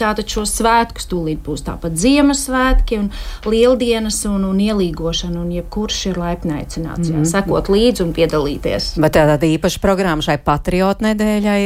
tātad 0.00 0.32
šos 0.32 0.54
svētkus 0.56 1.08
tūlīt 1.10 1.42
būs 1.44 1.66
tāpat 1.68 1.98
Ziemassvētki 2.00 3.00
un 3.02 3.10
Lieldienas 3.44 4.22
un, 4.30 4.48
un 4.48 4.60
ielīgošana. 4.64 5.42
Un 5.44 5.52
jebkurš 5.58 6.02
ir 6.12 6.20
laipni 6.20 6.56
aicināts, 6.56 7.10
jā, 7.10 7.18
mm 7.18 7.22
-hmm. 7.22 7.30
sekot 7.30 7.68
līdzi 7.68 8.02
un 8.06 8.14
piedalīties. 8.16 8.94
Bet 9.00 9.16
tāda 9.16 9.44
īpaša 9.44 9.80
programma 9.84 10.24
šai 10.24 10.38
patriotu 10.38 11.04
nedēļai 11.04 11.60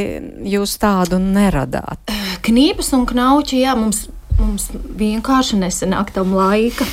jūs 0.51 0.75
tādu 0.81 1.19
neradāt? 1.19 2.11
Knības 2.41 2.93
un 2.93 3.05
knauči, 3.05 3.63
jā, 3.63 3.75
mums 3.75 4.09
mums 4.41 4.67
vienkārši 4.73 5.59
nesanāk 5.61 6.11
tam 6.15 6.33
laika. 6.35 6.87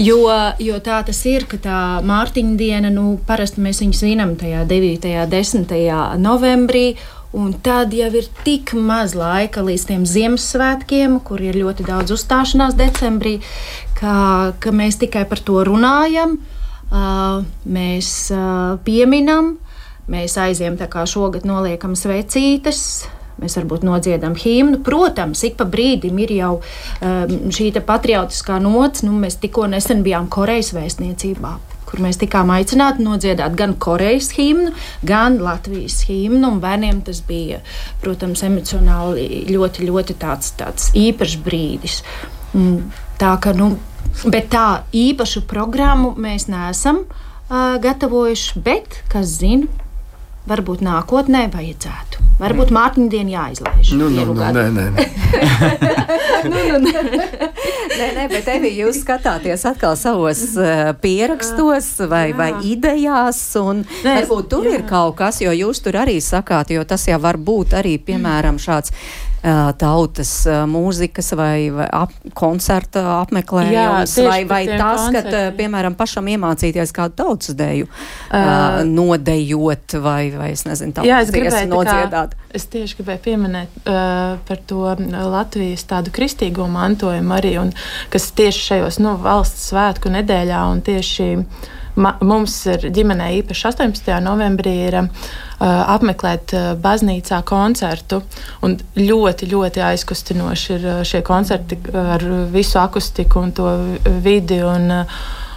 Jo, 0.00 0.22
jo 0.58 0.78
tā 0.82 1.00
tas 1.06 1.20
ir, 1.28 1.44
ka 1.50 1.58
tā 1.60 1.80
Mārtiņa 2.06 2.54
diena, 2.58 2.90
nu, 2.90 3.18
parasti 3.26 3.62
mēs 3.62 3.82
viņu 3.82 3.98
svinam 3.98 4.34
tajā 4.40 4.64
9. 4.70 5.10
un 5.10 5.34
10. 5.34 5.76
novembrī. 6.22 6.86
Un 7.34 7.50
tad 7.66 7.90
jau 7.90 8.12
ir 8.14 8.28
tik 8.46 8.76
maz 8.78 9.16
laika 9.18 9.64
līdz 9.66 9.88
tiem 9.88 10.04
Ziemassvētkiem, 10.06 11.16
kur 11.26 11.42
ir 11.42 11.58
ļoti 11.58 11.86
daudz 11.88 12.14
uzstāšanās 12.14 12.76
decembrī, 12.78 13.40
ka, 13.98 14.54
ka 14.62 14.70
mēs 14.70 15.00
tikai 15.02 15.24
par 15.26 15.42
to 15.42 15.64
runājam, 15.66 16.36
uh, 16.38 17.42
mēs 17.66 18.12
uh, 18.30 18.78
pieminam, 18.86 19.56
mēs 20.06 20.38
aizjām 20.38 20.78
tā 20.78 20.86
kā 20.92 21.02
šogad 21.10 21.42
noliekam 21.48 21.98
svecītes 21.98 22.84
Mēs 23.44 23.58
varbūt 23.60 23.84
nodziedam 23.86 24.34
himnu. 24.40 24.80
Protams, 24.86 25.44
ik 25.44 25.58
pa 25.60 25.68
brīdim 25.68 26.18
ir 26.24 26.34
jau 26.38 26.54
um, 26.58 27.36
šī 27.54 27.70
patriotiskā 27.84 28.58
nots. 28.64 29.04
Nu, 29.04 29.12
mēs 29.20 29.38
tikko 29.42 29.68
nesen 29.70 30.02
bijām 30.06 30.30
Korejas 30.32 30.72
vēstniecībā 30.76 31.54
kur 31.94 32.02
mēs 32.02 32.18
tikām 32.18 32.50
aicināti 32.50 33.04
nodziedāt 33.06 33.54
gan 33.54 33.76
Korejas 33.78 34.32
himnu, 34.34 34.72
gan 35.06 35.38
Latvijas 35.38 36.00
himnu. 36.08 36.56
Bērniem 36.58 37.04
tas 37.06 37.20
bija, 37.22 37.60
protams, 38.02 38.42
emocionāli 38.42 39.44
ļoti, 39.52 39.86
ļoti 39.86 40.16
tāds, 40.18 40.50
tāds 40.58 40.90
īpašs 40.98 41.38
brīdis. 41.46 42.00
Tā 43.20 43.36
ka, 43.42 43.54
nu, 43.54 43.76
bet 44.26 44.50
tā 44.50 44.66
īpašu 44.90 45.44
programmu 45.50 46.16
mēs 46.18 46.48
neesam 46.50 47.04
uh, 47.04 47.76
gatavojuši, 47.82 48.64
bet, 48.66 48.98
kas 49.12 49.38
zina, 49.38 49.70
varbūt 50.48 50.82
nākotnē 50.84 51.46
vajadzētu. 51.52 52.22
Varbūt 52.40 52.70
mm. 52.72 52.76
Mārtiņa 52.76 53.10
diena 53.12 53.32
jāizlaiž. 53.32 53.92
Nu, 53.96 54.08
nu, 54.12 54.24
nu, 54.28 54.34
nē, 54.36 54.64
nē, 54.74 54.86
nē. 54.92 55.04
nu, 56.50 56.62
nu, 56.72 56.80
nē. 56.82 57.02
nē, 57.98 58.08
nē, 58.18 58.24
bet 58.32 58.48
Evi, 58.56 58.72
jūs 58.80 59.00
skatāties 59.04 59.64
atkal 59.70 59.94
savos 59.98 60.42
uh, 60.58 60.90
pierakstos 61.00 61.92
vai, 62.10 62.26
jā. 62.32 62.38
vai 62.40 62.50
idejās, 62.66 63.40
un 63.60 63.84
nē, 63.86 64.16
varbūt 64.24 64.50
tur 64.52 64.68
jā. 64.68 64.78
ir 64.78 64.88
kaut 64.88 65.16
kas, 65.20 65.40
jo 65.44 65.54
jūs 65.54 65.84
tur 65.84 66.00
arī 66.02 66.18
sakāt, 66.24 66.74
jo 66.74 66.84
tas 66.88 67.06
jau 67.08 67.20
var 67.22 67.38
būt 67.38 67.78
arī, 67.80 67.96
piemēram, 68.02 68.58
šāds 68.60 68.92
tautas 69.78 70.30
mūzikas 70.70 71.34
vai, 71.36 71.68
vai 71.74 71.86
ap, 71.92 72.12
koncerta 72.36 73.02
apmeklējums, 73.18 74.14
Jā, 74.16 74.28
vai, 74.28 74.38
vai 74.48 74.62
tas, 74.70 75.10
ka, 75.12 75.42
piemēram, 75.58 75.96
pašam 75.98 76.30
iemācīties 76.32 76.94
kādu 76.96 77.18
tautas 77.20 77.52
deju, 77.58 77.88
uh, 77.90 78.80
nodejot 78.88 79.98
vai, 80.04 80.30
vai 80.32 80.50
es 80.54 80.64
nezinu, 80.68 80.96
tautas 80.96 81.10
Jā, 81.10 81.20
es 81.26 81.34
gribēju 81.34 81.70
nodziedāt. 81.74 82.34
Kā, 82.34 82.50
es 82.56 82.68
tieši 82.72 83.00
gribēju 83.00 83.24
pieminēt 83.28 83.78
uh, 83.84 84.40
par 84.48 84.64
to 84.70 84.96
Latvijas 85.12 85.84
tādu 85.92 86.14
kristīgo 86.14 86.68
mantojumu 86.70 87.36
arī, 87.36 87.56
un 87.60 87.76
kas 88.14 88.32
tieši 88.36 88.68
šajos 88.70 89.00
nu, 89.04 89.16
valsts 89.20 89.70
svētku 89.72 90.12
nedēļā 90.14 90.66
un 90.72 90.84
tieši 90.84 91.32
Ma, 91.94 92.16
mums 92.26 92.56
ir 92.66 92.88
ģimenē 92.90 93.28
īpaši 93.36 93.68
18. 93.68 94.08
novembrī 94.24 94.72
ir 94.88 94.96
uh, 94.98 95.28
apmeklēt 95.64 96.54
uh, 96.56 96.72
baznīcā 96.80 97.40
koncertu. 97.48 98.20
Ļoti, 98.98 99.48
ļoti 99.52 99.84
aizkustinoši 99.84 100.74
ir 100.76 100.84
uh, 100.90 101.00
šie 101.06 101.22
koncerti 101.26 101.78
ar 101.94 102.24
visu 102.52 102.80
akustiku 102.82 103.44
un 103.44 103.56
to 103.56 103.72
vidi. 104.24 104.60
Un, 104.64 104.92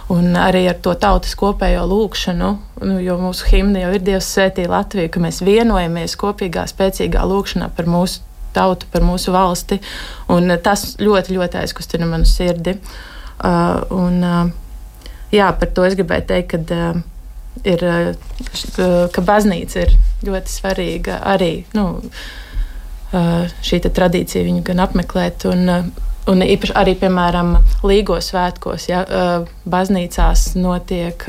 Un 0.08 0.32
arī 0.40 0.62
ar 0.70 0.78
to 0.80 0.94
tautas 0.96 1.34
kopējo 1.36 1.82
lūkšanu, 1.84 2.46
nu, 2.80 2.94
jo 3.04 3.18
mūsu 3.20 3.44
himna 3.50 3.82
jau 3.82 3.90
ir 3.92 4.06
Dievs 4.06 4.30
svētī 4.32 4.64
Latviju, 4.64 5.10
ka 5.12 5.20
mēs 5.20 5.42
vienojamies 5.44 6.14
kopīgā, 6.16 6.62
spēcīgā 6.70 7.26
lūkšanā 7.28 7.68
par 7.76 7.90
mūsu 7.92 8.22
tautu, 8.56 8.88
par 8.92 9.04
mūsu 9.04 9.34
valsti. 9.34 9.80
Un 10.32 10.48
tas 10.64 10.94
ļoti, 11.02 11.36
ļoti 11.36 11.60
aizkustina 11.60 12.08
manu 12.08 12.28
sirdi. 12.28 12.78
Uh, 13.38 13.84
un, 13.94 14.18
uh, 14.24 14.48
jā, 15.34 15.52
par 15.60 15.70
to 15.76 15.84
es 15.86 15.96
gribēju 15.98 16.26
teikt, 16.32 16.56
ka, 16.56 16.62
uh, 16.74 17.02
ir, 17.66 17.84
uh, 17.84 19.06
ka 19.14 19.24
baznīca 19.24 19.86
ir 19.86 19.96
ļoti 20.26 20.52
svarīga 20.52 21.22
arī 21.32 21.52
nu, 21.76 21.86
uh, 22.02 23.48
šī 23.64 23.80
tradīcija 23.86 24.44
viņu 24.46 24.66
gan 24.70 24.84
apmeklēt. 24.86 25.48
Un, 25.50 25.64
uh, 25.72 26.06
Un 26.28 26.42
īpaši 26.44 26.74
arī, 26.76 26.92
piemēram, 27.00 27.54
Līgos 27.88 28.26
svētkos, 28.28 28.88
ja 28.90 28.98
baznīcās 29.64 30.42
notiek 30.60 31.24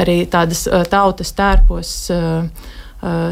arī 0.00 0.22
tādas 0.32 0.62
tautas 0.88 1.34
tērpos. 1.36 1.90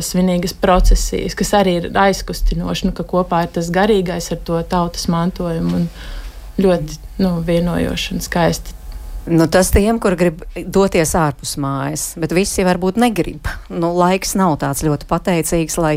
Svinīgas 0.04 0.54
procesijas, 0.56 1.34
kas 1.36 1.50
arī 1.56 1.74
ir 1.76 1.88
aizkustinoši, 1.96 2.86
nu, 2.88 2.92
ka 2.96 3.04
kopā 3.08 3.42
ir 3.44 3.50
tas 3.56 3.66
garīgais 3.72 4.30
ar 4.32 4.38
to 4.48 4.60
tautas 4.64 5.04
mantojumu 5.12 5.82
un 5.82 5.88
ļoti 6.56 6.96
nu, 7.20 7.34
vienojoši 7.44 8.14
un 8.16 8.24
skaisti. 8.24 8.77
Nu, 9.28 9.46
tas 9.52 9.70
tiem, 9.74 9.98
kur 10.02 10.16
grib 10.18 10.42
doties 10.56 11.12
ārpus 11.18 11.56
mājas, 11.60 12.10
bet 12.20 12.32
visi 12.36 12.64
varbūt 12.66 12.98
negrib. 13.00 13.48
Nu, 13.68 13.92
laiks 13.96 14.34
nav 14.38 14.56
tāds 14.62 14.82
ļoti 14.86 15.08
pateicīgs, 15.10 15.78
lai. 15.80 15.94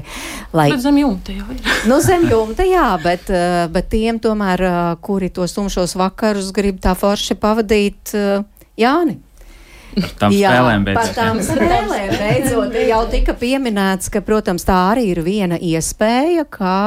lai... 0.55 0.69
Bet 0.73 0.83
zem 0.83 0.99
jumta 1.01 1.35
jau 1.35 1.47
ir. 1.53 1.61
nu, 1.89 1.99
zem 2.03 2.27
jumta, 2.29 2.67
jā, 2.67 2.87
bet, 3.03 3.31
eh, 3.31 3.65
bet 3.71 3.91
tiem 3.93 4.19
tomēr, 4.23 4.65
eh, 4.67 4.79
kuri 5.05 5.31
tos 5.33 5.55
tumšos 5.57 5.95
vakarus 5.99 6.51
grib 6.55 6.81
tā 6.83 6.95
forši 6.97 7.39
pavadīt, 7.39 8.15
eh, 8.17 8.47
Jāni. 8.79 9.19
Par 9.95 10.11
tām 10.21 10.35
Jā, 10.35 10.51
spēlēm 10.51 10.85
beidzot. 10.87 11.01
Par 11.01 11.15
tām 11.17 11.39
spēlēm 11.45 12.13
beidzot 12.19 12.77
jau 12.87 12.99
tika 13.11 13.35
pieminēts, 13.37 14.11
ka, 14.13 14.21
protams, 14.25 14.65
tā 14.67 14.77
arī 14.93 15.07
ir 15.11 15.21
viena 15.25 15.57
iespēja, 15.59 16.45
kā 16.51 16.77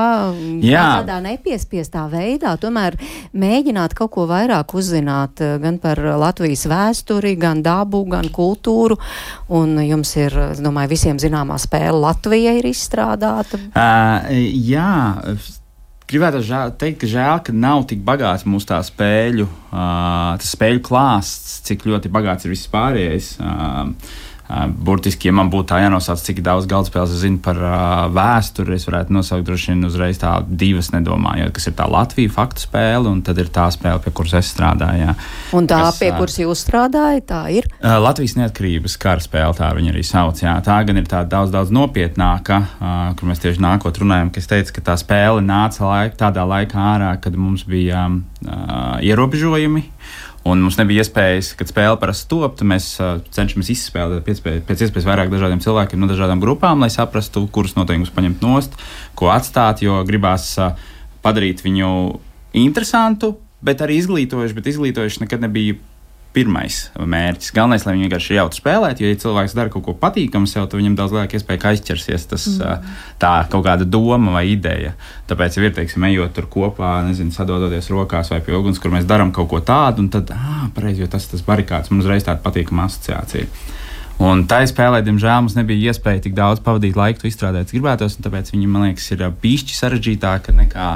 Jā. 0.65 0.85
tādā 1.01 1.19
nepiespiestā 1.25 2.07
veidā 2.13 2.55
tomēr 2.61 2.97
mēģināt 3.37 3.97
kaut 3.99 4.15
ko 4.17 4.29
vairāk 4.31 4.77
uzzināt 4.77 5.43
eh, 5.45 5.57
gan 5.63 5.81
par 5.83 6.01
Latvijas 6.21 6.65
vēsturi, 6.71 7.35
gan 7.41 7.65
dabu, 7.65 8.05
gan 8.11 8.31
kultūru. 8.33 8.99
Un 9.55 9.77
jums 9.85 10.15
ir, 10.21 10.37
es 10.55 10.63
domāju, 10.65 10.95
visiem 10.95 11.21
zināmā 11.21 11.59
spēle 11.63 12.01
Latvija 12.05 12.57
ir 12.59 12.71
izstrādāta. 12.71 13.61
Uh, 13.75 14.33
jā 14.55 14.91
gribētu 16.11 16.43
žēl, 16.45 16.75
teikt, 16.81 17.01
ka 17.03 17.11
žēl, 17.11 17.41
ka 17.47 17.55
nav 17.57 17.87
tik 17.91 18.05
bagāts 18.07 18.47
mūsu 18.49 18.69
tā 18.71 18.81
spēļu, 18.85 19.47
uh, 19.73 20.35
spēļu 20.43 20.85
klāsts, 20.85 21.59
cik 21.69 21.87
ļoti 21.89 22.13
bagāts 22.13 22.47
ir 22.47 22.55
viss 22.55 22.71
pārējais. 22.73 23.35
Uh, 23.41 23.93
Burtiski, 24.45 25.31
ja 25.31 25.33
man 25.33 25.49
būtu 25.49 25.71
tā 25.71 25.79
jānosauc, 25.81 26.21
cik 26.21 26.43
daudz 26.45 26.67
galdspēles 26.69 27.15
es 27.17 27.23
zinu 27.23 27.39
par 27.43 27.57
uh, 27.57 27.77
vēsturi, 28.13 28.75
es 28.77 28.85
varētu 28.85 29.15
nosaukt 29.17 29.47
droši 29.49 29.73
vien 29.73 29.87
uzreiz 29.89 30.21
tā 30.21 30.35
divas, 30.45 30.91
nedomājot, 30.93 31.55
kas 31.57 31.71
ir 31.71 31.77
tā 31.79 31.87
Latvija 31.89 32.33
faktu 32.35 32.67
spēle, 32.67 33.09
un 33.09 33.23
tad 33.25 33.41
ir 33.41 33.49
tā 33.55 33.65
spēle, 33.73 34.03
pie 34.05 34.13
kuras 34.13 34.37
es 34.37 34.51
strādāju. 34.53 35.07
Jā. 35.07 35.15
Un 35.57 35.69
tā, 35.71 35.81
kas, 35.87 36.03
pie 36.03 36.11
kuras 36.19 36.37
jūs 36.43 36.65
strādājat, 36.67 37.27
tā 37.31 37.41
ir? 37.57 37.71
Uh, 37.81 37.97
Latvijas 38.05 38.37
neatkarības 38.43 38.99
kara 39.01 39.25
spēle, 39.25 39.57
tā 39.57 39.73
viņa 39.79 39.95
arī 39.95 40.05
sauc. 40.05 40.45
Jā. 40.45 40.59
Tā 40.69 40.77
gan 40.85 41.01
ir 41.01 41.09
tā 41.09 41.25
daudz, 41.25 41.55
daudz 41.55 41.73
nopietnāka, 41.73 42.61
uh, 42.77 43.01
kur 43.17 43.33
mēs 43.33 43.41
tieši 43.47 43.65
nākot 43.65 44.03
runājam, 44.05 44.29
ka 44.35 44.45
es 44.45 44.51
teicu, 44.53 44.77
ka 44.77 44.89
tā 44.93 44.99
spēle 45.01 45.41
nāca 45.41 45.89
laik, 45.89 46.21
tādā 46.21 46.45
laikā 46.53 46.85
ārā, 46.93 47.15
kad 47.25 47.41
mums 47.41 47.65
bija 47.65 48.11
uh, 48.13 49.01
ierobežojumi. 49.01 49.89
Un 50.45 50.61
mums 50.61 50.77
nebija 50.77 51.01
iespējas, 51.01 51.55
kad 51.57 51.71
spēle 51.71 51.97
parasti 52.01 52.29
top, 52.29 52.61
mēs 52.69 52.91
uh, 53.01 53.17
cenšamies 53.33 53.71
izspēlēt 53.73 54.27
pēc, 54.27 54.43
pēc 54.69 54.83
iespējas 54.85 55.07
vairāk 55.09 55.31
dažādiem 55.33 55.63
cilvēkiem 55.65 56.03
no 56.03 56.09
dažādām 56.11 56.43
grupām, 56.43 56.85
lai 56.85 56.91
saprastu, 56.93 57.47
kurus 57.49 57.79
noteikumus 57.79 58.13
paņemt 58.13 58.45
nost, 58.45 58.77
ko 59.17 59.33
atstāt, 59.33 59.81
jo 59.87 60.03
gribās 60.05 60.51
uh, 60.61 60.77
padarīt 61.25 61.65
viņu 61.65 61.89
interesantu, 62.61 63.39
bet 63.65 63.81
arī 63.81 63.97
izglītojuši, 64.03 64.59
bet 64.59 64.69
izglītojuši 64.75 65.25
nekad 65.25 65.47
nebija 65.47 65.81
pirmais 66.35 66.79
mērķis. 66.99 67.53
Galvenais, 67.55 67.85
lai 67.87 67.95
viņi 67.95 68.07
vienkārši 68.09 68.37
jautri 68.39 68.59
spēlēt, 68.61 69.01
jo, 69.03 69.11
ja 69.11 69.19
cilvēks 69.23 69.55
dara 69.57 69.73
kaut 69.73 69.85
ko 69.87 69.95
patīkamu 69.99 70.51
sev, 70.51 70.67
tad 70.67 70.81
viņam 70.81 70.97
daudz 70.99 71.15
lielāka 71.15 71.39
iespēja 71.39 71.71
aizķersies 71.71 72.27
tas, 72.31 72.47
mm. 72.59 72.91
tā 73.23 73.33
kaut 73.53 73.65
kāda 73.69 73.87
doma 73.87 74.35
vai 74.37 74.45
ideja. 74.53 74.95
Tāpēc, 75.31 75.59
ja 75.59 75.69
ir, 75.69 75.75
teiksim, 75.79 76.07
ejot 76.11 76.35
tur 76.37 76.51
kopā, 76.51 76.97
nezinu, 77.07 77.35
sadodoties 77.35 77.91
rokās 77.95 78.33
vai 78.35 78.43
pie 78.45 78.57
uguns, 78.59 78.83
kur 78.83 78.93
mēs 78.95 79.09
darām 79.09 79.33
kaut 79.35 79.53
ko 79.53 79.63
tādu, 79.65 80.05
un 80.05 80.11
tad, 80.13 80.35
ah, 80.35 80.67
pareizi, 80.75 81.05
jo 81.05 81.11
tas 81.11 81.29
ir 81.29 81.37
tas 81.37 81.47
barikāds, 81.47 81.95
man 81.95 82.03
uzreiz 82.05 82.27
tāda 82.27 82.43
patīkama 82.45 82.89
asociācija. 82.91 83.49
Un 84.23 84.45
tā 84.47 84.61
spēlē, 84.71 85.01
diemžēl, 85.03 85.41
mums 85.43 85.57
nebija 85.59 85.91
iespēja 85.91 86.23
tik 86.29 86.37
daudz 86.37 86.63
pavadīt 86.63 86.95
laiku, 86.99 87.25
to 87.25 87.31
izstrādāt, 87.31 87.73
gribētos, 87.75 88.21
tāpēc 88.23 88.53
viņi, 88.55 88.71
man 88.71 88.89
liekas, 88.89 89.11
ir 89.15 89.25
pišķi 89.43 89.79
sarežģītāka 89.81 90.55
nekā 90.55 90.91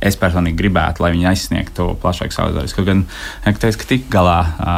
es 0.00 0.16
personīgi 0.20 0.56
gribētu, 0.58 1.02
lai 1.04 1.12
viņi 1.14 1.28
aizsniegtu 1.30 1.90
plašāku 2.00 2.36
auditoriju. 2.44 2.74
Kaut 2.76 2.88
gan 2.88 3.04
teicu, 3.44 3.80
ka 3.82 3.88
tik 3.90 4.06
galā 4.12 4.38
uh, 4.40 4.70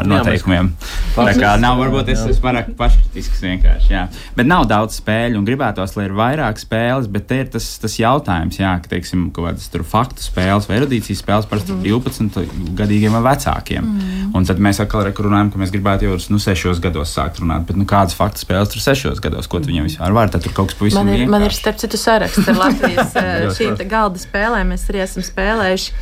ar 0.00 0.08
noteikumiem. 0.08 0.70
Jā, 1.14 1.26
tā 1.28 1.34
kā 1.38 1.52
nav, 1.60 1.78
varbūt 1.82 2.10
es 2.14 2.22
esmu 2.24 2.44
pārāk 2.46 2.70
paškritisks 2.78 3.42
vienkārši. 3.44 3.92
Jā. 3.92 4.06
Bet 4.38 4.48
nav 4.48 4.66
daudz 4.70 4.98
spēļu 5.00 5.40
un 5.40 5.46
gribētos, 5.48 5.96
lai 5.98 6.08
ir 6.08 6.16
vairāk 6.16 6.60
spēles, 6.62 7.10
bet 7.12 7.28
te 7.30 7.42
ir 7.44 7.50
tas, 7.52 7.66
tas 7.82 7.98
jautājums, 8.00 8.58
jā, 8.60 8.72
ka, 8.82 8.92
teiksim, 8.94 9.28
kaut 9.34 9.50
kādas 9.50 9.68
tur 9.72 9.84
faktu 9.88 10.24
spēles 10.24 10.68
vai 10.70 10.80
erudīcijas 10.80 11.20
spēles 11.24 11.48
parasti 11.50 11.74
mm. 11.76 11.84
12 11.84 12.74
gadīgiem 12.78 13.14
vai 13.18 13.22
vecākiem. 13.28 13.84
Mm. 13.84 14.32
Un 14.34 14.48
tad 14.48 14.62
mēs 14.64 14.80
atkal 14.82 15.04
runājam, 15.04 15.52
ka 15.52 15.60
mēs 15.60 15.72
gribētu 15.74 16.08
jau 16.08 16.16
nu, 16.32 16.40
6 16.42 16.80
gados 16.84 17.12
sākt 17.14 17.42
runāt. 17.42 17.66
Bet 17.68 17.78
nu, 17.78 17.86
kādas 17.88 18.16
faktu 18.16 18.42
spēles 18.42 18.72
tur 18.72 18.82
6 18.82 19.22
gados, 19.24 19.48
ko 19.50 19.60
tu 19.60 19.70
viņam 19.70 19.88
vispār 19.88 20.16
var? 20.16 20.32
Tad 20.32 20.46
tur 20.46 20.54
kaut 20.56 20.72
kas 20.72 20.80
pavisam 20.80 21.04
man 21.04 21.12
ir. 21.12 21.24
Vienkārši. 21.24 21.34
Man 21.34 21.46
ir 21.46 21.56
starp 21.56 21.80
citu 21.82 22.00
saraksts 22.00 22.50
ar 22.50 22.58
Latvijas 22.58 23.14
šīm 23.58 23.78
galda 23.90 24.22
spēlēm. 24.54 24.72
Mēs 24.74 24.88
arī 24.90 25.02
esam 25.04 25.24
spēlējuši. 25.24 25.92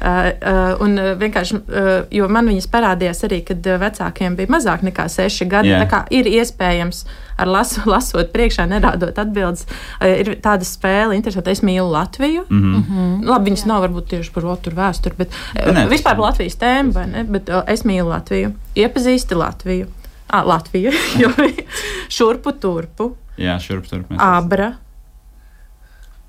Uh, 0.00 0.30
uh, 0.40 0.80
un 0.80 0.96
vienkārši, 1.20 1.58
uh, 1.60 1.88
jo 2.10 2.28
man 2.32 2.48
viņas 2.48 2.68
parādījās 2.72 3.24
arī, 3.28 3.42
kad 3.44 3.60
vecākiem 3.60 4.36
bija 4.38 4.48
mazāk 4.48 4.84
nekā 4.86 5.06
6 5.12 5.44
gadi. 5.50 5.74
Yeah. 5.74 5.84
Tā 5.84 5.90
kā 5.90 6.00
ir 6.10 6.26
iespējams 6.30 7.04
ar 7.40 7.50
lasu, 7.50 7.84
lasot 7.92 8.32
priekšā, 8.32 8.66
nerādot 8.70 9.18
atbildes. 9.20 9.66
Ir 10.00 10.32
tāda 10.40 10.64
spēle, 10.64 11.18
interesanti, 11.18 11.52
es 11.52 11.62
mīlu 11.62 11.90
Latviju. 11.92 12.46
Mm 12.48 12.60
-hmm. 12.60 12.74
Mm 12.74 12.84
-hmm. 12.88 13.28
Labi, 13.28 13.50
viņas 13.50 13.64
Jā. 13.64 13.68
nav 13.68 13.82
varbūt 13.84 14.08
tieši 14.08 14.32
par 14.32 14.46
otru 14.46 14.74
vēsturi, 14.74 15.14
bet 15.16 15.30
ne, 15.54 15.86
vispār 15.86 16.16
par 16.16 16.18
Latvijas 16.30 16.56
tēmu, 16.56 16.92
vai 16.92 17.06
ne? 17.06 17.24
Bet 17.24 17.50
es 17.66 17.84
mīlu 17.84 18.08
Latviju, 18.08 18.52
iepazīsti 18.74 19.34
Latviju. 19.34 19.86
Ah, 20.28 20.46
Latviju, 20.46 20.92
jo 21.20 21.28
šurpu 22.16 22.52
turpu. 22.52 23.16
Jā, 23.36 23.58
šurpu 23.58 23.88
turpu. 23.88 24.14
Abra. 24.18 24.72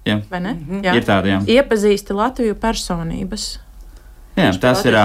Jā. 0.06 0.22
Vai 0.30 0.40
ne? 0.40 0.54
Mm 0.54 0.66
-hmm. 0.70 0.86
Jā. 0.86 0.96
Ir 0.96 1.04
tāda, 1.04 1.28
jā. 1.28 1.42
Iepazīsti 1.48 2.14
Latviju 2.14 2.56
personības. 2.56 3.60
Jā, 4.32 4.52
tas 4.64 4.80
ir 4.88 4.96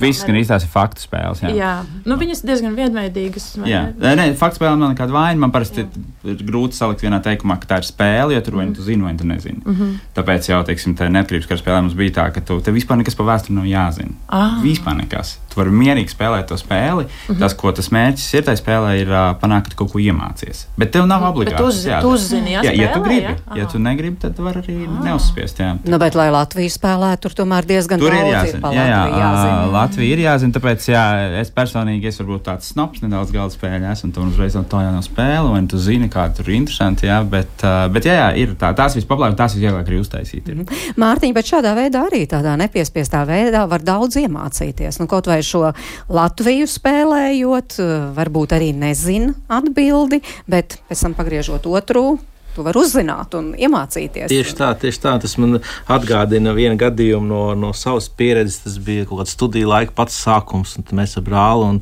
viss, 0.00 0.24
gan 0.28 0.36
īstās 0.36 0.66
ir 0.66 0.70
faktu 0.72 1.00
spēles. 1.00 1.40
Jā, 1.40 1.52
jā. 1.56 1.70
Nu, 2.04 2.18
viņas 2.20 2.42
diezgan 2.44 2.74
vienveidīgas. 2.76 3.46
Jā, 3.68 3.86
nē, 3.96 4.12
nē 4.18 4.26
faktu 4.38 4.60
spēle 4.60 4.76
nav 4.76 4.92
nekāda 4.92 5.14
vaina. 5.14 5.40
Man 5.40 5.52
parasti 5.54 5.86
jā. 5.86 5.88
ir 6.34 6.42
grūti 6.44 6.76
salikt 6.76 7.04
vienā 7.06 7.20
teikumā, 7.24 7.56
ka 7.62 7.70
tā 7.70 7.78
ir 7.80 7.88
spēle, 7.88 8.36
jo 8.36 8.42
tur 8.44 8.58
vai 8.60 8.66
nu 8.68 8.76
tu 8.76 8.84
zini, 8.84 9.06
vai 9.06 9.14
tu 9.16 9.26
nezini. 9.28 9.62
Mm 9.64 9.74
-hmm. 9.74 9.94
Tāpēc 10.18 10.50
jau, 10.50 10.60
teiksim, 10.68 10.96
tā 10.98 11.08
neatkarības 11.08 11.48
kara 11.48 11.60
spēlē 11.60 11.80
mums 11.82 11.96
bija 11.96 12.12
tā, 12.20 12.26
ka 12.34 12.40
tu, 12.40 12.60
tev 12.60 12.74
vispār 12.74 13.00
nekas 13.00 13.16
par 13.16 13.26
vēsturi 13.26 13.56
nav 13.56 13.64
jāzina. 13.64 14.12
Ah. 14.28 14.60
Vispār 14.62 14.96
nekas. 15.00 15.38
Tu 15.48 15.60
vari 15.60 15.70
mierīgi 15.70 16.12
spēlēt 16.12 16.46
to 16.46 16.56
spēli. 16.56 17.04
Mm 17.04 17.34
-hmm. 17.34 17.38
Tas, 17.38 17.54
ko 17.54 17.72
tas 17.72 17.88
mērķis 17.88 18.34
ir, 18.34 18.44
tai 18.44 18.54
spēlē 18.56 19.00
ir 19.00 19.08
uh, 19.08 19.32
panākt, 19.40 19.68
ka 19.68 19.74
kaut 19.76 19.92
ko 19.92 19.98
iemācies. 19.98 20.66
Bet 20.76 20.90
tev 20.90 21.06
nav 21.06 21.22
obligāti. 21.22 21.56
Tu, 21.56 21.64
uz, 21.64 21.86
jā, 21.86 22.00
tu 22.00 22.08
uzzini, 22.08 22.52
jā, 22.52 22.62
jā, 22.62 22.72
ja 22.82 22.92
tu 22.92 23.00
gribi. 23.00 23.32
Jā? 23.32 23.56
Ja 23.56 23.66
tu 23.66 23.78
negribi, 23.78 24.16
tad 24.20 24.38
var 24.38 24.54
arī 24.56 24.86
ah. 24.86 25.04
neuzspiest. 25.04 25.58
Jā. 25.58 25.76
Nu, 25.84 25.98
bet, 25.98 26.14
lai 26.14 26.30
Latvija 26.30 26.70
spēlē, 26.70 27.16
tur 27.16 27.30
tomēr 27.32 27.66
diezgan 27.66 27.98
tur 27.98 28.10
daudz 28.10 28.54
ir 28.54 28.57
jāzina. 28.58 28.74
Jā, 28.74 29.00
jā, 29.08 29.20
jāzina. 29.22 29.66
Latvija 29.72 30.14
ir 30.14 30.22
jāzina, 30.22 30.54
tāpēc 30.56 30.86
jā, 30.90 31.04
es 31.40 31.50
personīgi 31.54 32.10
esmu 32.10 32.26
varbūt 32.26 32.44
tāds 32.48 32.70
snobs, 32.72 33.02
nedaudz 33.04 33.32
galda 33.34 33.54
spēļu 33.54 33.90
esmu, 33.92 34.08
un 34.08 34.14
tu 34.16 34.26
uzreiz 34.26 34.56
no 34.58 34.64
tā 34.68 34.82
jau 34.84 34.92
nav 34.94 35.04
spēle, 35.06 35.52
un 35.56 35.68
tu 35.70 35.80
zini, 35.82 36.10
kā 36.12 36.28
tur 36.36 36.50
ir 36.50 36.58
interesanti, 36.58 37.08
jā, 37.08 37.18
bet, 37.34 37.64
bet 37.94 38.08
jā, 38.08 38.16
jā, 38.18 38.28
ir 38.44 38.54
tā, 38.60 38.72
tās 38.78 38.96
vispopulārāk, 38.98 39.38
tās 39.38 39.56
visvieglāk 39.58 39.88
arī 39.88 40.00
uztaisīt. 40.02 40.48
Ir. 40.48 40.62
-hmm. 40.62 40.96
Mārtiņ, 41.00 41.34
bet 41.36 41.52
šādā 41.52 41.74
veidā 41.78 42.04
arī 42.08 42.24
tādā 42.30 42.56
nepiespiestā 42.60 43.24
veidā 43.28 43.66
var 43.68 43.84
daudz 43.84 44.16
iemācīties. 44.20 45.00
Nu, 45.00 45.06
kaut 45.06 45.26
vai 45.26 45.42
šo 45.42 45.72
Latviju 46.08 46.66
spēlējot, 46.66 47.78
varbūt 48.16 48.56
arī 48.56 48.72
nezina 48.74 49.34
atbildi, 49.48 50.22
bet 50.46 50.78
pēc 50.88 51.02
tam 51.02 51.14
pagriežot 51.14 51.66
otru 51.66 52.18
tu 52.54 52.64
vari 52.66 52.80
uzzināt 52.80 53.34
un 53.38 53.52
iemācīties. 53.58 54.28
Tieši 54.32 54.56
tā, 54.58 54.72
tieši 54.82 55.02
tā. 55.04 55.14
Tas 55.22 55.36
man 55.40 55.60
atgādina 55.90 56.54
vienu 56.56 56.78
gadījumu 56.80 57.28
no, 57.28 57.42
no 57.58 57.72
savas 57.76 58.10
pieredzes. 58.10 58.62
Tas 58.66 58.78
bija 58.82 59.08
kaut 59.08 59.22
kāds 59.22 59.34
studiju 59.36 59.70
laika 59.70 59.94
pats 59.96 60.18
sākums, 60.26 60.76
un 60.80 60.88
mēs 60.98 61.18
ar 61.20 61.26
brāli. 61.28 61.72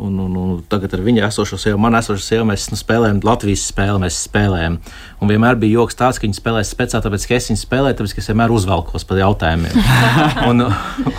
Un, 0.00 0.20
Un, 0.20 0.36
un, 0.36 0.60
tagad 0.68 0.94
ar 0.96 1.02
viņu 1.04 1.22
esošo 1.26 1.56
sievu, 1.60 1.78
man 1.80 1.96
esošo 1.98 2.22
sievu, 2.22 2.44
mēs 2.48 2.68
nu, 2.72 2.76
spēlējam 2.78 3.20
Latvijas 3.24 3.66
spēli. 3.70 4.00
Mēs 4.04 4.18
spēlējam. 4.26 4.78
Un 5.20 5.28
vienmēr 5.28 5.58
bija 5.60 5.80
joks 5.80 5.98
tāds, 5.98 6.18
ka 6.20 6.24
viņi 6.24 6.38
spēlē 6.38 6.62
speciāli, 6.64 7.04
tāpēc, 7.04 7.26
ka 7.28 7.36
es 7.36 7.48
viņu 7.50 7.60
spēlēju, 7.60 7.96
tāpēc, 7.98 8.14
ka 8.16 8.22
es 8.22 8.28
vienmēr 8.30 8.54
uzvelkos 8.54 9.04
par 9.08 9.20
jautājumiem. 9.20 9.76
un, 10.48 10.64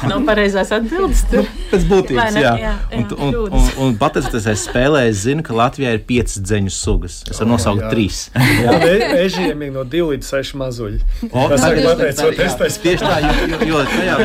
Nav 0.09 0.23
pareizās 0.25 0.73
atbildes. 0.73 1.23
Nu, 1.31 1.43
pēc 1.71 1.85
būtības, 1.89 2.37
jā. 2.37 2.41
jā, 2.41 2.53
jā. 2.63 2.73
Un, 2.97 3.05
un, 3.17 3.37
un, 3.41 3.57
un, 3.59 3.67
un 3.85 3.97
pateicoties, 4.01 4.47
es 4.53 4.65
spēlēju, 4.69 5.13
es 5.13 5.21
zinu, 5.27 5.45
ka 5.45 5.57
Latvijā 5.57 5.93
ir 5.97 6.01
piecas 6.09 6.41
dzeņu 6.41 6.73
sugas. 6.73 7.19
Es 7.29 7.41
varu 7.41 7.53
nosaukt 7.53 7.85
jā. 7.85 7.91
trīs. 7.93 8.23
Ežiem 9.21 9.65
ir 9.67 9.73
no 9.75 9.85
divi 9.85 10.15
līdz 10.15 10.31
seši 10.33 10.61
mazuļi. 10.61 11.01
O, 11.29 11.45
tas 11.53 11.67
ir 11.69 11.83
pateicoties. 11.85 12.79
Tieši 12.81 13.05
tā, 13.05 13.19
jo, 13.27 13.61
jo, 13.69 13.85
tajā 13.91 14.17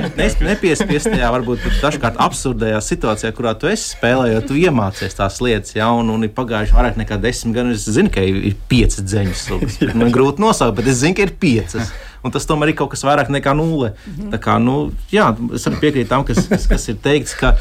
nepiespiestajā, 0.47 1.31
varbūt 1.37 1.69
dažkārt 1.83 2.21
absurdajā 2.25 2.81
situācijā, 2.85 3.35
kurā 3.37 3.53
tu 3.59 3.69
esi 3.69 3.93
spēlējot 3.93 4.46
tu 4.49 4.57
iemācies 4.59 5.17
tās 5.17 5.39
lietas, 5.45 5.75
ja, 5.77 5.89
un, 5.95 6.11
un 6.13 6.27
ir 6.27 6.33
pagājuši 6.37 6.77
vairāk 6.77 7.01
nekā 7.01 7.19
desmit 7.23 7.57
gadi. 7.57 7.77
Es 7.77 7.87
zinu, 7.97 8.13
ka 8.13 8.25
ir 8.25 8.57
piecas 8.71 9.03
dzeņas 9.05 9.47
sugas. 9.49 9.81
Man 9.95 10.13
grūti 10.15 10.43
nosaukt, 10.45 10.77
bet 10.79 10.91
es 10.93 11.03
zinu, 11.03 11.17
ka 11.19 11.27
ir 11.27 11.35
piecas. 11.41 11.93
Un 12.27 12.35
tas 12.35 12.49
tomēr 12.49 12.73
ir 12.73 12.79
kaut 12.79 12.91
kas 12.95 13.05
vairāk 13.07 13.31
nekā 13.31 13.55
nulle. 13.55 13.93
Mhm. 14.07 14.31
Tā 14.35 14.41
kā, 14.43 14.57
nu, 14.63 14.91
jā, 15.13 15.29
es 15.55 15.67
arī 15.69 15.83
piekrītu 15.85 16.11
tam, 16.11 16.25
kas, 16.27 16.47
kas, 16.51 16.67
kas 16.71 16.89
ir 16.91 16.99
teikts, 17.05 17.37
ka 17.39 17.55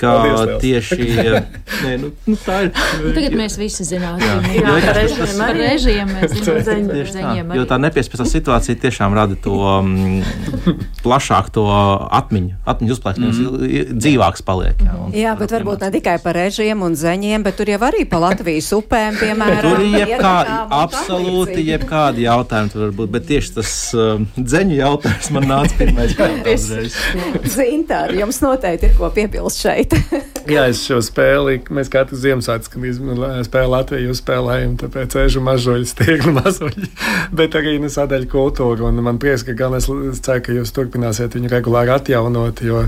ka 0.00 0.12
Paldies, 0.16 0.60
tieši 0.62 0.96
nē, 1.84 1.92
nu, 2.00 2.10
nu, 2.26 2.36
tā 2.40 2.56
ir. 2.66 2.70
Nu, 3.00 3.12
tagad 3.16 3.36
mēs 3.36 3.56
visi 3.60 3.84
zinām, 3.86 4.20
ka 4.20 4.94
režiem 5.56 6.08
mēs 6.08 6.36
zinām, 7.12 7.52
jo 7.56 7.66
tā 7.68 7.78
nepiespiestā 7.82 8.26
situācija 8.28 8.78
tiešām 8.80 9.16
rada 9.16 9.36
to 9.40 9.56
um, 9.60 10.22
plašāku 11.04 11.52
to 11.58 11.66
atmiņu, 12.20 12.56
atmiņu 12.70 12.96
uzplēstījumu, 12.96 13.34
mm. 13.34 14.00
dzīvāks 14.00 14.44
paliek. 14.46 14.80
Jā, 14.84 14.96
un, 14.96 15.14
jā 15.16 15.34
bet 15.40 15.54
varbūt 15.56 15.84
ne 15.84 15.92
tikai 15.98 16.16
par 16.24 16.38
režiem 16.38 16.84
un 16.86 16.96
zeņiem, 16.98 17.44
bet 17.46 17.58
tur 17.60 17.72
jau 17.72 17.80
arī 17.90 18.06
pa 18.08 18.22
Latvijas 18.22 18.70
upēm, 18.76 19.18
piemēram. 19.20 19.60
tur 19.66 19.84
ir 19.84 19.98
jebkādi, 20.04 20.56
absolūti 20.80 21.66
jebkādi 21.68 22.26
jautājumi 22.26 22.74
tur 22.74 22.86
varbūt, 22.86 23.12
bet 23.18 23.28
tieši 23.30 23.54
tas 23.58 23.74
um, 23.96 24.26
dzeņu 24.38 24.80
jautājums 24.80 25.30
man 25.36 25.48
nāca 25.50 25.80
pirmais. 25.80 26.16
Zintāri, 27.56 28.20
jums 28.22 28.40
noteikti 28.44 28.90
ir 28.90 28.96
ko 28.98 29.10
piebilst 29.14 29.64
šeit 29.64 29.89
šeit. 29.90 30.30
Jā, 30.50 30.64
es 30.70 30.80
šo 30.82 30.98
spēli, 31.04 31.58
mēs 31.70 31.90
katru 31.92 32.16
Ziemassvētku, 32.18 32.80
spēlējam 33.46 33.70
Latviju, 33.70 34.14
spēlējam, 34.16 34.72
tāpēc 34.80 35.14
ežu 35.22 35.42
mažoļu, 35.44 35.86
stieglu 35.86 36.32
mazuļi, 36.34 36.88
bet 37.38 37.54
arī 37.58 37.76
nu, 37.82 37.90
sadaļu 37.92 38.26
kultūru. 38.32 38.88
Un 38.88 38.98
man 39.04 39.20
prieks, 39.22 39.44
ka 39.46 39.54
gan 39.58 39.76
es 39.78 39.86
ceru, 39.86 40.42
ka 40.46 40.56
jūs 40.56 40.72
turpināsiet 40.74 41.36
viņu 41.36 41.52
regulāri 41.52 41.92
atjaunot, 41.94 42.62
jo 42.66 42.82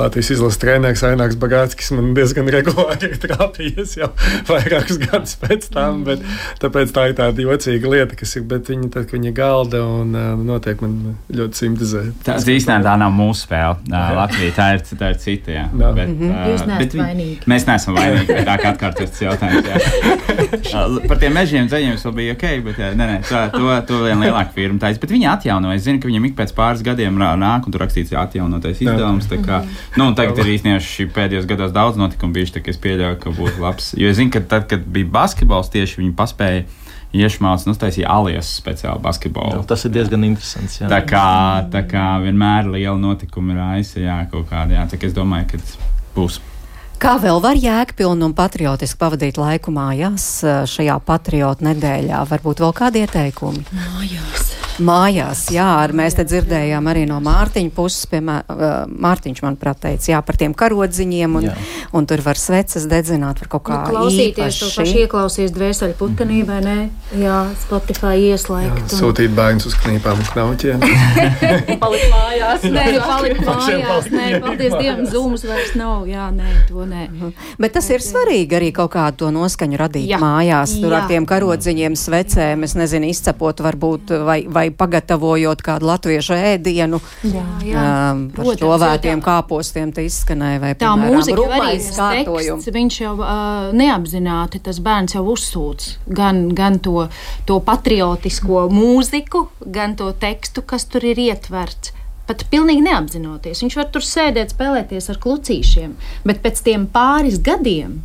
Latvijas 0.00 0.32
izlases 0.34 0.60
treneris 0.60 1.04
Ainārs 1.06 1.38
Bagātskis 1.40 1.92
man 1.96 2.12
diezgan 2.16 2.50
regulāri 2.52 3.12
ir 3.12 3.20
trāpījies 3.22 3.96
jau 4.00 4.10
vairākus 4.50 5.00
gadus 5.06 5.38
pēc 5.40 5.70
tam, 5.72 6.02
bet 6.08 6.24
tāpēc 6.62 6.92
tā 6.96 7.08
ir 7.12 7.16
tāda 7.22 7.46
jocīga 7.46 7.94
lieta, 7.94 8.18
kas 8.18 8.36
ir, 8.36 8.44
bet 8.50 8.68
viņi 8.72 8.90
tad, 8.92 9.08
viņi 9.14 9.34
galda 9.36 9.82
un 9.86 10.12
noteikti 10.44 10.84
man 10.84 11.16
ļoti 11.32 11.62
simpatizē. 11.62 12.04
Tā 12.26 12.36
īstenībā 12.42 12.82
tā 12.90 12.98
nav 13.00 13.14
mūsu 13.14 13.46
spēle. 13.46 13.80
Latvija 14.16 14.54
tā 14.56 14.68
ir, 14.76 14.84
tā 14.98 15.14
ir 15.14 15.20
cita, 15.22 15.54
jā. 15.54 15.66
No. 15.72 15.94
Bet, 15.96 16.10
mm 16.10 16.20
-hmm. 16.20 16.45
Jūs 16.52 16.64
neesat 16.68 16.96
vainīgi. 17.00 17.38
Mēs 17.50 17.66
neesam 17.68 17.96
vainīgi, 17.96 18.36
tā 18.46 18.56
kā 18.62 18.72
atkārtos 18.72 19.12
tas 19.12 19.22
jautājums. 19.24 19.88
Par 21.10 21.20
tiem 21.22 21.36
mežiem 21.36 21.68
ceļiem 21.72 21.98
vēl 22.02 22.16
bija 22.16 22.36
ok, 22.36 22.46
bet 22.68 22.80
jā, 22.82 22.92
nē, 22.98 23.08
nē, 23.10 23.18
tā, 23.26 23.42
to, 23.54 23.68
to 23.88 24.00
vien 24.04 24.22
lielāka 24.22 24.54
firma 24.56 24.80
taisa. 24.82 25.02
Bet 25.02 25.14
viņi 25.14 25.30
atjauno. 25.32 25.74
Es 25.74 25.84
zinu, 25.86 26.00
ka 26.02 26.10
viņam 26.10 26.30
ik 26.30 26.38
pēc 26.38 26.54
pāris 26.56 26.84
gadiem 26.86 27.18
nāk 27.18 27.66
un 27.66 27.74
tur 27.74 27.84
rakstīts 27.84 28.14
atjaunotais 28.16 28.82
izdevums. 28.84 29.28
Kā, 29.46 29.62
nu, 30.00 30.10
tagad 30.16 30.40
ir 30.44 30.54
īstenībā 30.56 31.12
pēdējos 31.16 31.48
gados 31.50 31.74
daudz 31.74 32.00
notikumu 32.00 32.36
bijuši, 32.36 32.58
tā 32.58 32.64
kā 32.64 32.72
es 32.72 32.80
pieļauju, 32.82 33.20
ka 33.22 33.34
būtu 33.36 33.62
labs. 33.62 33.92
Jo 33.98 34.10
es 34.10 34.18
zinu, 34.20 34.32
ka 34.34 34.42
tad, 34.54 34.68
kad 34.70 34.84
bija 34.86 35.08
basketbols, 35.18 35.72
tieši 35.74 36.02
viņi 36.02 36.16
paspēja 36.18 36.66
iešmācis 37.16 37.66
un 37.66 37.74
uztaisīja 37.74 38.12
alias 38.12 38.50
speciāli 38.60 39.02
basketbolu. 39.04 39.60
Jā, 39.60 39.66
tas 39.70 39.84
ir 39.86 39.94
diezgan 39.94 40.26
interesants. 40.26 40.80
Jā. 40.80 40.90
Tā 40.92 41.02
kā, 41.08 41.26
tā 41.72 41.84
kā 41.88 42.06
vienmēr 42.24 42.70
liela 42.74 42.96
notikuma 43.00 43.56
ir 43.56 44.02
jā, 44.02 44.18
kaut 44.32 44.48
kāda. 44.50 44.80
Jā, 44.80 44.86
tā 44.90 45.00
kā 45.00 45.08
es 45.08 45.16
domāju, 45.16 45.54
ka 45.54 45.62
būs. 46.16 46.40
Kā 46.96 47.18
vēl 47.20 47.42
var 47.44 47.58
jēgpilni 47.60 48.24
un 48.24 48.32
patriotiski 48.36 48.98
pavadīt 49.02 49.36
laiku 49.36 49.74
mājās 49.76 50.30
šajā 50.72 50.96
patriotu 51.04 51.68
nedēļā? 51.68 52.22
Varbūt 52.30 52.64
vēl 52.64 52.72
kādi 52.78 53.04
ieteikumi? 53.04 53.66
Mājās 53.76 54.46
mājās. 54.82 55.46
Jā, 55.54 55.66
ar, 55.82 55.94
mēs 55.96 56.16
te 56.18 56.24
dzirdējām 56.26 56.90
arī 56.90 57.06
no 57.08 57.18
Mārtiņa 57.24 57.72
puses, 57.76 58.06
piemēram, 58.10 58.92
Mārtiņš, 59.06 59.42
manuprāt, 59.44 59.80
teica, 59.84 60.10
jā, 60.12 60.22
par 60.26 60.38
tiem 60.40 60.54
karodziņiem, 60.56 61.38
un, 61.40 61.48
jā. 61.48 61.56
un 61.96 62.08
tur 62.08 62.22
var 62.24 62.40
sveces 62.40 62.88
dedzināt, 62.90 63.40
var 63.44 63.52
kaut 63.56 63.66
kā 63.68 63.80
nu, 63.82 63.92
klausīties, 63.92 64.60
to 64.60 64.70
pašu 64.76 65.02
ieklausies 65.04 65.54
dvēseli 65.54 65.96
putenībai, 65.98 66.60
nē, 66.64 66.76
jā, 67.22 67.40
Spotify 67.64 68.14
ieslēgt. 68.32 68.72
Jā, 68.72 68.86
un... 68.86 68.94
Sūtīt 69.00 69.34
bērnus 69.36 69.68
uz 69.70 69.76
knīpām 69.82 70.22
un 70.22 70.30
knauķiem. 70.32 70.86
palikt 71.82 72.08
mājās. 72.12 72.66
Nē, 72.70 72.86
palikt 73.02 73.42
mājās. 73.46 74.08
Nē, 74.12 74.26
paldies 74.44 74.76
Dievam, 74.76 75.04
zūmus 75.10 75.46
vairs 75.48 75.74
nav. 75.78 76.06
Jā, 76.10 76.28
nē, 76.34 76.52
to 76.70 76.86
nē. 76.86 77.06
Mhm. 77.10 77.32
Bet 77.62 77.76
tas 77.76 77.88
ir 77.92 78.04
svarīgi 78.04 78.58
arī 78.58 78.72
kaut 78.76 78.92
kādu 78.96 79.24
to 79.24 79.32
noskaņu 79.34 79.80
radīt 79.80 80.08
jā. 80.10 80.20
mājās. 80.22 80.76
Tur 80.80 80.92
jā. 80.92 81.00
ar 81.00 81.10
tiem 81.10 81.26
karodziņiem, 81.28 81.96
svecēm, 81.98 82.66
es 82.66 82.76
nezinu, 82.78 83.10
izcepot 83.12 83.62
varbūt 83.64 84.14
vai, 84.26 84.38
vai 84.50 84.65
vai 84.66 84.74
pagatavojot 84.74 85.62
kādu 85.62 85.88
latviešu 85.90 86.36
ēdienu. 86.36 87.00
Jā, 87.22 87.44
jā. 87.64 87.82
Um, 88.12 88.22
par 88.34 88.44
Protams, 88.44 88.60
šķovētiem 88.60 89.22
kāpostiem 89.24 89.92
te 89.94 90.06
izskanēja 90.06 90.62
vai 90.62 90.72
tā 90.74 90.90
piemēram, 90.90 91.16
mūzika 91.16 91.46
arī 91.58 91.76
teksts, 91.80 92.70
viņš 92.76 93.00
jau 93.00 93.14
uh, 93.18 93.68
neapzināti, 93.76 94.62
tas 94.66 94.80
bērns 94.82 95.16
jau 95.16 95.24
uzsūc 95.34 95.88
gan, 96.06 96.48
gan 96.56 96.80
to, 96.82 97.06
to 97.48 97.60
patriotisko 97.64 98.66
mūziku, 98.72 99.46
gan 99.60 99.96
to 99.98 100.10
tekstu, 100.12 100.64
kas 100.66 100.88
tur 100.90 101.06
ir 101.06 101.20
ietverts 101.28 101.94
pat 102.26 102.42
pilnīgi 102.50 102.82
neapzinoties. 102.82 103.60
Viņš 103.62 103.76
var 103.78 103.86
tur 103.94 104.02
sēdēt, 104.02 104.50
spēlēties 104.50 105.12
ar 105.12 105.20
klucīšiem, 105.22 105.92
bet 106.26 106.42
pēc 106.42 106.64
tam 106.66 106.88
pāris 106.90 107.38
gadiem. 107.38 108.00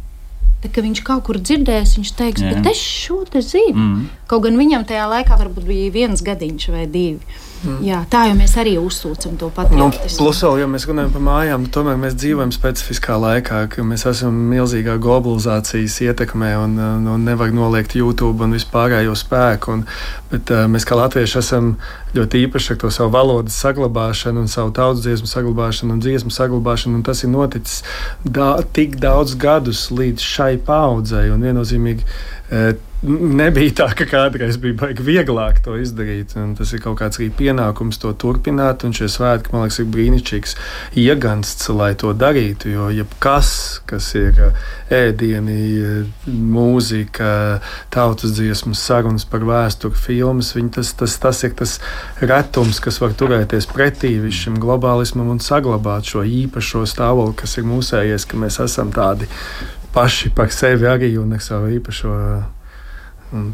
Tā, 0.62 0.70
kad 0.70 0.86
viņš 0.86 1.01
kaut 1.05 1.24
kur 1.26 1.39
dzirdēs, 1.41 1.95
viņš 1.97 2.12
teiks, 2.20 2.43
Jā. 2.43 2.51
bet 2.53 2.74
es 2.74 2.82
šo 2.82 3.24
te 3.26 3.41
zinu. 3.41 3.74
Mm. 3.74 4.03
Kaut 4.30 4.43
gan 4.45 4.59
viņam 4.59 4.86
tajā 4.89 5.07
laikā 5.09 5.39
varbūt 5.39 5.66
bija 5.66 5.93
viens 5.95 6.22
gadiņš 6.22 6.68
vai 6.74 6.86
divi. 6.86 7.39
Mm. 7.62 7.78
Jā, 7.86 7.99
tā 8.09 8.24
jau 8.26 8.34
mēs 8.38 8.55
arī 8.57 8.74
uzsūcam 8.82 9.36
to 9.38 9.51
patriotismu. 9.53 10.18
Nu, 10.18 10.24
plus, 10.24 10.39
vēl, 10.41 10.64
ja 10.64 10.70
mēs 10.72 10.88
runājam 10.89 11.12
par 11.14 11.24
mājām, 11.28 11.66
nu, 11.68 11.70
tomēr 11.76 11.99
mēs 12.01 12.16
dzīvojam 12.18 12.53
specifiskā 12.55 13.20
laikā, 13.22 13.59
ka 13.70 13.86
mēs 13.86 14.07
esam 14.09 14.39
milzīgā 14.49 14.95
globalizācijas 15.01 15.99
ietekmē 16.07 16.51
un, 16.57 16.76
un 17.14 17.28
nevar 17.28 17.53
noliegt 17.53 17.93
YouTube 17.99 18.41
un 18.41 18.57
vispārējo 18.57 19.14
spēku. 19.20 19.78
Un, 19.78 19.86
bet 20.34 20.49
uh, 20.49 20.66
mēs 20.72 20.88
kā 20.89 20.97
latvieši 20.97 21.38
esam 21.43 21.76
ļoti 22.18 22.45
īpaši 22.47 22.74
ar 22.74 22.82
to 22.82 22.91
savu 22.93 23.14
valodas 23.14 23.62
saglabāšanu 23.62 24.45
un 24.45 24.51
savu 24.51 24.74
tautas 24.76 25.05
dziesmu 25.05 25.30
saglabāšanu 25.30 25.97
un 25.97 26.03
dziesmu 26.03 26.34
saglabāšanu. 26.34 26.97
Un 26.97 27.05
tas 27.05 27.22
ir 27.22 27.34
noticis 27.34 27.84
da 28.26 28.55
tik 28.74 28.97
daudz 29.03 29.38
gadus 29.38 29.89
līdz 29.93 30.32
šai 30.34 30.55
paudzei 30.66 31.30
un 31.30 31.45
viennozīmīgi. 31.45 32.07
Nebija 33.02 33.74
tā, 33.80 33.86
ka 33.97 34.06
kādreiz 34.06 34.60
bija 34.62 34.76
baigi 34.78 35.02
vieglāk 35.02 35.64
to 35.66 35.74
izdarīt. 35.82 36.36
Tas 36.58 36.70
ir 36.70 36.84
kaut 36.84 36.99
kāds 36.99 37.18
arī 37.18 37.32
pienākums 37.34 37.97
to 37.97 38.12
turpināt. 38.14 38.86
Un 38.86 38.93
šie 38.93 39.08
svētki, 39.10 39.49
man 39.56 39.66
liekas, 39.66 39.80
ir 39.82 39.88
brīnišķīgs 39.95 40.54
iegansts, 41.02 41.72
lai 41.74 41.95
to 41.97 42.12
darītu. 42.14 42.70
Jo 42.70 42.91
jebkas, 42.93 43.82
kas 43.89 44.12
ir 44.20 44.38
eh, 44.45 44.62
ēdieni, 44.99 45.58
eh, 45.82 46.30
mūzika, 46.30 47.32
tautas 47.89 48.38
dziesmas, 48.38 48.86
sarunas 48.86 49.26
par 49.26 49.47
vēsturi, 49.49 49.97
filmas, 49.97 50.54
tas, 50.78 50.93
tas, 51.02 51.18
tas 51.26 51.43
ir 51.49 51.58
tas 51.58 51.80
retums, 52.22 52.84
kas 52.86 53.02
var 53.02 53.18
turēties 53.18 53.66
pretī 53.74 54.14
šim 54.30 54.62
globālismam 54.62 55.34
un 55.34 55.41
saglabāt 55.41 56.14
šo 56.14 56.22
īpašo 56.22 56.86
stāvokli, 56.86 57.39
kas 57.41 57.58
ir 57.58 57.66
mūsējais, 57.66 58.30
ka 58.30 58.45
mēs 58.45 58.62
esam 58.62 58.93
tādi 58.93 59.26
paši 59.91 60.36
par 60.38 60.54
sevi 60.54 60.86
arī 60.86 61.16
un 61.18 61.34
ar 61.34 61.41
savu 61.41 61.74
īpašo 61.82 62.16
Mm. 63.32 63.54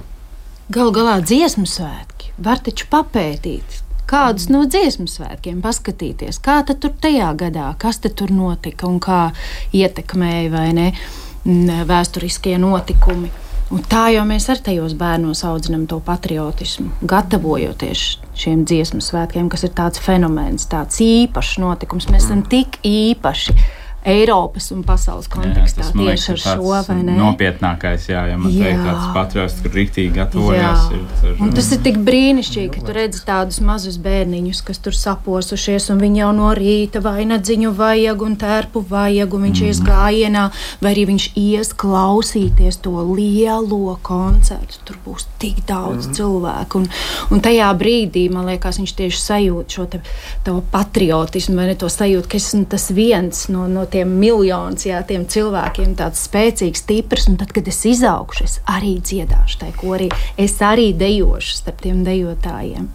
Galu 0.74 0.92
galā 0.92 1.20
dziesmu 1.24 1.68
svētki 1.70 2.34
var 2.44 2.60
taču 2.64 2.90
papētīt. 2.92 3.84
Kādus 4.08 4.48
no 4.48 4.62
dziesmu 4.68 5.08
svētkiem 5.12 5.60
paskatīties, 5.64 6.40
kā 6.44 6.62
tur 6.68 6.94
tajā 7.04 7.34
gadā, 7.40 7.74
kas 7.80 8.00
tur 8.00 8.32
notika 8.32 8.88
un 8.88 9.02
kā 9.04 9.34
ietekmēja 9.76 10.52
vai 10.54 10.70
ne 10.76 10.94
vēsturiskie 11.88 12.56
notikumi. 12.60 13.32
Un 13.68 13.82
tā 13.84 14.06
jau 14.16 14.24
mēs 14.24 14.46
ar 14.48 14.62
tajos 14.64 14.94
bērnos 14.96 15.42
audzinām 15.44 15.90
to 15.92 15.98
patriotismu, 16.00 16.94
gatavojoties 17.04 18.04
šiem 18.40 18.62
dziesmu 18.64 19.02
svētkiem, 19.04 19.50
kas 19.52 19.66
ir 19.68 19.74
tāds 19.76 20.00
fenomens, 20.00 20.70
tāds 20.72 21.02
īpašs 21.04 21.58
notikums. 21.60 22.08
Mēs 22.08 22.30
esam 22.30 22.46
tik 22.48 22.80
īpaši 22.88 23.58
Eiropas 24.08 24.70
un 24.72 24.84
pasaules 24.88 25.28
kontekstā 25.32 25.84
jā, 25.84 25.92
tieši 25.92 26.00
liekas, 26.00 26.28
ar 26.32 26.62
šo 26.62 26.82
vai 26.88 26.98
ne? 27.04 27.16
Nopietnākais, 27.20 28.08
jā, 28.08 28.22
ja 28.32 28.38
man 28.40 28.54
teikt, 28.54 28.84
tāds 28.86 29.08
patriots, 29.16 29.58
kur 29.64 29.74
rīktīgi 29.76 30.14
gatavojās. 30.16 30.86
Ir, 30.96 31.02
tur, 31.22 31.34
un 31.44 31.52
tas 31.58 31.68
ir 31.76 31.82
tik 31.84 32.00
brīnišķīgi, 32.08 32.70
ka 32.78 32.84
tu 32.88 32.96
redzi 32.96 33.24
tādus 33.28 33.60
mazus 33.68 33.98
bērniņus, 34.04 34.62
kas 34.68 34.80
tur 34.84 34.96
saposušies, 34.96 35.90
un 35.92 36.00
viņi 36.04 36.22
jau 36.22 36.30
no 36.38 36.52
rīta 36.56 37.02
vai 37.04 37.26
nadziņu 37.28 37.74
vajag 37.76 38.24
un 38.28 38.38
tērpu 38.40 38.84
vajag, 38.88 39.36
un 39.36 39.48
viņš 39.50 39.64
mm. 39.64 39.72
ies 39.74 39.84
gājienā, 39.90 40.46
vai 40.84 40.94
arī 40.94 41.08
viņš 41.12 41.28
ies 41.44 41.74
klausīties 41.76 42.80
to 42.86 42.96
lielo 43.12 43.98
koncertu. 44.08 44.80
Tur 44.88 45.02
būs 45.04 45.28
tik 45.42 45.66
daudz 45.68 46.08
mm. 46.08 46.16
cilvēku, 46.16 46.84
un, 46.84 46.88
un 47.36 47.44
tajā 47.44 47.74
brīdī, 47.78 48.28
man 48.32 48.48
liekas, 48.54 48.80
viņš 48.80 48.96
tieši 49.02 49.22
sajūt 49.26 49.78
šo 49.78 49.88
te, 49.92 50.02
patriotismu, 50.72 51.58
vai 51.60 51.70
ne 51.72 51.78
to 51.80 51.90
sajūt, 51.92 52.32
ka 52.32 52.40
esmu 52.40 52.64
tas 52.72 52.88
viens 52.96 53.48
no, 53.52 53.68
no 53.72 53.84
tiem 53.86 53.97
tiem 53.98 54.14
miljonus, 54.22 54.86
jā, 54.86 55.02
tiem 55.08 55.26
cilvēkiem 55.30 55.96
tāds 55.98 56.22
spēcīgs, 56.28 56.84
stiprs. 56.86 57.28
Un 57.32 57.38
tad, 57.42 57.52
kad 57.56 57.68
es 57.70 57.82
izaugšu, 57.90 58.46
es 58.46 58.60
arī 58.70 58.98
dziedāšu 59.02 59.62
tajā 59.64 59.76
korī. 59.80 60.10
Es 60.38 60.60
arī 60.62 60.92
dejošu 60.98 61.58
starp 61.62 61.82
tiem 61.86 62.04
dejotājiem. 62.06 62.88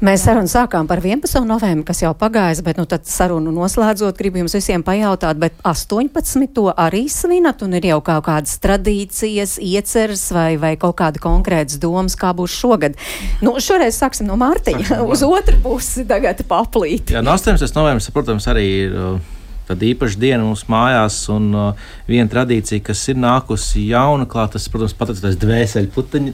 Mēs 0.00 0.22
sarunu 0.24 0.48
sākām 0.48 0.86
par 0.88 1.02
11. 1.04 1.42
novembri, 1.44 1.84
kas 1.90 2.00
jau 2.00 2.14
pagājis, 2.16 2.62
bet 2.64 2.78
nu, 2.80 2.86
sarunu 2.88 3.52
noslēdzot, 3.52 4.16
gribu 4.16 4.40
jums 4.40 4.54
visiem 4.56 4.84
pajautāt, 4.86 5.36
bet 5.42 5.58
18. 5.68 6.48
arī 6.72 7.02
svinat 7.12 7.60
un 7.66 7.76
ir 7.76 7.90
jau 7.90 7.98
kaut 8.06 8.24
kādas 8.30 8.56
tradīcijas, 8.64 9.58
ieceras 9.60 10.22
vai, 10.32 10.54
vai 10.62 10.72
kaut 10.80 10.96
kāda 11.02 11.20
konkrētas 11.20 11.76
domas, 11.82 12.16
kā 12.16 12.32
būs 12.36 12.54
šogad. 12.56 12.96
Nu, 13.44 13.58
šoreiz 13.60 14.00
sāksim 14.00 14.30
no 14.30 14.38
Mārtiņa 14.40 15.02
uz 15.04 15.26
otru 15.26 15.60
pusi 15.66 16.06
tagad 16.08 16.40
paplīt. 16.48 17.12
Jā, 17.12 17.20
no 17.24 17.36
18. 17.36 17.68
novembris, 17.76 18.08
protams, 18.16 18.48
arī 18.48 18.66
ir. 18.86 18.96
Uh 18.96 19.36
Tad 19.70 19.84
īpaša 19.86 20.18
diena 20.18 20.42
mums 20.42 20.64
mājās, 20.66 21.16
un 21.30 21.44
uh, 21.54 21.90
viena 22.10 22.26
tradīcija, 22.32 22.82
kas 22.88 23.04
ir 23.12 23.20
nākusi 23.22 23.84
jauna 23.86 24.24
klāt, 24.30 24.56
tas, 24.56 24.64
protams, 24.72 24.96
pateicoties 24.98 25.36
dvēseli 25.38 25.92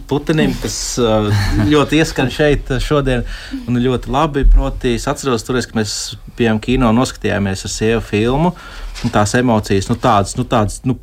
putenim, 0.08 0.54
kas 0.62 0.78
uh, 1.02 1.28
ļoti 1.68 2.00
ieskan 2.00 2.32
šeit 2.32 2.72
šodien, 2.80 3.26
un 3.66 3.76
ļoti 3.84 4.12
labi. 4.14 4.46
Proti, 4.48 4.94
es 4.96 5.04
atceros, 5.10 5.44
toreiz, 5.44 5.68
ka 5.68 5.76
mēs 5.76 5.98
bijām 6.38 6.62
kino 6.64 6.88
noskatījāmies 6.96 7.66
ar 7.68 7.74
sievu 7.74 8.06
filmu, 8.08 8.54
un 9.04 9.12
tās 9.12 9.36
emocijas, 9.36 9.90
nu 9.92 9.98
tādas, 10.00 10.32
nu 10.40 10.48
tādas, 10.48 10.80
nu, 10.88 10.96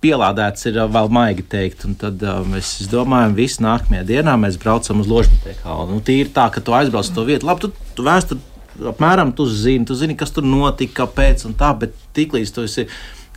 pielādēts 0.00 0.70
ir 0.70 0.78
uh, 0.78 0.86
vēl 0.94 1.10
maigi 1.12 1.42
teikt. 1.56 1.88
Un 1.88 1.98
tad 1.98 2.22
uh, 2.22 2.38
mēs 2.46 2.76
domājam, 2.92 3.34
ka 3.34 3.40
visā 3.42 3.64
nākamajā 3.66 4.06
dienā 4.14 4.36
mēs 4.40 4.60
braucam 4.62 5.02
uz 5.02 5.10
Ložmetē 5.10 5.58
kalnu. 5.64 5.98
Nu, 5.98 6.04
Tīri 6.06 6.30
tā, 6.38 6.46
ka 6.54 6.62
tu 6.62 6.76
aizbrauc 6.76 7.10
uz 7.10 7.12
to 7.18 7.26
vietu. 7.26 7.50
Labi, 7.50 7.66
tu, 7.66 7.90
tu 7.98 8.06
vēsturi 8.06 8.46
apmēram 8.92 9.32
tu 9.36 9.46
zini, 9.48 9.86
tu 9.88 9.96
zini, 9.98 10.16
kas 10.18 10.32
tur 10.34 10.46
notika, 10.46 11.04
kāpēc 11.04 11.46
un 11.48 11.56
tā, 11.58 11.72
bet 11.78 11.96
tiklīdz 12.16 12.54
tu 12.54 12.66
esi 12.68 12.86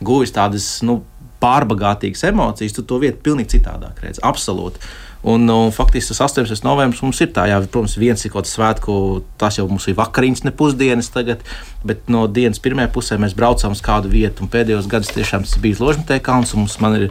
guvis 0.04 0.34
tādas 0.34 0.68
nu, 0.86 1.00
pārbagātīgas 1.44 2.24
emocijas, 2.30 2.74
tu 2.76 2.84
to 2.88 3.00
vietu 3.02 3.20
pilnīgi 3.26 3.58
citādāk 3.58 4.00
redzi. 4.04 4.22
Absolūti. 4.24 4.80
Un, 5.24 5.48
un 5.48 5.70
faktiski 5.72 6.12
tas 6.12 6.20
18. 6.20 6.60
novembris 6.66 7.00
mums 7.00 7.16
ir 7.24 7.30
tā, 7.32 7.46
jā, 7.48 7.56
protams, 7.64 7.94
viens 7.96 8.20
ir 8.26 8.28
kaut 8.28 8.44
kāds 8.44 8.50
svētku, 8.58 8.94
tas 9.40 9.56
jau 9.56 9.64
mums 9.70 9.86
ir 9.88 9.96
vakariņas, 9.96 10.42
ne 10.44 10.50
pusdienas 10.52 11.08
tagad, 11.14 11.40
bet 11.80 12.10
no 12.12 12.26
dienas 12.28 12.60
pirmajā 12.60 12.90
pusē 12.92 13.16
mēs 13.22 13.32
braucam 13.38 13.72
uz 13.72 13.80
kādu 13.84 14.12
vietu. 14.12 14.44
Un 14.44 14.50
pēdējos 14.52 14.88
gados 14.92 15.14
tiešām 15.16 15.46
tas 15.46 15.56
bija 15.62 15.80
Ložmetē 15.80 16.18
kalns, 16.24 16.52
un 16.52 16.66
mums 16.66 16.76
ir 17.00 17.06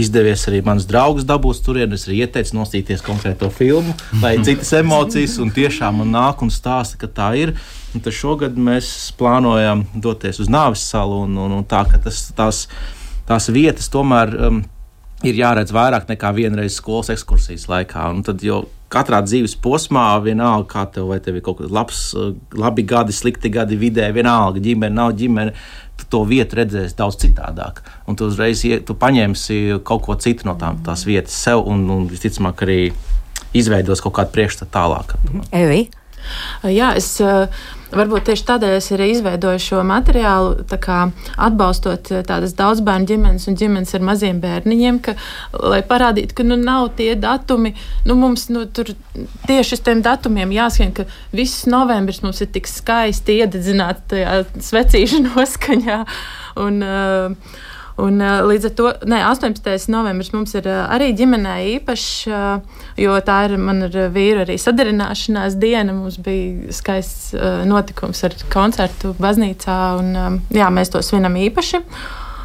izdevies 0.00 0.46
arī 0.48 0.62
mans 0.64 0.86
draugs 0.88 1.26
dabūt 1.28 1.60
turien. 1.66 1.92
Es 1.92 2.06
arī 2.08 2.22
ieteicu 2.22 2.56
nostīties 2.56 3.04
konkrēto 3.04 3.50
filmu, 3.52 3.92
lai 4.22 4.38
citas 4.48 4.72
emocijas, 4.80 5.36
un 5.44 5.52
tiešām 5.52 6.00
man 6.00 6.16
nāk 6.16 6.40
un 6.46 6.54
stāsta, 6.54 6.96
ka 6.96 7.12
tā 7.20 7.28
ir. 7.36 7.52
Un 7.92 8.00
tad 8.00 8.16
šogad 8.16 8.56
mēs 8.56 9.12
plānojam 9.20 9.84
doties 9.92 10.40
uz 10.40 10.48
Nāves 10.48 10.88
salu, 10.88 11.20
un, 11.28 11.36
un, 11.36 11.60
un 11.60 11.68
tā, 11.68 11.84
tas, 12.00 12.30
tās, 12.32 12.64
tās 13.28 13.52
vietas 13.52 13.92
tomēr. 13.92 14.36
Um, 14.48 14.64
ir 15.26 15.38
jāredz 15.38 15.72
vairāk 15.74 16.08
nekā 16.10 16.32
vienreiz 16.36 16.76
skolas 16.78 17.10
ekskursijas 17.14 17.66
laikā. 17.70 18.08
Un 18.14 18.22
tad 18.26 18.42
jau 18.44 18.62
katrā 18.92 19.20
dzīves 19.24 19.56
posmā, 19.62 20.06
vienalga, 20.24 20.68
kā 20.70 20.86
tev, 20.94 21.10
vai 21.12 21.18
tev 21.24 21.38
ir 21.38 21.44
kaut 21.44 21.60
kāds 21.60 21.74
labs, 21.74 22.00
labi 22.56 22.84
gadi, 22.88 23.14
slikti 23.14 23.50
gadi, 23.52 23.76
vidē, 23.80 24.08
vienalga, 24.16 24.62
ģimene, 24.64 24.94
nav 24.94 25.12
ģimene. 25.18 25.54
Tu 25.98 26.06
to 26.12 26.22
vietu 26.28 26.60
redzēsi 26.60 26.96
daudz 26.96 27.18
citādāk. 27.24 27.82
Un 28.08 28.16
tu 28.16 28.28
uzreiz 28.30 28.62
tu 28.86 28.94
paņemsi 28.94 29.80
kaut 29.86 30.04
ko 30.06 30.16
citu 30.22 30.46
no 30.48 30.54
tām, 30.60 30.78
tās 30.86 31.02
vietas 31.08 31.34
sev, 31.34 31.64
un, 31.66 31.84
un 31.90 32.06
visticamāk, 32.10 32.62
arī 32.64 32.80
izveidos 33.58 34.04
kaut 34.04 34.14
kādu 34.20 34.36
priekšstatu 34.36 34.72
tālāk. 34.72 35.16
Evi? 35.56 35.88
Jā, 36.66 36.92
es 36.98 37.14
varbūt 37.94 38.26
tieši 38.28 38.44
tādēļ 38.48 38.74
es 38.76 38.90
arī 38.92 39.08
izveidoju 39.14 39.60
šo 39.62 39.82
materiālu, 39.86 40.64
kā 40.82 40.98
atbalstot 41.40 42.10
tādas 42.28 42.54
daudzbērnu 42.58 43.08
ģimenes 43.08 43.48
un 43.48 43.56
ģimenes 43.58 43.94
ar 43.96 44.04
maziem 44.04 44.42
bērniņiem, 44.42 45.00
ka, 45.04 45.14
lai 45.72 45.80
parādītu, 45.88 46.36
ka 46.36 46.46
nu, 46.46 46.58
nav 46.60 46.90
tie 46.98 47.14
datumi, 47.18 47.74
nu, 48.08 48.18
mums 48.18 48.48
nu, 48.52 48.66
tur 48.66 48.92
tieši 49.48 49.78
uz 49.78 49.84
tiem 49.86 50.02
datumiem 50.04 50.52
jāskan, 50.56 50.92
ka 50.96 51.08
viss 51.32 51.66
novembris 51.70 52.20
mums 52.24 52.42
ir 52.44 52.52
tik 52.52 52.68
skaisti 52.68 53.40
iededzināts 53.40 54.04
tajā 54.12 54.42
svecīšu 54.68 55.24
noskaņā. 55.30 56.02
Un, 56.58 56.84
uh, 56.84 57.66
Un, 57.98 58.20
līdz 58.22 58.68
ar 58.68 58.74
to 58.78 58.90
ne, 59.10 59.18
18. 59.26 59.88
novembris 59.90 60.30
mums 60.30 60.54
ir 60.54 60.68
arī 60.70 61.08
ģimenē 61.18 61.54
īpašs, 61.74 62.10
jo 63.02 63.16
tā 63.26 63.38
ir 63.48 63.56
man 63.58 63.88
ar 63.88 63.96
vīru 64.14 64.44
arī 64.44 64.54
sadarināšanās 64.62 65.58
diena. 65.58 65.96
Mums 65.96 66.20
bija 66.22 66.70
skaists 66.78 67.32
notikums 67.66 68.22
ar 68.28 68.38
koncertu 68.54 69.16
baznīcā, 69.18 69.80
un 69.98 70.40
jā, 70.54 70.70
mēs 70.70 70.94
to 70.94 71.02
svinam 71.02 71.34
īpaši. 71.42 71.82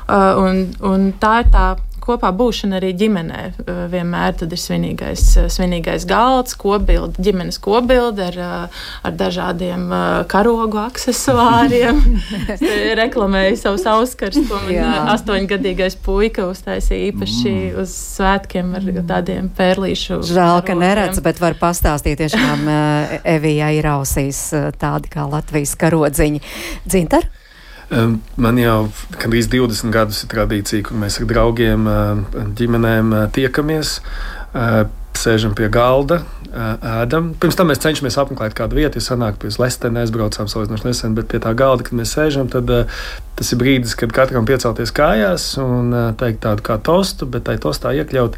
Un, 0.09 0.65
un 0.89 1.11
tā 1.21 1.35
ir 1.43 1.53
tā 1.53 1.67
kopā 2.03 2.29
būšana 2.35 2.77
arī 2.79 2.91
ģimenē. 2.99 3.41
Uh, 3.63 3.83
vienmēr 3.91 4.35
tad 4.39 4.53
ir 4.53 4.61
svinīgais, 4.61 5.23
uh, 5.41 5.49
svinīgais 5.51 6.05
galds, 6.09 6.55
kobilde, 6.59 7.21
ģimenes 7.23 7.59
kobilde 7.63 8.27
ar, 8.29 8.39
uh, 8.39 8.85
ar 9.07 9.15
dažādiem 9.19 9.85
karogu 10.31 10.79
aksesuāriem. 10.83 12.01
Reklamēju 13.03 13.59
savus 13.59 13.85
auskars, 13.89 14.39
ko 14.49 14.61
man 14.65 15.11
astoņgadīgais 15.13 15.97
puika 16.03 16.47
uztaisīja 16.51 17.11
īpaši 17.11 17.51
mm. 17.51 17.77
uz 17.83 17.93
svētkiem 18.17 18.73
ar 18.79 18.89
tādiem 19.09 19.51
pērlīšu. 19.57 20.21
Žēl, 20.29 20.63
ka 20.67 20.77
neredz, 20.77 21.21
bet 21.25 21.41
var 21.43 21.57
pastāstīt 21.59 22.21
tiešām 22.23 22.67
Evijai 23.35 23.75
ir 23.79 23.89
ausīs 23.93 24.45
tādi 24.79 25.11
kā 25.13 25.27
Latvijas 25.29 25.75
karodziņi. 25.79 26.43
Dzintar? 26.87 27.29
Man 27.91 28.57
jau 28.61 28.77
gandrīz 29.19 29.49
20 29.51 29.93
gadus 29.93 30.23
ir 30.23 30.31
tradīcija, 30.31 30.87
kur 30.87 30.99
mēs 31.01 31.19
ar 31.21 31.29
draugiem, 31.29 31.87
ģimenēm 32.57 33.15
tiekamies, 33.35 33.97
sēžam 35.13 35.53
pie 35.57 35.67
galda, 35.71 36.21
ēdam. 36.53 37.31
Pirms 37.41 37.57
tam 37.57 37.69
mēs 37.69 37.81
cenšamies 37.83 38.17
apmeklēt 38.21 38.55
kādu 38.57 38.77
vietu, 38.79 38.99
ja 38.99 39.05
sanāk 39.05 39.37
pie 39.41 39.51
Lestena, 39.61 40.03
aizbraucām 40.03 40.49
salīdzinoši 40.49 40.87
nesen, 40.87 41.15
bet 41.17 41.29
pie 41.31 41.41
tā 41.43 41.53
galda, 41.57 41.85
kad 41.85 41.97
mēs 41.97 42.15
sēžam, 42.17 42.49
tad 42.51 42.69
tas 43.37 43.51
ir 43.53 43.61
brīdis, 43.61 43.95
kad 43.99 44.13
katram 44.15 44.47
piecelties 44.49 44.93
kājās 44.95 45.47
un 45.61 45.93
teikt 46.19 46.43
tādu 46.45 46.65
kā 46.65 46.79
tostu, 46.81 47.29
bet 47.29 47.45
tai 47.49 47.59
tostā 47.61 47.93
iekļaut, 47.99 48.37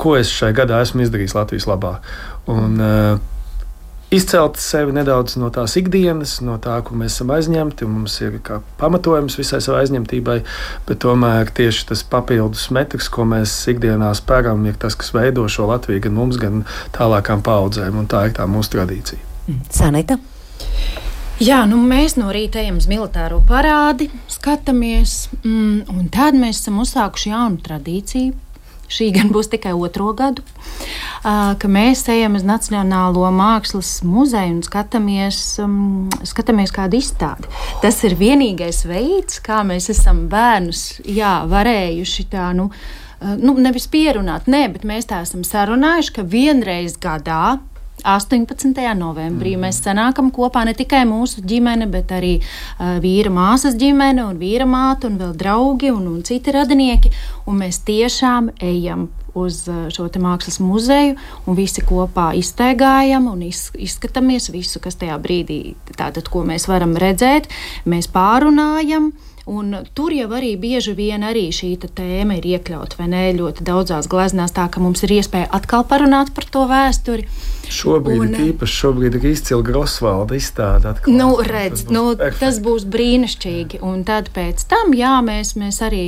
ko 0.00 0.16
es 0.20 0.32
šai 0.32 0.52
gadā 0.56 0.80
esmu 0.84 1.04
izdarījis 1.06 1.36
Latvijas 1.36 1.68
labā. 1.70 1.98
Un, 2.50 2.80
izcelt 4.10 4.58
sevi 4.60 4.92
nedaudz 4.94 5.36
no 5.40 5.50
tās 5.54 5.76
ikdienas, 5.78 6.38
no 6.44 6.56
tā, 6.62 6.76
kur 6.86 6.98
mēs 6.98 7.14
esam 7.16 7.30
aizņemti. 7.34 7.88
Mums 7.88 8.16
ir 8.24 8.38
pamatojums 8.80 9.38
visai 9.38 9.60
savai 9.64 9.84
aizņemtībai, 9.84 10.38
bet 10.88 11.02
tomēr 11.04 11.52
tieši 11.56 11.86
tas 11.92 12.02
papildus 12.10 12.68
metrs, 12.74 13.10
ko 13.12 13.26
mēs 13.28 13.54
ikdienā 13.70 14.10
spēram, 14.18 14.66
ir 14.66 14.78
tas, 14.82 14.98
kas 14.98 15.14
veido 15.16 15.46
šo 15.48 15.70
Latviju 15.70 16.06
gan 16.08 16.18
mums, 16.18 16.40
gan 16.42 16.64
tālākām 16.96 17.44
paudzēm. 17.46 18.02
Tā 18.10 18.26
ir 18.28 18.36
tā 18.36 18.48
mūsu 18.50 18.74
tradīcija. 18.76 19.22
Mm. 19.46 19.64
Sanita? 19.70 20.18
Jā, 21.40 21.62
nu 21.64 21.78
mēs 21.80 22.18
no 22.20 22.28
rīta 22.34 22.60
ejam 22.60 22.76
uz 22.76 22.84
militāro 22.90 23.38
parādi, 23.48 24.10
skatāmies, 24.28 25.30
mm, 25.40 25.86
un 25.88 26.10
tad 26.12 26.36
mēs 26.36 26.60
esam 26.60 26.82
uzsākuši 26.82 27.32
jaunu 27.32 27.62
tradīciju 27.64 28.34
šī 28.90 29.10
gan 29.16 29.32
būs 29.34 29.50
tikai 29.52 29.72
otro 29.76 30.10
gadu, 30.16 30.44
ka 31.22 31.70
mēs 31.70 32.04
ejam 32.12 32.38
uz 32.38 32.46
Nacionālo 32.46 33.28
mākslas 33.34 34.00
muzeju 34.06 34.56
un 34.56 34.62
skatāmies, 34.66 35.42
um, 35.62 36.08
skatāmies 36.26 36.74
kādu 36.74 37.00
izstādi. 37.00 37.50
Tas 37.84 38.00
ir 38.06 38.18
vienīgais 38.20 38.84
veids, 38.88 39.40
kā 39.44 39.62
mēs 39.66 39.90
esam 39.94 40.26
bērnus 40.32 41.00
jā, 41.06 41.40
varējuši 41.50 42.28
tā. 42.32 42.50
Nu, 42.56 42.70
Nu, 43.20 43.52
nevis 43.60 43.84
pierunāt, 43.92 44.46
nē, 44.48 44.62
bet 44.72 44.84
mēs 44.88 45.04
tā 45.10 45.18
esam 45.20 45.42
sarunājuši, 45.44 46.12
ka 46.16 46.22
vienreiz 46.24 46.94
gadā 46.96 47.58
18. 48.04 48.74
novembrī 48.98 49.54
mm. 49.56 49.64
mēs 49.66 49.80
sanākam 49.84 50.30
kopā 50.34 50.64
ne 50.68 50.74
tikai 50.76 51.04
mūsu 51.08 51.44
ģimene, 51.46 51.88
bet 51.90 52.12
arī 52.16 52.36
uh, 52.40 52.98
vīra 53.02 53.32
māsas 53.34 53.78
ģimene 53.80 54.24
un 54.26 54.40
vīra 54.40 54.68
māte 54.68 55.10
un 55.10 55.18
vēl 55.20 55.36
draugi 55.38 55.92
un, 55.94 56.06
un 56.10 56.20
citi 56.26 56.54
radinieki. 56.54 57.12
Un 57.50 57.62
mēs 57.64 57.82
tiešām 57.86 58.52
ejam 58.60 59.08
uz 59.34 59.62
šo 59.94 60.08
mākslas 60.18 60.58
muzeju 60.60 61.16
un 61.46 61.58
visi 61.58 61.82
kopā 61.86 62.30
iztaigājam 62.38 63.28
un 63.30 63.42
iz, 63.46 63.68
izskatāmies 63.78 64.50
visu, 64.52 64.80
kas 64.82 64.98
tajā 65.00 65.18
brīdī, 65.22 65.74
tātad, 65.96 66.28
ko 66.28 66.44
mēs 66.46 66.68
varam 66.70 66.96
redzēt, 66.98 67.50
mēs 67.86 68.10
pārunājam. 68.10 69.12
Un 69.50 69.74
tur 69.98 70.14
jau 70.14 70.28
arī 70.36 70.52
bieži 70.60 70.94
vien 70.94 71.24
arī 71.26 71.48
šī 71.54 71.72
tēma 71.82 72.38
ir 72.38 72.46
iekļauta 72.54 73.00
vai 73.00 73.08
ne 73.10 73.22
ļoti 73.34 73.64
daudzās 73.66 74.06
gleznās, 74.10 74.54
tā 74.54 74.68
ka 74.70 74.82
mums 74.82 75.02
ir 75.06 75.16
iespēja 75.18 75.50
atkal 75.56 75.82
parunāt 75.90 76.30
par 76.36 76.46
to 76.46 76.66
vēsturi. 76.70 77.26
Šobrīd 77.70 78.18
un, 78.18 78.32
ir 78.34 78.48
īpaši 78.50 78.76
šobrīd 78.82 79.16
ir 79.18 79.26
izcila 79.30 79.62
Grosvalda 79.62 80.34
izstāde. 80.34 80.90
Atklāt. 80.90 81.14
Nu, 81.14 81.28
redz, 81.38 81.84
tas, 81.84 81.86
būs 81.86 81.94
nu, 81.94 82.02
perfect. 82.18 82.40
tas 82.42 82.58
būs 82.64 82.86
brīnišķīgi. 82.90 83.80
Un 83.86 84.02
tad 84.06 84.30
pēc 84.34 84.64
tam, 84.70 84.94
jā, 84.98 85.12
mēs, 85.22 85.52
mēs 85.60 85.78
arī 85.86 86.02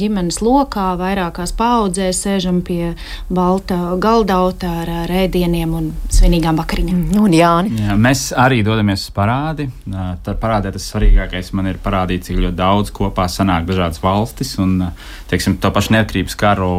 ģimenes 0.00 0.42
lokā 0.44 0.90
vairākās 1.00 1.54
paudzēs 1.56 2.20
sēžam 2.26 2.60
pie 2.66 2.92
balta 3.32 3.94
galdauta 4.00 4.74
ar 4.82 4.92
rēdieniem 5.08 5.72
un 5.78 5.88
svinīgām 6.12 6.60
vakariņām. 6.60 7.00
Mm, 7.08 7.22
un 7.24 7.36
Jāni? 7.38 7.72
Jā, 7.80 7.96
mēs 7.96 8.28
arī 8.36 8.60
dodamies 8.66 9.08
uz 9.08 9.14
parādi. 9.16 9.70
Tad 9.88 10.36
parādē 10.42 10.74
tas 10.76 10.90
svarīgākais 10.92 11.54
man 11.56 11.72
ir 11.72 11.80
parādīt, 11.84 12.28
cik 12.28 12.42
ļoti 12.44 12.58
daudz 12.58 12.77
kopā 12.94 13.26
sanāk 13.30 13.66
dažādas 13.68 14.02
valstis. 14.02 14.54
Un, 14.62 14.90
teiksim, 15.30 15.58
to 15.60 15.70
pašu 15.74 15.96
neatkarības 15.96 16.36
karu 16.38 16.72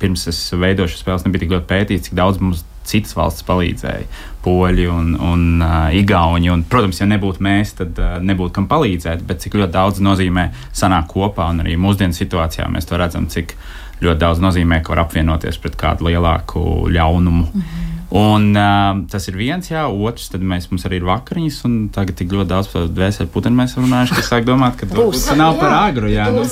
pirms 0.00 0.26
es 0.30 0.40
veidoju 0.52 0.92
šo 0.92 1.00
spēles 1.00 1.26
nebija 1.26 1.44
tik 1.44 1.54
ļoti 1.54 1.70
pētīts, 1.70 2.08
cik 2.08 2.18
daudz 2.18 2.42
mums 2.42 2.64
citas 2.84 3.14
valsts 3.16 3.46
palīdzēja. 3.48 4.08
Poļi 4.44 4.84
un, 4.92 5.14
un 5.16 5.46
uh, 5.64 5.94
Igauni. 5.96 6.50
Un, 6.52 6.66
protams, 6.68 7.00
ja 7.00 7.08
nebūtu 7.08 7.44
mēs, 7.44 7.76
tad 7.78 7.96
uh, 8.02 8.18
nebūtu 8.20 8.58
kam 8.58 8.68
palīdzēt. 8.68 9.24
Bet 9.24 9.40
cik 9.44 9.56
ļoti 9.60 9.76
daudz 9.78 10.02
nozīmē 10.04 10.50
sanākt 10.74 11.14
kopā, 11.14 11.48
un 11.54 11.64
arī 11.64 11.78
mūsdienu 11.80 12.16
situācijā 12.16 12.68
mēs 12.72 12.90
to 12.90 13.00
redzam, 13.00 13.30
cik 13.32 13.56
ļoti 14.04 14.20
daudz 14.20 14.42
nozīmē, 14.44 14.82
ka 14.84 14.92
var 14.92 15.06
apvienoties 15.06 15.58
pret 15.62 15.78
kādu 15.80 16.10
lielāku 16.10 16.90
ļaunumu. 16.92 17.48
Mm 17.48 17.60
-hmm. 17.60 17.93
Un, 18.14 18.52
uh, 18.54 19.00
tas 19.10 19.24
ir 19.26 19.34
viens, 19.34 19.66
jā, 19.66 19.80
otrs, 19.90 20.28
tad 20.30 20.42
mēs, 20.46 20.68
mums 20.70 20.84
arī 20.86 21.00
ir 21.00 21.06
vakariņas, 21.08 21.56
un 21.66 21.72
tagad 21.94 22.14
tik 22.20 22.30
ļoti 22.30 22.50
daudz 22.52 22.68
par 22.70 22.84
dvēseli 22.86 23.30
putenu 23.34 23.58
mēs 23.58 23.74
runājuši, 23.74 24.14
ka 24.20 24.22
sāk 24.28 24.46
domāt, 24.46 24.76
ka 24.78 24.86
tas 24.86 25.26
nav 25.34 25.58
par 25.58 25.74
agru, 25.80 26.12
jā, 26.12 26.28
nu, 26.30 26.44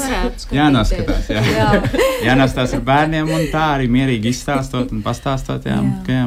jānoskatās, 0.51 1.29
jā. 1.31 1.45
jā. 1.55 1.69
jānostās 2.33 2.75
ar 2.75 2.83
bērniem 2.89 3.31
un 3.31 3.47
tā 3.55 3.69
arī 3.77 3.87
mierīgi 3.95 4.35
izstāstot 4.35 4.91
un 4.91 5.05
pastāstot, 5.07 5.71
jā, 5.71 5.79
jā. 5.79 5.95
ka 6.09 6.19
jā. 6.19 6.27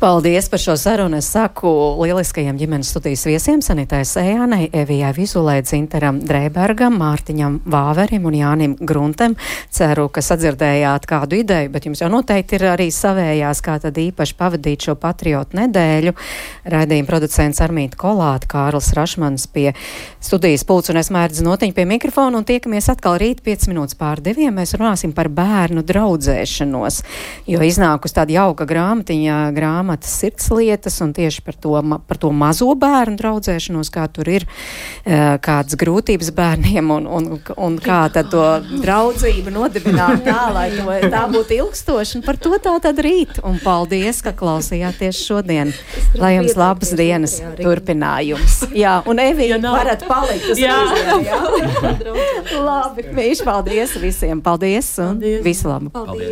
Paldies 0.00 0.48
par 0.48 0.60
šo 0.62 0.76
sarunu. 0.80 1.18
Es 1.20 1.28
saku 1.34 1.70
lieliskajiem 2.00 2.56
ģimenes 2.60 2.90
studijas 2.94 3.26
viesiem 3.28 3.60
Sanitai 3.64 4.02
Sējānai, 4.08 4.70
Evijai 4.72 5.12
Vizulē, 5.16 5.58
Dzinteram 5.66 6.22
Drēbergam, 6.24 6.96
Mārtiņam 7.00 7.60
Vāverim 7.70 8.24
un 8.28 8.36
Jānim 8.38 8.76
Gruntem. 8.80 9.36
Ceru, 9.70 10.08
ka 10.08 10.22
sadzirdējāt 10.24 11.08
kādu 11.10 11.40
ideju, 11.42 11.72
bet 11.74 11.88
jums 11.88 12.00
jau 12.02 12.08
noteikti 12.12 12.56
ir 12.58 12.66
arī 12.72 12.88
savējās, 12.94 13.60
kā 13.64 13.76
tad 13.82 14.00
īpaši 14.00 14.36
pavadīt 14.38 14.88
šo 14.88 14.96
patriotu 15.00 15.58
nedēļu. 15.60 16.14
Raidījuma 16.72 17.10
producents 17.10 17.60
Armīta 17.64 18.00
Kolāta, 18.00 18.48
Kārls 18.50 18.92
Rašmans 18.96 19.46
pie 19.52 19.70
studijas 20.20 20.64
pults 20.68 20.92
un 20.92 21.00
es 21.00 21.12
mērķis 21.12 21.44
notiņu 21.46 21.76
pie 21.76 21.86
mikrofona 21.88 22.40
un 22.40 22.48
tiekamies 22.48 22.90
atkal 22.92 23.18
rīt 23.20 23.44
5 23.46 23.68
minūtes 23.70 23.98
pār 24.00 24.24
diviem. 24.24 24.54
Mēs 24.56 24.74
runāsim 24.78 25.14
par 25.16 25.30
bērnu 25.32 25.84
draudzēšanos, 25.86 27.02
jo 27.50 27.62
iznākus 27.64 28.16
tāda 28.16 28.38
jauka 28.40 28.66
grāmatiņa 28.68 29.38
grāmatas 29.60 30.16
sirdslietas 30.22 30.98
un 31.04 31.14
tieši 31.16 31.44
par 31.46 31.58
to, 31.60 31.76
par 32.08 32.20
to 32.20 32.32
mazo 32.34 32.72
bērnu 32.80 33.18
draudzēšanos, 33.20 33.92
kā 33.92 34.06
tur 34.12 34.30
ir 34.32 34.46
eh, 35.04 35.36
kādas 35.42 35.78
grūtības 35.80 36.32
bērniem 36.36 36.90
un, 36.96 37.06
un, 37.06 37.30
un 37.38 37.78
kā 37.82 38.02
tad 38.12 38.30
to 38.32 38.44
draudzību 38.80 39.52
nodibināt 39.54 40.24
tā, 40.26 40.48
lai 40.54 40.68
to, 40.74 40.86
tā 41.12 41.24
būtu 41.30 41.56
ilgstoša. 41.60 42.20
Un 42.20 42.26
par 42.26 42.40
to 42.40 42.56
tā 42.62 42.76
tad 42.82 43.00
rīt. 43.04 43.40
Un 43.46 43.60
paldies, 43.62 44.22
ka 44.24 44.32
klausījāties 44.36 45.22
šodien. 45.26 45.72
Lai 46.18 46.34
jums 46.36 46.56
labas 46.58 46.94
dienas 46.96 47.38
turpinājums. 47.60 48.60
Jā, 48.76 48.98
un 49.08 49.22
Evija, 49.22 49.58
ja 49.60 49.74
varat 49.74 50.04
palikt 50.08 50.50
uz 50.54 50.60
jā. 50.60 50.76
Uzdienu, 50.86 51.20
jā. 51.26 51.40
Labi, 52.70 53.06
mīši, 53.14 53.46
paldies 53.46 53.96
visiem. 54.00 54.42
Paldies 54.44 54.92
un 55.02 55.20
paldies. 55.20 55.44
visu 55.44 55.68
labu. 55.68 55.90
Paldies. 55.90 56.28